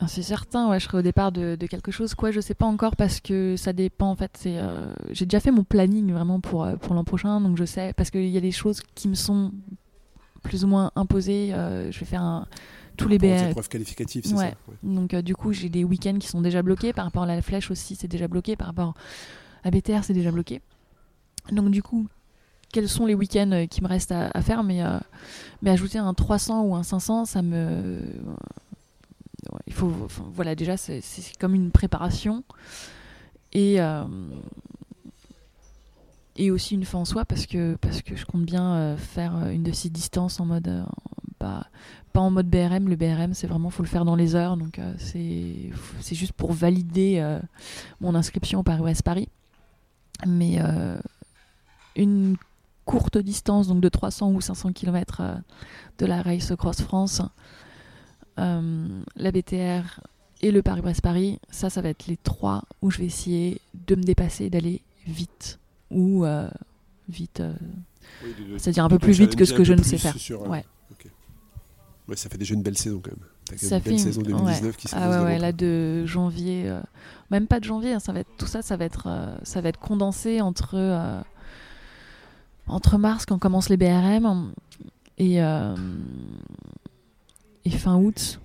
Ah, 0.00 0.08
c'est 0.08 0.24
certain, 0.24 0.76
je 0.80 0.84
serai 0.84 0.98
au 0.98 1.02
départ 1.02 1.30
de, 1.30 1.54
quelque 1.70 1.92
chose. 1.92 2.16
Quoi, 2.16 2.32
je 2.32 2.40
sais 2.40 2.54
pas 2.54 2.66
encore 2.66 2.96
parce 2.96 3.20
que 3.20 3.54
ça 3.56 3.72
dépend. 3.72 4.10
En 4.10 4.16
fait, 4.16 4.42
euh, 4.46 4.92
j'ai 5.12 5.26
déjà 5.26 5.38
fait 5.38 5.52
mon 5.52 5.62
planning 5.62 6.10
vraiment 6.10 6.40
pour 6.40 6.64
euh, 6.64 6.74
pour 6.74 6.96
l'an 6.96 7.04
prochain, 7.04 7.40
donc 7.40 7.56
je 7.56 7.64
sais 7.64 7.92
parce 7.92 8.10
qu'il 8.10 8.26
y 8.26 8.36
a 8.36 8.40
des 8.40 8.50
choses 8.50 8.80
qui 8.96 9.08
me 9.08 9.14
sont 9.14 9.52
plus 10.42 10.64
ou 10.64 10.66
moins 10.66 10.90
imposées. 10.96 11.54
Euh, 11.54 11.92
je 11.92 12.00
vais 12.00 12.06
faire 12.06 12.22
un, 12.22 12.48
tous 12.96 13.08
les 13.08 13.18
BR. 13.18 13.48
épreuves 13.50 13.68
qualificatives, 13.68 14.24
c'est 14.24 14.36
ça. 14.36 14.52
Donc 14.82 15.14
du 15.14 15.34
coup, 15.34 15.52
j'ai 15.52 15.68
des 15.68 15.84
week-ends 15.84 16.18
qui 16.18 16.28
sont 16.28 16.40
déjà 16.40 16.62
bloqués. 16.62 16.92
Par 16.92 17.04
rapport 17.04 17.22
à 17.24 17.26
la 17.26 17.42
flèche 17.42 17.70
aussi, 17.70 17.96
c'est 17.96 18.08
déjà 18.08 18.28
bloqué. 18.28 18.56
Par 18.56 18.68
rapport 18.68 18.94
à 19.64 19.70
BTR, 19.70 20.04
c'est 20.04 20.14
déjà 20.14 20.30
bloqué. 20.30 20.60
Donc 21.50 21.70
du 21.70 21.82
coup, 21.82 22.06
quels 22.72 22.88
sont 22.88 23.06
les 23.06 23.14
week-ends 23.14 23.52
euh, 23.52 23.66
qui 23.66 23.82
me 23.82 23.88
restent 23.88 24.12
à, 24.12 24.42
faire, 24.42 24.64
mais, 24.64 24.82
euh, 24.82 24.98
mais 25.60 25.70
ajouter 25.70 25.98
un 25.98 26.14
300 26.14 26.62
ou 26.62 26.74
un 26.74 26.82
500, 26.82 27.26
ça 27.26 27.42
me. 27.42 28.00
il 29.66 29.72
faut. 29.72 29.92
voilà, 30.32 30.54
déjà, 30.54 30.76
c'est 30.76 31.02
comme 31.38 31.54
une 31.54 31.70
préparation. 31.70 32.42
Et. 33.52 33.80
Euh, 33.80 34.04
et 36.36 36.50
aussi 36.50 36.74
une 36.74 36.84
fin 36.84 36.98
en 36.98 37.04
soi 37.04 37.24
parce 37.24 37.46
que, 37.46 37.76
parce 37.76 38.02
que 38.02 38.16
je 38.16 38.24
compte 38.24 38.44
bien 38.44 38.96
faire 38.96 39.48
une 39.48 39.62
de 39.62 39.72
ces 39.72 39.90
distances 39.90 40.40
en 40.40 40.46
mode. 40.46 40.84
pas, 41.38 41.66
pas 42.12 42.20
en 42.20 42.30
mode 42.30 42.48
BRM. 42.48 42.88
Le 42.88 42.96
BRM, 42.96 43.34
c'est 43.34 43.46
vraiment, 43.46 43.70
faut 43.70 43.82
le 43.82 43.88
faire 43.88 44.04
dans 44.04 44.16
les 44.16 44.34
heures. 44.34 44.56
Donc, 44.56 44.80
c'est 44.98 45.70
c'est 46.00 46.14
juste 46.14 46.32
pour 46.32 46.52
valider 46.52 47.38
mon 48.00 48.14
inscription 48.14 48.60
au 48.60 48.62
Paris-Ouest 48.62 49.02
Paris. 49.02 49.28
Mais 50.26 50.58
une 51.96 52.36
courte 52.84 53.18
distance, 53.18 53.68
donc 53.68 53.80
de 53.80 53.88
300 53.88 54.32
ou 54.32 54.40
500 54.40 54.72
km 54.72 55.20
euh, 55.20 55.34
de 55.98 56.06
la 56.06 56.22
Race 56.22 56.52
Cross 56.56 56.82
France, 56.82 57.22
euh, 58.38 59.02
la 59.16 59.30
BTR 59.30 60.00
et 60.40 60.50
le 60.50 60.62
Paris-Brest-Paris, 60.62 61.38
ça, 61.50 61.70
ça 61.70 61.80
va 61.80 61.90
être 61.90 62.06
les 62.06 62.16
trois 62.16 62.64
où 62.80 62.90
je 62.90 62.98
vais 62.98 63.06
essayer 63.06 63.60
de 63.86 63.94
me 63.94 64.02
dépasser, 64.02 64.50
d'aller 64.50 64.82
vite. 65.06 65.60
Ou 65.92 66.24
euh, 66.24 66.48
vite, 67.08 67.42
c'est-à-dire 68.58 68.84
un 68.84 68.88
peu 68.88 68.98
plus 68.98 69.18
vite 69.18 69.36
que 69.36 69.44
ce 69.44 69.54
que 69.54 69.64
je 69.64 69.72
ne 69.72 69.82
sais 69.82 69.98
faire. 69.98 70.16
ouais. 70.48 70.64
ouais. 72.08 72.16
ça 72.16 72.28
fait 72.28 72.38
déjà 72.38 72.54
une 72.54 72.62
belle 72.62 72.78
saison 72.78 73.00
quand 73.02 73.10
même. 73.10 73.58
Ça 73.58 73.76
une 73.76 73.82
belle 73.82 73.98
saison 73.98 74.22
2019 74.22 74.76
qui 74.76 74.88
Ah 74.92 75.10
ouais, 75.10 75.24
ouais 75.24 75.38
là 75.38 75.52
de 75.52 76.06
janvier, 76.06 76.72
même 77.30 77.46
pas 77.46 77.60
de 77.60 77.64
janvier, 77.64 77.92
hein, 77.94 78.00
ça 78.00 78.12
va 78.12 78.20
être, 78.20 78.30
tout 78.38 78.46
ça, 78.46 78.62
ça 78.62 78.76
va 78.76 78.84
être, 78.84 79.08
ça 79.42 79.60
va 79.60 79.68
être 79.68 79.80
condensé 79.80 80.40
entre 80.40 81.24
entre 82.66 82.98
mars, 82.98 83.26
quand 83.26 83.38
commence 83.38 83.68
les 83.68 83.76
BRM, 83.76 84.52
et, 85.18 85.42
euh, 85.42 85.76
et 87.64 87.70
fin 87.70 87.96
août. 87.96 88.40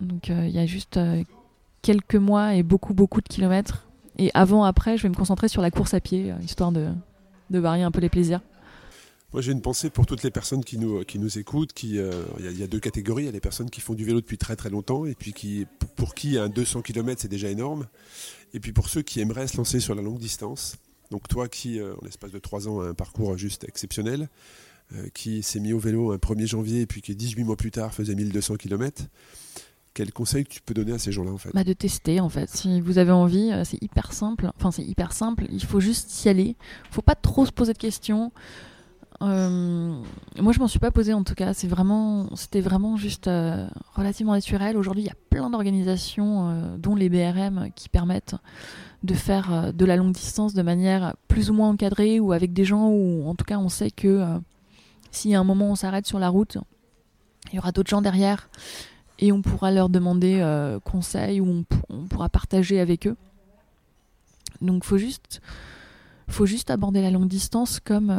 Donc 0.00 0.30
euh, 0.30 0.46
il 0.46 0.54
y 0.54 0.58
a 0.58 0.66
juste 0.66 0.96
euh, 0.96 1.22
quelques 1.82 2.16
mois 2.16 2.54
et 2.54 2.62
beaucoup, 2.62 2.94
beaucoup 2.94 3.20
de 3.20 3.28
kilomètres. 3.28 3.86
Et 4.20 4.30
avant, 4.34 4.64
après, 4.64 4.98
je 4.98 5.04
vais 5.04 5.08
me 5.08 5.14
concentrer 5.14 5.48
sur 5.48 5.62
la 5.62 5.70
course 5.70 5.94
à 5.94 6.00
pied, 6.00 6.34
histoire 6.42 6.72
de, 6.72 6.90
de 7.48 7.58
varier 7.58 7.82
un 7.82 7.90
peu 7.90 8.00
les 8.00 8.10
plaisirs. 8.10 8.42
Moi, 9.32 9.40
j'ai 9.40 9.52
une 9.52 9.62
pensée 9.62 9.88
pour 9.88 10.04
toutes 10.04 10.22
les 10.22 10.30
personnes 10.30 10.62
qui 10.62 10.76
nous, 10.76 11.04
qui 11.04 11.18
nous 11.18 11.38
écoutent. 11.38 11.70
Il 11.82 11.94
y, 11.94 12.62
a 12.62 12.66
deux 12.66 12.80
catégories. 12.80 13.22
Il 13.22 13.26
y 13.26 13.28
a 13.30 13.32
les 13.32 13.40
personnes 13.40 13.70
qui 13.70 13.80
font 13.80 13.94
du 13.94 14.04
vélo 14.04 14.20
depuis 14.20 14.36
très 14.36 14.56
très 14.56 14.68
longtemps 14.68 15.06
et 15.06 15.14
puis 15.14 15.32
qui, 15.32 15.66
pour 15.96 16.14
qui 16.14 16.36
un 16.36 16.50
200 16.50 16.82
km 16.82 17.22
c'est 17.22 17.28
déjà 17.28 17.48
énorme. 17.48 17.86
Et 18.52 18.60
puis 18.60 18.72
pour 18.72 18.90
ceux 18.90 19.00
qui 19.00 19.20
aimeraient 19.20 19.46
se 19.46 19.56
lancer 19.56 19.80
sur 19.80 19.94
la 19.94 20.02
longue 20.02 20.18
distance. 20.18 20.76
Donc 21.10 21.26
toi 21.26 21.48
qui, 21.48 21.80
euh, 21.80 21.94
en 21.94 22.04
l'espace 22.04 22.30
de 22.30 22.38
trois 22.38 22.68
ans, 22.68 22.80
a 22.80 22.88
un 22.88 22.94
parcours 22.94 23.38
juste 23.38 23.64
exceptionnel, 23.64 24.28
euh, 24.94 25.08
qui 25.14 25.42
s'est 25.42 25.60
mis 25.60 25.72
au 25.72 25.78
vélo 25.78 26.12
un 26.12 26.18
1er 26.18 26.46
janvier 26.46 26.82
et 26.82 26.86
puis 26.86 27.00
qui 27.00 27.14
18 27.14 27.44
mois 27.44 27.56
plus 27.56 27.70
tard 27.70 27.94
faisait 27.94 28.14
1200 28.14 28.56
km, 28.56 29.04
quel 30.00 30.12
conseil 30.12 30.44
tu 30.44 30.62
peux 30.62 30.72
donner 30.72 30.92
à 30.92 30.98
ces 30.98 31.12
gens-là 31.12 31.30
en 31.30 31.36
fait 31.36 31.50
bah 31.52 31.64
De 31.64 31.72
tester 31.72 32.20
en 32.20 32.28
fait. 32.28 32.48
Si 32.48 32.80
vous 32.80 32.98
avez 32.98 33.12
envie, 33.12 33.52
euh, 33.52 33.64
c'est 33.64 33.82
hyper 33.82 34.12
simple. 34.12 34.50
Enfin 34.56 34.70
c'est 34.70 34.84
hyper 34.84 35.12
simple, 35.12 35.44
il 35.50 35.64
faut 35.64 35.80
juste 35.80 36.24
y 36.24 36.28
aller. 36.28 36.56
Il 36.88 36.94
faut 36.94 37.02
pas 37.02 37.14
trop 37.14 37.44
se 37.44 37.52
poser 37.52 37.72
de 37.72 37.78
questions. 37.78 38.32
moi, 39.20 40.52
je 40.52 40.58
m'en 40.58 40.68
suis 40.68 40.78
pas 40.78 40.90
posé 40.90 41.12
en 41.12 41.22
tout 41.22 41.34
cas. 41.34 41.52
C'est 41.52 41.68
vraiment, 41.68 42.34
c'était 42.34 42.62
vraiment 42.62 42.96
juste 42.96 43.28
relativement 43.94 44.32
naturel. 44.32 44.78
Aujourd'hui, 44.78 45.02
il 45.02 45.06
y 45.06 45.10
a 45.10 45.16
plein 45.28 45.50
d'organisations, 45.50 46.78
dont 46.78 46.94
les 46.94 47.10
BRM, 47.10 47.68
qui 47.74 47.90
permettent 47.90 48.36
de 49.02 49.14
faire 49.14 49.52
euh, 49.52 49.72
de 49.72 49.84
la 49.84 49.96
longue 49.96 50.12
distance 50.12 50.54
de 50.54 50.62
manière 50.62 51.14
plus 51.28 51.50
ou 51.50 51.54
moins 51.54 51.70
encadrée 51.70 52.20
ou 52.20 52.32
avec 52.32 52.52
des 52.52 52.64
gens 52.64 52.88
où 52.88 53.28
en 53.28 53.34
tout 53.34 53.44
cas 53.44 53.58
on 53.58 53.68
sait 53.68 53.90
que 53.90 54.08
euh, 54.08 54.38
si 55.10 55.34
à 55.34 55.40
un 55.40 55.44
moment 55.44 55.70
on 55.70 55.74
s'arrête 55.74 56.06
sur 56.06 56.18
la 56.18 56.28
route, 56.28 56.58
il 57.52 57.56
y 57.56 57.58
aura 57.58 57.72
d'autres 57.72 57.90
gens 57.90 58.02
derrière 58.02 58.50
et 59.20 59.30
on 59.30 59.42
pourra 59.42 59.70
leur 59.70 59.88
demander 59.88 60.40
euh, 60.40 60.80
conseil 60.80 61.40
ou 61.40 61.64
on, 61.88 62.06
pourra 62.06 62.28
partager 62.28 62.80
avec 62.80 63.06
eux. 63.06 63.16
Donc 64.60 64.84
faut 64.84 64.98
juste 64.98 65.40
faut 66.28 66.46
juste 66.46 66.70
aborder 66.70 67.00
la 67.02 67.10
longue 67.10 67.28
distance 67.28 67.80
comme 67.80 68.14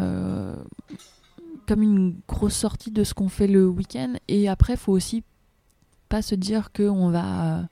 comme 1.68 1.82
une 1.82 2.16
grosse 2.28 2.56
sortie 2.56 2.92
de 2.92 3.04
ce 3.04 3.14
qu'on 3.14 3.30
fait 3.30 3.48
le 3.48 3.68
week-end 3.68 4.16
et 4.28 4.50
après 4.50 4.76
faut 4.76 4.92
aussi 4.92 5.24
pas 6.10 6.22
se 6.22 6.36
dire 6.36 6.72
qu'on 6.72 7.10
va 7.10 7.68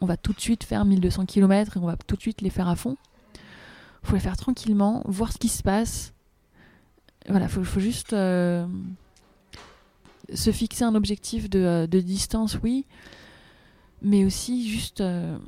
on 0.00 0.06
va 0.06 0.16
tout 0.16 0.32
de 0.32 0.40
suite 0.40 0.64
faire 0.64 0.84
1200 0.84 1.26
km 1.26 1.76
et 1.76 1.80
on 1.80 1.86
va 1.86 1.96
tout 1.96 2.16
de 2.16 2.20
suite 2.20 2.40
les 2.40 2.50
faire 2.50 2.68
à 2.68 2.76
fond. 2.76 2.96
Faut 4.02 4.14
les 4.14 4.20
faire 4.20 4.36
tranquillement, 4.36 5.02
voir 5.06 5.32
ce 5.32 5.38
qui 5.38 5.48
se 5.48 5.62
passe 5.62 6.12
voilà, 7.28 7.48
faut, 7.48 7.64
faut 7.64 7.80
juste 7.80 8.12
euh, 8.12 8.66
se 10.34 10.50
fixer 10.50 10.84
un 10.84 10.94
objectif 10.94 11.48
de, 11.48 11.58
euh, 11.60 11.86
de 11.86 12.00
distance, 12.00 12.58
oui, 12.62 12.86
mais 14.02 14.24
aussi 14.24 14.68
juste, 14.68 15.00
euh, 15.00 15.38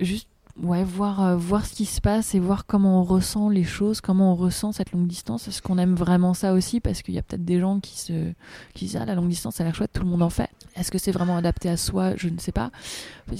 juste 0.00 0.28
ouais, 0.62 0.84
voir, 0.84 1.22
euh, 1.22 1.36
voir 1.36 1.66
ce 1.66 1.74
qui 1.74 1.84
se 1.84 2.00
passe 2.00 2.34
et 2.34 2.40
voir 2.40 2.66
comment 2.66 3.00
on 3.00 3.04
ressent 3.04 3.48
les 3.48 3.64
choses, 3.64 4.00
comment 4.00 4.32
on 4.32 4.36
ressent 4.36 4.72
cette 4.72 4.92
longue 4.92 5.06
distance. 5.06 5.48
Est-ce 5.48 5.60
qu'on 5.62 5.78
aime 5.78 5.94
vraiment 5.94 6.34
ça 6.34 6.52
aussi? 6.52 6.80
Parce 6.80 7.02
qu'il 7.02 7.14
y 7.14 7.18
a 7.18 7.22
peut-être 7.22 7.44
des 7.44 7.60
gens 7.60 7.80
qui 7.80 7.98
se 7.98 8.32
qui 8.74 8.86
disent 8.86 8.96
Ah, 8.96 9.04
la 9.04 9.14
longue 9.14 9.28
distance, 9.28 9.56
ça 9.56 9.64
a 9.64 9.66
l'air 9.66 9.74
chouette, 9.74 9.92
tout 9.92 10.02
le 10.02 10.08
monde 10.08 10.22
en 10.22 10.30
fait. 10.30 10.50
Est-ce 10.76 10.90
que 10.90 10.98
c'est 10.98 11.12
vraiment 11.12 11.36
adapté 11.36 11.68
à 11.68 11.76
soi? 11.76 12.16
Je 12.16 12.28
ne 12.28 12.38
sais 12.38 12.52
pas. 12.52 12.70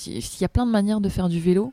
Il 0.07 0.23
y 0.41 0.45
a 0.45 0.49
plein 0.49 0.67
de 0.67 0.71
manières 0.71 1.01
de 1.01 1.09
faire 1.09 1.29
du 1.29 1.41
vélo. 1.41 1.73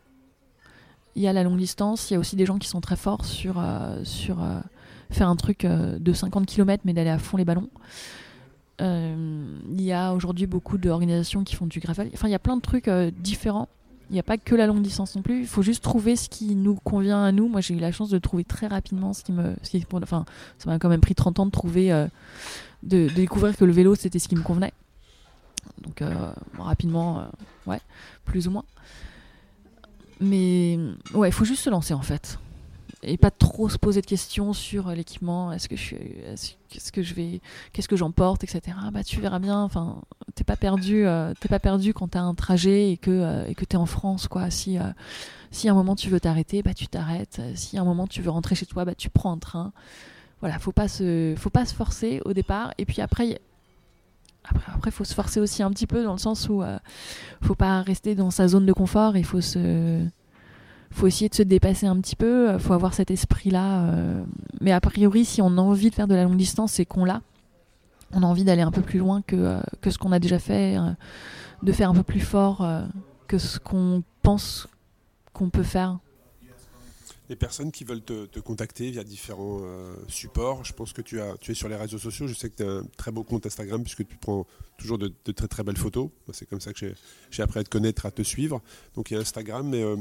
Il 1.16 1.24
y 1.24 1.28
a 1.28 1.34
la 1.34 1.44
longue 1.44 1.58
distance, 1.58 2.10
il 2.10 2.14
y 2.14 2.16
a 2.16 2.20
aussi 2.20 2.36
des 2.36 2.46
gens 2.46 2.60
qui 2.60 2.68
sont 2.70 2.80
très 2.80 2.96
forts 2.96 3.26
sur, 3.26 3.62
sur 4.04 4.38
faire 5.12 5.28
un 5.28 5.36
truc 5.36 5.66
euh, 5.66 5.98
de 6.00 6.14
50 6.14 6.46
km 6.46 6.84
mais 6.86 6.94
d'aller 6.94 7.10
à 7.10 7.18
fond 7.18 7.38
les 7.38 7.46
ballons. 7.46 7.70
Euh, 8.82 9.58
il 9.70 9.82
y 9.82 9.92
a 9.92 10.14
aujourd'hui 10.14 10.48
beaucoup 10.48 10.78
d'organisations 10.78 11.44
qui 11.44 11.56
font 11.56 11.68
du 11.68 11.80
gravel. 11.80 12.10
Enfin, 12.14 12.28
il 12.28 12.32
y 12.32 12.36
a 12.36 12.40
plein 12.40 12.56
de 12.56 12.62
trucs 12.62 12.88
euh, 12.88 13.12
différents. 13.18 13.68
Il 14.10 14.14
n'y 14.14 14.20
a 14.20 14.24
pas 14.24 14.38
que 14.38 14.56
la 14.56 14.66
longue 14.66 14.82
distance 14.82 15.16
non 15.16 15.22
plus. 15.22 15.42
Il 15.42 15.48
faut 15.48 15.62
juste 15.62 15.84
trouver 15.84 16.16
ce 16.16 16.30
qui 16.30 16.56
nous 16.56 16.76
convient 16.76 17.24
à 17.24 17.32
nous. 17.32 17.48
Moi, 17.48 17.62
j'ai 17.62 17.76
eu 17.76 17.80
la 17.80 17.92
chance 17.92 18.10
de 18.10 18.18
trouver 18.18 18.44
très 18.44 18.68
rapidement 18.68 19.14
ce 19.14 19.24
qui 19.24 19.32
me. 19.32 19.56
Ce 19.62 19.70
qui, 19.70 19.86
enfin, 19.92 20.26
ça 20.58 20.70
m'a 20.70 20.80
quand 20.80 20.90
même 20.90 21.02
pris 21.02 21.14
30 21.14 21.40
ans 21.40 21.46
de 21.46 21.52
trouver. 21.52 22.08
de, 22.82 23.08
découvrir 23.14 23.56
que 23.56 23.66
le 23.66 23.72
vélo, 23.72 23.94
c'était 23.94 24.18
ce 24.18 24.28
qui 24.28 24.36
me 24.36 24.42
convenait. 24.42 24.74
Donc, 25.84 26.02
rapidement, 26.58 27.20
euh, 27.20 27.24
ouais, 27.68 27.82
plus 28.26 28.48
ou 28.48 28.52
moins. 28.52 28.66
Mais, 30.20 30.78
ouais, 31.14 31.30
il 31.30 31.32
faut 31.32 31.46
juste 31.46 31.64
se 31.64 31.70
lancer 31.70 31.94
en 31.94 32.02
fait. 32.02 32.40
Et 33.02 33.18
pas 33.18 33.32
trop 33.32 33.70
se 33.70 33.78
poser 33.78 34.02
de 34.02 34.06
questions 34.06 34.52
sur 34.52 34.90
euh, 34.90 34.94
l'équipement. 34.94 35.54
Est-ce 35.54 35.70
que 35.70 35.76
je 35.78 35.82
suis. 35.82 35.96
est-ce- 36.26 36.54
Qu'est-ce 36.70 36.92
que 36.92 37.02
je 37.02 37.14
vais. 37.14 37.40
Qu'est-ce 37.74 37.88
que 37.88 37.96
j'emporte, 37.96 38.44
etc. 38.44 38.62
Bah, 38.94 39.04
tu 39.04 39.20
verras 39.22 39.40
bien. 39.40 39.62
Enfin, 39.64 40.02
t'es 40.36 40.44
pas 40.44 40.58
perdu. 40.58 41.06
euh, 41.08 41.34
t'es 41.40 41.48
pas 41.50 41.60
perdu 41.60 41.94
quand 41.94 42.10
t'as 42.10 42.20
un 42.22 42.36
trajet 42.36 42.92
et 42.92 42.98
que 42.98 43.10
euh, 43.10 43.48
et 43.48 43.56
que 43.56 43.64
t'es 43.66 43.78
en 43.78 43.86
France, 43.86 44.28
quoi. 44.28 44.50
Si 44.52 44.78
euh, 44.78 44.84
si 45.52 45.68
à 45.70 45.72
un 45.72 45.76
moment 45.76 45.96
tu 45.96 46.10
veux 46.10 46.20
t'arrêter, 46.20 46.62
bah 46.62 46.74
tu 46.74 46.88
t'arrêtes. 46.88 47.42
Si 47.56 47.78
à 47.78 47.82
un 47.82 47.86
moment 47.86 48.06
tu 48.06 48.22
veux 48.22 48.30
rentrer 48.32 48.56
chez 48.56 48.66
toi, 48.66 48.84
bah 48.86 48.94
tu 48.96 49.10
prends 49.10 49.32
un 49.32 49.38
train. 49.40 49.72
Voilà, 50.42 50.60
faut 50.60 50.72
pas 50.74 50.88
se 50.88 51.34
faut 51.38 51.50
pas 51.50 51.66
se 51.66 51.74
forcer 51.74 52.22
au 52.26 52.34
départ. 52.34 52.74
Et 52.78 52.86
puis 52.86 53.02
après. 53.02 53.30
y- 53.30 53.38
Après, 54.44 54.72
après, 54.74 54.92
faut 54.92 55.04
se 55.06 55.14
forcer 55.14 55.40
aussi 55.40 55.64
un 55.64 55.70
petit 55.72 55.88
peu 55.88 56.04
dans 56.04 56.14
le 56.14 56.18
sens 56.20 56.50
où 56.50 56.62
euh, 56.64 56.78
faut 57.42 57.56
pas 57.56 57.82
rester 57.82 58.16
dans 58.16 58.32
sa 58.32 58.48
zone 58.48 58.66
de 58.66 58.74
confort. 58.74 59.16
Il 59.18 59.26
faut 59.26 59.42
se, 59.42 60.02
faut 60.92 61.08
essayer 61.08 61.30
de 61.30 61.36
se 61.36 61.44
dépasser 61.44 61.88
un 61.88 62.00
petit 62.00 62.16
peu. 62.16 62.58
Faut 62.58 62.74
avoir 62.74 62.94
cet 62.94 63.12
esprit-là. 63.12 63.84
euh, 63.86 64.24
Mais 64.62 64.72
a 64.72 64.82
priori, 64.82 65.26
si 65.26 65.42
on 65.42 65.58
a 65.58 65.62
envie 65.62 65.90
de 65.90 65.96
faire 65.96 66.08
de 66.08 66.16
la 66.16 66.24
longue 66.24 66.38
distance, 66.38 66.74
c'est 66.74 66.86
qu'on 66.86 67.06
l'a. 67.06 67.22
On 68.14 68.24
a 68.24 68.26
envie 68.26 68.44
d'aller 68.44 68.64
un 68.64 68.72
peu 68.72 68.82
plus 68.82 69.00
loin 69.00 69.22
que, 69.22 69.36
euh, 69.36 69.60
que 69.82 69.92
ce 69.92 69.98
qu'on 69.98 70.12
a 70.12 70.20
déjà 70.20 70.40
fait, 70.40 70.78
euh, 70.78 70.90
de 71.62 71.72
faire 71.72 71.90
un 71.90 71.94
peu 71.94 72.04
plus 72.04 72.22
fort 72.22 72.62
euh, 72.62 72.82
que 73.28 73.38
ce 73.38 73.60
qu'on 73.60 74.04
pense 74.24 74.68
qu'on 75.34 75.50
peut 75.50 75.64
faire. 75.64 76.00
Les 77.30 77.36
personnes 77.36 77.72
qui 77.72 77.84
veulent 77.84 78.02
te, 78.02 78.26
te 78.26 78.40
contacter 78.40 78.90
via 78.90 79.04
différents 79.04 79.60
euh, 79.62 79.94
supports, 80.08 80.66
je 80.66 80.74
pense 80.74 80.94
que 80.94 81.02
tu, 81.04 81.22
as, 81.22 81.36
es 81.48 81.54
sur 81.54 81.70
les 81.70 81.76
réseaux 81.76 82.00
sociaux. 82.00 82.26
Je 82.26 82.34
sais 82.34 82.50
que 82.50 82.56
tu 82.56 82.64
as 82.64 82.72
un 82.72 82.84
très 82.98 83.12
beau 83.12 83.24
compte 83.24 83.46
Instagram 83.46 83.84
puisque 83.84 84.08
tu 84.08 84.18
prends 84.18 84.48
toujours 84.80 84.98
de, 84.98 85.14
très 85.32 85.48
très 85.48 85.62
belles 85.64 85.78
photos. 85.78 86.10
C'est 86.34 86.50
comme 86.50 86.60
ça 86.60 86.74
que 86.74 86.94
j'ai- 87.30 87.44
appris 87.44 87.60
à 87.60 87.64
te 87.64 87.70
connaître, 87.70 88.08
à 88.08 88.12
te 88.12 88.24
suivre. 88.24 88.62
Donc 88.96 89.12
il 89.12 89.14
y 89.14 89.18
a 89.18 89.20
Instagram, 89.20 89.70
mais 89.70 89.84
euh, 89.84 89.98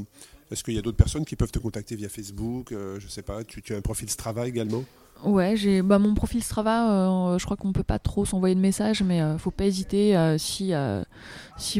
est-ce 0.49 0.63
qu'il 0.63 0.73
y 0.73 0.79
a 0.79 0.81
d'autres 0.81 0.97
personnes 0.97 1.23
qui 1.23 1.35
peuvent 1.35 1.51
te 1.51 1.59
contacter 1.59 1.95
via 1.95 2.09
Facebook 2.09 2.71
euh, 2.71 2.99
Je 2.99 3.07
sais 3.07 3.21
pas, 3.21 3.43
tu, 3.43 3.61
as 3.73 3.77
un 3.77 3.81
profil 3.81 4.09
Strava 4.09 4.47
également? 4.47 4.83
Ouais, 5.23 5.55
j'ai 5.55 5.83
bah, 5.83 5.99
mon 5.99 6.15
profil 6.15 6.41
Strava. 6.41 7.33
euh, 7.33 7.37
je 7.37 7.45
crois 7.45 7.57
qu'on 7.57 7.73
peut 7.73 7.83
pas 7.83 7.99
trop 7.99 8.25
s'envoyer 8.25 8.55
de 8.55 8.59
messages, 8.59 9.03
mais 9.03 9.21
euh, 9.21 9.37
faut 9.37 9.51
pas 9.51 9.65
hésiter 9.65 10.15
si 10.39 10.71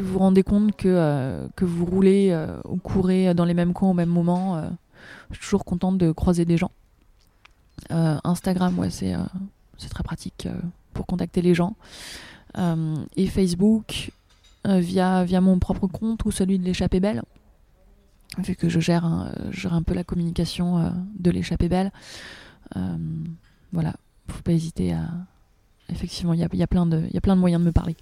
vous 0.00 0.12
vous 0.12 0.18
rendez 0.20 0.44
compte 0.44 0.76
que 0.76 1.48
que 1.56 1.64
vous 1.64 1.86
roulez 1.86 2.46
ou 2.68 2.76
courez 2.76 3.34
dans 3.34 3.44
les 3.44 3.54
mêmes 3.54 3.72
coins 3.72 3.90
au 3.90 3.94
même 3.94 4.10
moment. 4.10 4.70
Je 5.30 5.36
suis 5.36 5.44
toujours 5.44 5.64
contente 5.64 5.98
de 5.98 6.12
croiser 6.12 6.44
des 6.44 6.56
gens. 6.56 6.70
Euh, 7.90 8.18
Instagram, 8.24 8.78
ouais, 8.78 8.90
c'est 8.90 9.14
euh, 9.14 9.20
très 9.90 10.02
pratique 10.02 10.46
euh, 10.46 10.54
pour 10.92 11.06
contacter 11.06 11.42
les 11.42 11.54
gens. 11.54 11.76
Et 13.16 13.26
Facebook 13.28 14.10
via 14.64 15.24
via 15.24 15.40
mon 15.40 15.58
propre 15.58 15.86
compte 15.86 16.24
ou 16.24 16.30
celui 16.30 16.58
de 16.58 16.64
l'échappée 16.64 17.00
belle. 17.00 17.22
Vu 18.38 18.54
que 18.54 18.68
je 18.68 18.78
gère 18.80 19.04
un, 19.04 19.32
je 19.50 19.60
gère 19.60 19.74
un 19.74 19.82
peu 19.82 19.94
la 19.94 20.04
communication 20.04 20.78
euh, 20.78 20.90
de 21.18 21.30
l'échappée 21.30 21.68
belle. 21.68 21.90
Euh, 22.76 22.96
voilà, 23.72 23.94
faut 24.28 24.42
pas 24.42 24.52
hésiter 24.52 24.92
à. 24.92 25.08
Effectivement, 25.88 26.32
il 26.34 26.40
y 26.40 26.44
a, 26.44 26.48
y, 26.52 26.62
a 26.62 26.66
plein 26.68 26.86
de- 26.86 27.08
y 27.12 27.16
a 27.16 27.20
plein 27.20 27.34
de 27.34 27.40
moyens 27.40 27.60
de 27.60 27.66
me 27.66 27.72
parler. 27.72 27.96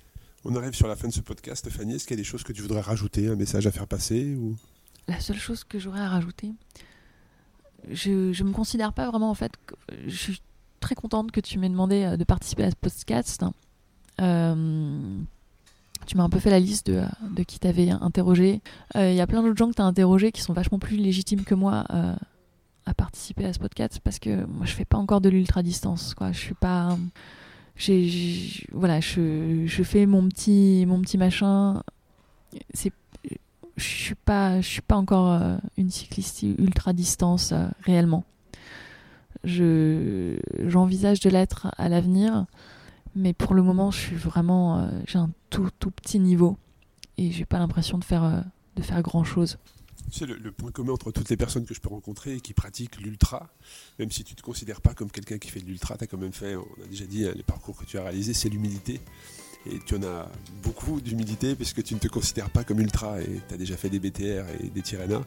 On 0.44 0.54
arrive 0.56 0.74
sur 0.74 0.86
la 0.88 0.96
fin 0.96 1.08
de 1.08 1.12
ce 1.14 1.20
podcast, 1.22 1.68
Fanny. 1.70 1.94
Est-ce 1.94 2.06
qu'il 2.06 2.16
y 2.16 2.20
a 2.20 2.22
des 2.22 2.28
choses 2.28 2.42
que 2.42 2.52
tu 2.52 2.60
voudrais 2.60 2.82
rajouter, 2.82 3.28
un 3.28 3.36
message 3.36 3.66
à 3.66 3.70
faire 3.70 3.86
passer 3.86 4.34
ou... 4.34 4.54
La 5.08 5.20
seule 5.20 5.38
chose 5.38 5.64
que 5.64 5.78
j'aurais 5.78 6.00
à 6.00 6.08
rajouter, 6.10 6.52
je, 7.90 8.32
je 8.32 8.44
me 8.44 8.52
considère 8.52 8.92
pas 8.92 9.08
vraiment 9.08 9.30
en 9.30 9.34
fait. 9.34 9.52
Je 10.06 10.16
suis 10.16 10.40
très 10.80 10.94
contente 10.94 11.30
que 11.30 11.40
tu 11.40 11.58
m'aies 11.58 11.68
demandé 11.68 12.04
euh, 12.04 12.16
de 12.16 12.24
participer 12.24 12.64
à 12.64 12.70
ce 12.70 12.76
podcast. 12.76 13.44
Euh, 14.20 15.18
tu 16.06 16.16
m'as 16.16 16.22
un 16.22 16.30
peu 16.30 16.38
fait 16.38 16.50
la 16.50 16.60
liste 16.60 16.90
de, 16.90 17.42
qui 17.42 17.58
t'avais 17.58 17.90
interrogé. 17.90 18.60
Euh, 18.96 19.10
Il 19.10 19.16
y 19.16 19.20
a 19.20 19.26
plein 19.26 19.42
d'autres 19.42 19.58
gens 19.58 19.68
que 19.70 19.76
tu 19.76 19.82
as 19.82 19.86
interrogés 19.86 20.32
qui 20.32 20.40
sont 20.40 20.52
vachement 20.52 20.78
plus 20.78 20.96
légitimes 20.96 21.44
que 21.44 21.54
moi 21.54 21.84
à 22.86 22.94
participer 22.94 23.44
à 23.44 23.52
ce 23.52 23.58
podcast 23.58 24.00
parce 24.02 24.18
que 24.18 24.46
moi 24.46 24.64
je 24.64 24.72
fais 24.72 24.86
pas 24.86 24.96
encore 24.96 25.20
de 25.20 25.28
l'ultra 25.28 25.62
distance. 25.62 26.14
Je 26.32 26.38
suis 26.38 26.54
pas. 26.54 26.96
voilà, 28.72 29.00
je 29.00 29.82
fais 29.84 30.06
mon 30.06 30.26
petit, 30.28 30.86
mon 30.86 31.00
petit 31.02 31.18
machin. 31.18 31.82
C'est 32.72 32.92
je 33.78 33.86
suis 33.86 34.14
pas 34.14 34.60
je 34.60 34.66
suis 34.66 34.82
pas 34.82 34.96
encore 34.96 35.32
euh, 35.32 35.56
une 35.76 35.90
cycliste 35.90 36.42
ultra 36.42 36.92
distance 36.92 37.52
euh, 37.52 37.66
réellement. 37.82 38.24
Je 39.44 40.38
j'envisage 40.66 41.20
de 41.20 41.30
l'être 41.30 41.68
à 41.76 41.88
l'avenir, 41.88 42.46
mais 43.14 43.32
pour 43.32 43.54
le 43.54 43.62
moment, 43.62 43.90
je 43.90 43.98
suis 43.98 44.16
vraiment 44.16 44.80
euh, 44.80 44.90
j'ai 45.06 45.18
un 45.18 45.30
tout 45.50 45.70
tout 45.78 45.90
petit 45.90 46.18
niveau 46.18 46.58
et 47.16 47.30
j'ai 47.30 47.44
pas 47.44 47.58
l'impression 47.58 47.98
de 47.98 48.04
faire 48.04 48.44
de 48.76 48.82
faire 48.82 49.00
grand 49.02 49.24
chose. 49.24 49.58
Sais, 50.10 50.24
le, 50.24 50.36
le 50.36 50.52
point 50.52 50.70
commun 50.70 50.92
entre 50.94 51.12
toutes 51.12 51.28
les 51.28 51.36
personnes 51.36 51.66
que 51.66 51.74
je 51.74 51.80
peux 51.80 51.90
rencontrer 51.90 52.36
et 52.36 52.40
qui 52.40 52.54
pratiquent 52.54 52.98
l'ultra, 52.98 53.50
même 53.98 54.10
si 54.10 54.24
tu 54.24 54.32
ne 54.32 54.38
te 54.38 54.42
considères 54.42 54.80
pas 54.80 54.94
comme 54.94 55.10
quelqu'un 55.10 55.38
qui 55.38 55.50
fait 55.50 55.60
de 55.60 55.66
l'ultra, 55.66 55.98
tu 55.98 56.04
as 56.04 56.06
quand 56.06 56.16
même 56.16 56.32
fait, 56.32 56.56
on 56.56 56.82
a 56.82 56.86
déjà 56.88 57.04
dit, 57.04 57.26
hein, 57.26 57.32
les 57.36 57.42
parcours 57.42 57.76
que 57.76 57.84
tu 57.84 57.98
as 57.98 58.02
réalisés, 58.02 58.32
c'est 58.32 58.48
l'humilité. 58.48 59.02
Et 59.70 59.80
tu 59.84 59.96
en 59.96 60.02
as 60.02 60.28
beaucoup 60.62 61.00
d'humilité 61.00 61.54
puisque 61.54 61.82
tu 61.82 61.94
ne 61.94 61.98
te 61.98 62.08
considères 62.08 62.50
pas 62.50 62.64
comme 62.64 62.80
ultra 62.80 63.20
et 63.20 63.40
tu 63.48 63.54
as 63.54 63.56
déjà 63.56 63.76
fait 63.76 63.90
des 63.90 63.98
BTR 63.98 64.44
et 64.60 64.68
des 64.68 64.82
Tirrena. 64.82 65.22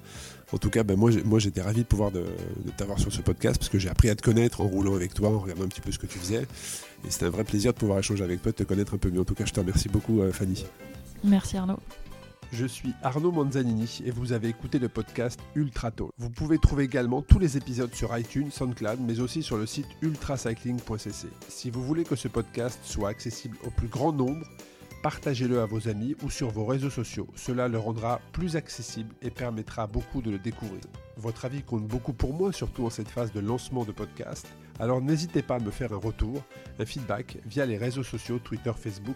En 0.52 0.58
tout 0.58 0.70
cas, 0.70 0.84
ben, 0.84 0.98
moi, 0.98 1.40
j'étais 1.40 1.62
ravi 1.62 1.82
de 1.82 1.88
pouvoir 1.88 2.12
de, 2.12 2.22
de 2.22 2.72
t'avoir 2.76 3.00
sur 3.00 3.14
ce 3.14 3.22
podcast 3.22 3.58
parce 3.58 3.70
que 3.70 3.80
j'ai 3.80 3.90
appris 3.90 4.10
à 4.10 4.16
te 4.16 4.22
connaître 4.22 4.62
en 4.62 4.68
roulant 4.68 4.96
avec 4.96 5.14
toi, 5.14 5.30
en 5.30 5.40
regardant 5.40 5.64
un 5.64 5.68
petit 5.68 5.82
peu 5.82 5.92
ce 5.92 6.00
que 6.00 6.08
tu 6.08 6.20
faisais. 6.20 6.42
Et 7.06 7.10
c'était 7.10 7.26
un 7.26 7.30
vrai 7.30 7.44
plaisir 7.44 7.74
de 7.74 7.78
pouvoir 7.78 8.00
échanger 8.00 8.24
avec 8.24 8.42
toi, 8.42 8.52
de 8.52 8.58
te 8.58 8.64
connaître 8.64 8.94
un 8.94 8.98
peu 8.98 9.10
mieux. 9.10 9.22
En 9.22 9.26
tout 9.26 9.36
cas, 9.36 9.46
je 9.46 9.54
te 9.54 9.60
remercie 9.60 9.90
beaucoup, 9.90 10.22
euh, 10.22 10.32
Fanny. 10.32 10.66
Merci 11.24 11.58
Arnaud. 11.58 11.80
Je 12.54 12.66
suis 12.66 12.94
Arnaud 13.02 13.32
Manzanini 13.32 14.02
et 14.06 14.12
vous 14.12 14.34
avez 14.34 14.50
écouté 14.50 14.78
le 14.78 14.90
podcast 14.90 15.40
Ultra 15.56 15.90
Talk. 15.90 16.12
Vous 16.18 16.30
pouvez 16.30 16.58
trouver 16.58 16.84
également 16.84 17.22
tous 17.22 17.40
les 17.40 17.56
épisodes 17.56 17.94
sur 17.96 18.16
iTunes, 18.18 18.52
SoundCloud, 18.52 19.00
mais 19.00 19.22
aussi 19.22 19.42
sur 19.42 19.56
le 19.56 19.66
site 19.66 19.88
ultracycling.cc. 20.02 21.30
Si 21.48 21.70
vous 21.70 21.82
voulez 21.82 22.04
que 22.04 22.18
ce 22.18 22.28
podcast 22.28 22.78
soit 22.84 23.08
accessible 23.08 23.58
au 23.66 23.70
plus 23.70 23.88
grand 23.88 24.12
nombre, 24.12 24.46
partagez-le 25.02 25.62
à 25.62 25.66
vos 25.66 25.88
amis 25.88 26.18
ou 26.24 26.30
sur 26.30 26.50
vos 26.50 26.66
réseaux 26.66 26.90
sociaux. 26.90 27.28
Cela 27.36 27.70
le 27.70 27.80
rendra 27.80 28.20
plus 28.34 28.58
accessible 28.58 29.16
et 29.22 29.30
permettra 29.30 29.88
beaucoup 29.88 30.22
de 30.22 30.30
le 30.30 30.38
découvrir. 30.38 30.82
Votre 31.16 31.46
avis 31.46 31.64
compte 31.64 31.88
beaucoup 31.88 32.12
pour 32.12 32.34
moi, 32.34 32.52
surtout 32.52 32.86
en 32.86 32.90
cette 32.90 33.10
phase 33.10 33.32
de 33.32 33.40
lancement 33.40 33.86
de 33.86 33.94
podcast. 33.94 34.46
Alors 34.82 35.00
n'hésitez 35.00 35.44
pas 35.44 35.58
à 35.58 35.60
me 35.60 35.70
faire 35.70 35.94
un 35.94 35.98
retour, 35.98 36.44
un 36.80 36.86
feedback 36.88 37.38
via 37.46 37.68
les 37.68 37.78
réseaux 37.78 38.02
sociaux 38.02 38.40
Twitter, 38.40 38.72
Facebook 38.76 39.16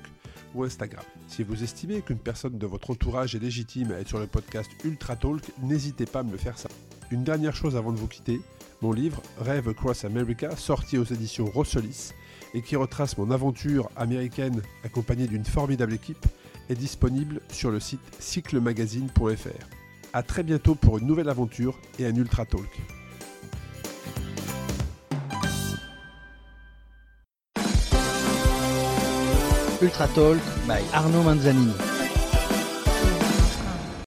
ou 0.54 0.64
Instagram. 0.64 1.04
Si 1.28 1.42
vous 1.42 1.64
estimez 1.64 2.04
qu'une 2.04 2.20
personne 2.20 2.60
de 2.60 2.68
votre 2.68 2.92
entourage 2.92 3.34
est 3.34 3.40
légitime 3.40 3.92
à 3.92 3.96
être 3.96 4.08
sur 4.08 4.20
le 4.20 4.28
podcast 4.28 4.70
Ultra 4.84 5.16
Talk, 5.16 5.42
n'hésitez 5.64 6.06
pas 6.06 6.20
à 6.20 6.24
me 6.24 6.32
le 6.32 6.38
faire 6.38 6.60
ça. 6.60 6.70
Une 7.10 7.24
dernière 7.24 7.56
chose 7.56 7.76
avant 7.76 7.92
de 7.92 7.98
vous 7.98 8.08
quitter, 8.08 8.40
mon 8.84 8.94
livre 8.94 9.24
Rêve 9.40 9.68
Across 9.68 10.06
America, 10.06 10.56
sorti 10.56 11.00
aux 11.00 11.04
éditions 11.04 11.46
Rossolis 11.46 12.12
et 12.54 12.62
qui 12.62 12.76
retrace 12.76 13.18
mon 13.18 13.32
aventure 13.32 13.90
américaine 13.96 14.62
accompagnée 14.84 15.26
d'une 15.26 15.46
formidable 15.46 15.94
équipe, 15.94 16.28
est 16.70 16.76
disponible 16.76 17.42
sur 17.50 17.72
le 17.72 17.80
site 17.80 18.02
cyclemagazine.fr. 18.20 19.66
A 20.14 20.22
très 20.22 20.44
bientôt 20.44 20.76
pour 20.76 21.00
une 21.00 21.08
nouvelle 21.08 21.30
aventure 21.30 21.80
et 21.98 22.06
un 22.06 22.16
Ultra 22.16 22.46
Talk. 22.46 22.70
Ultra 29.82 30.08
Talk 30.08 30.40
by 30.68 30.82
Arnaud 30.94 31.24
Manzanini. 31.24 31.95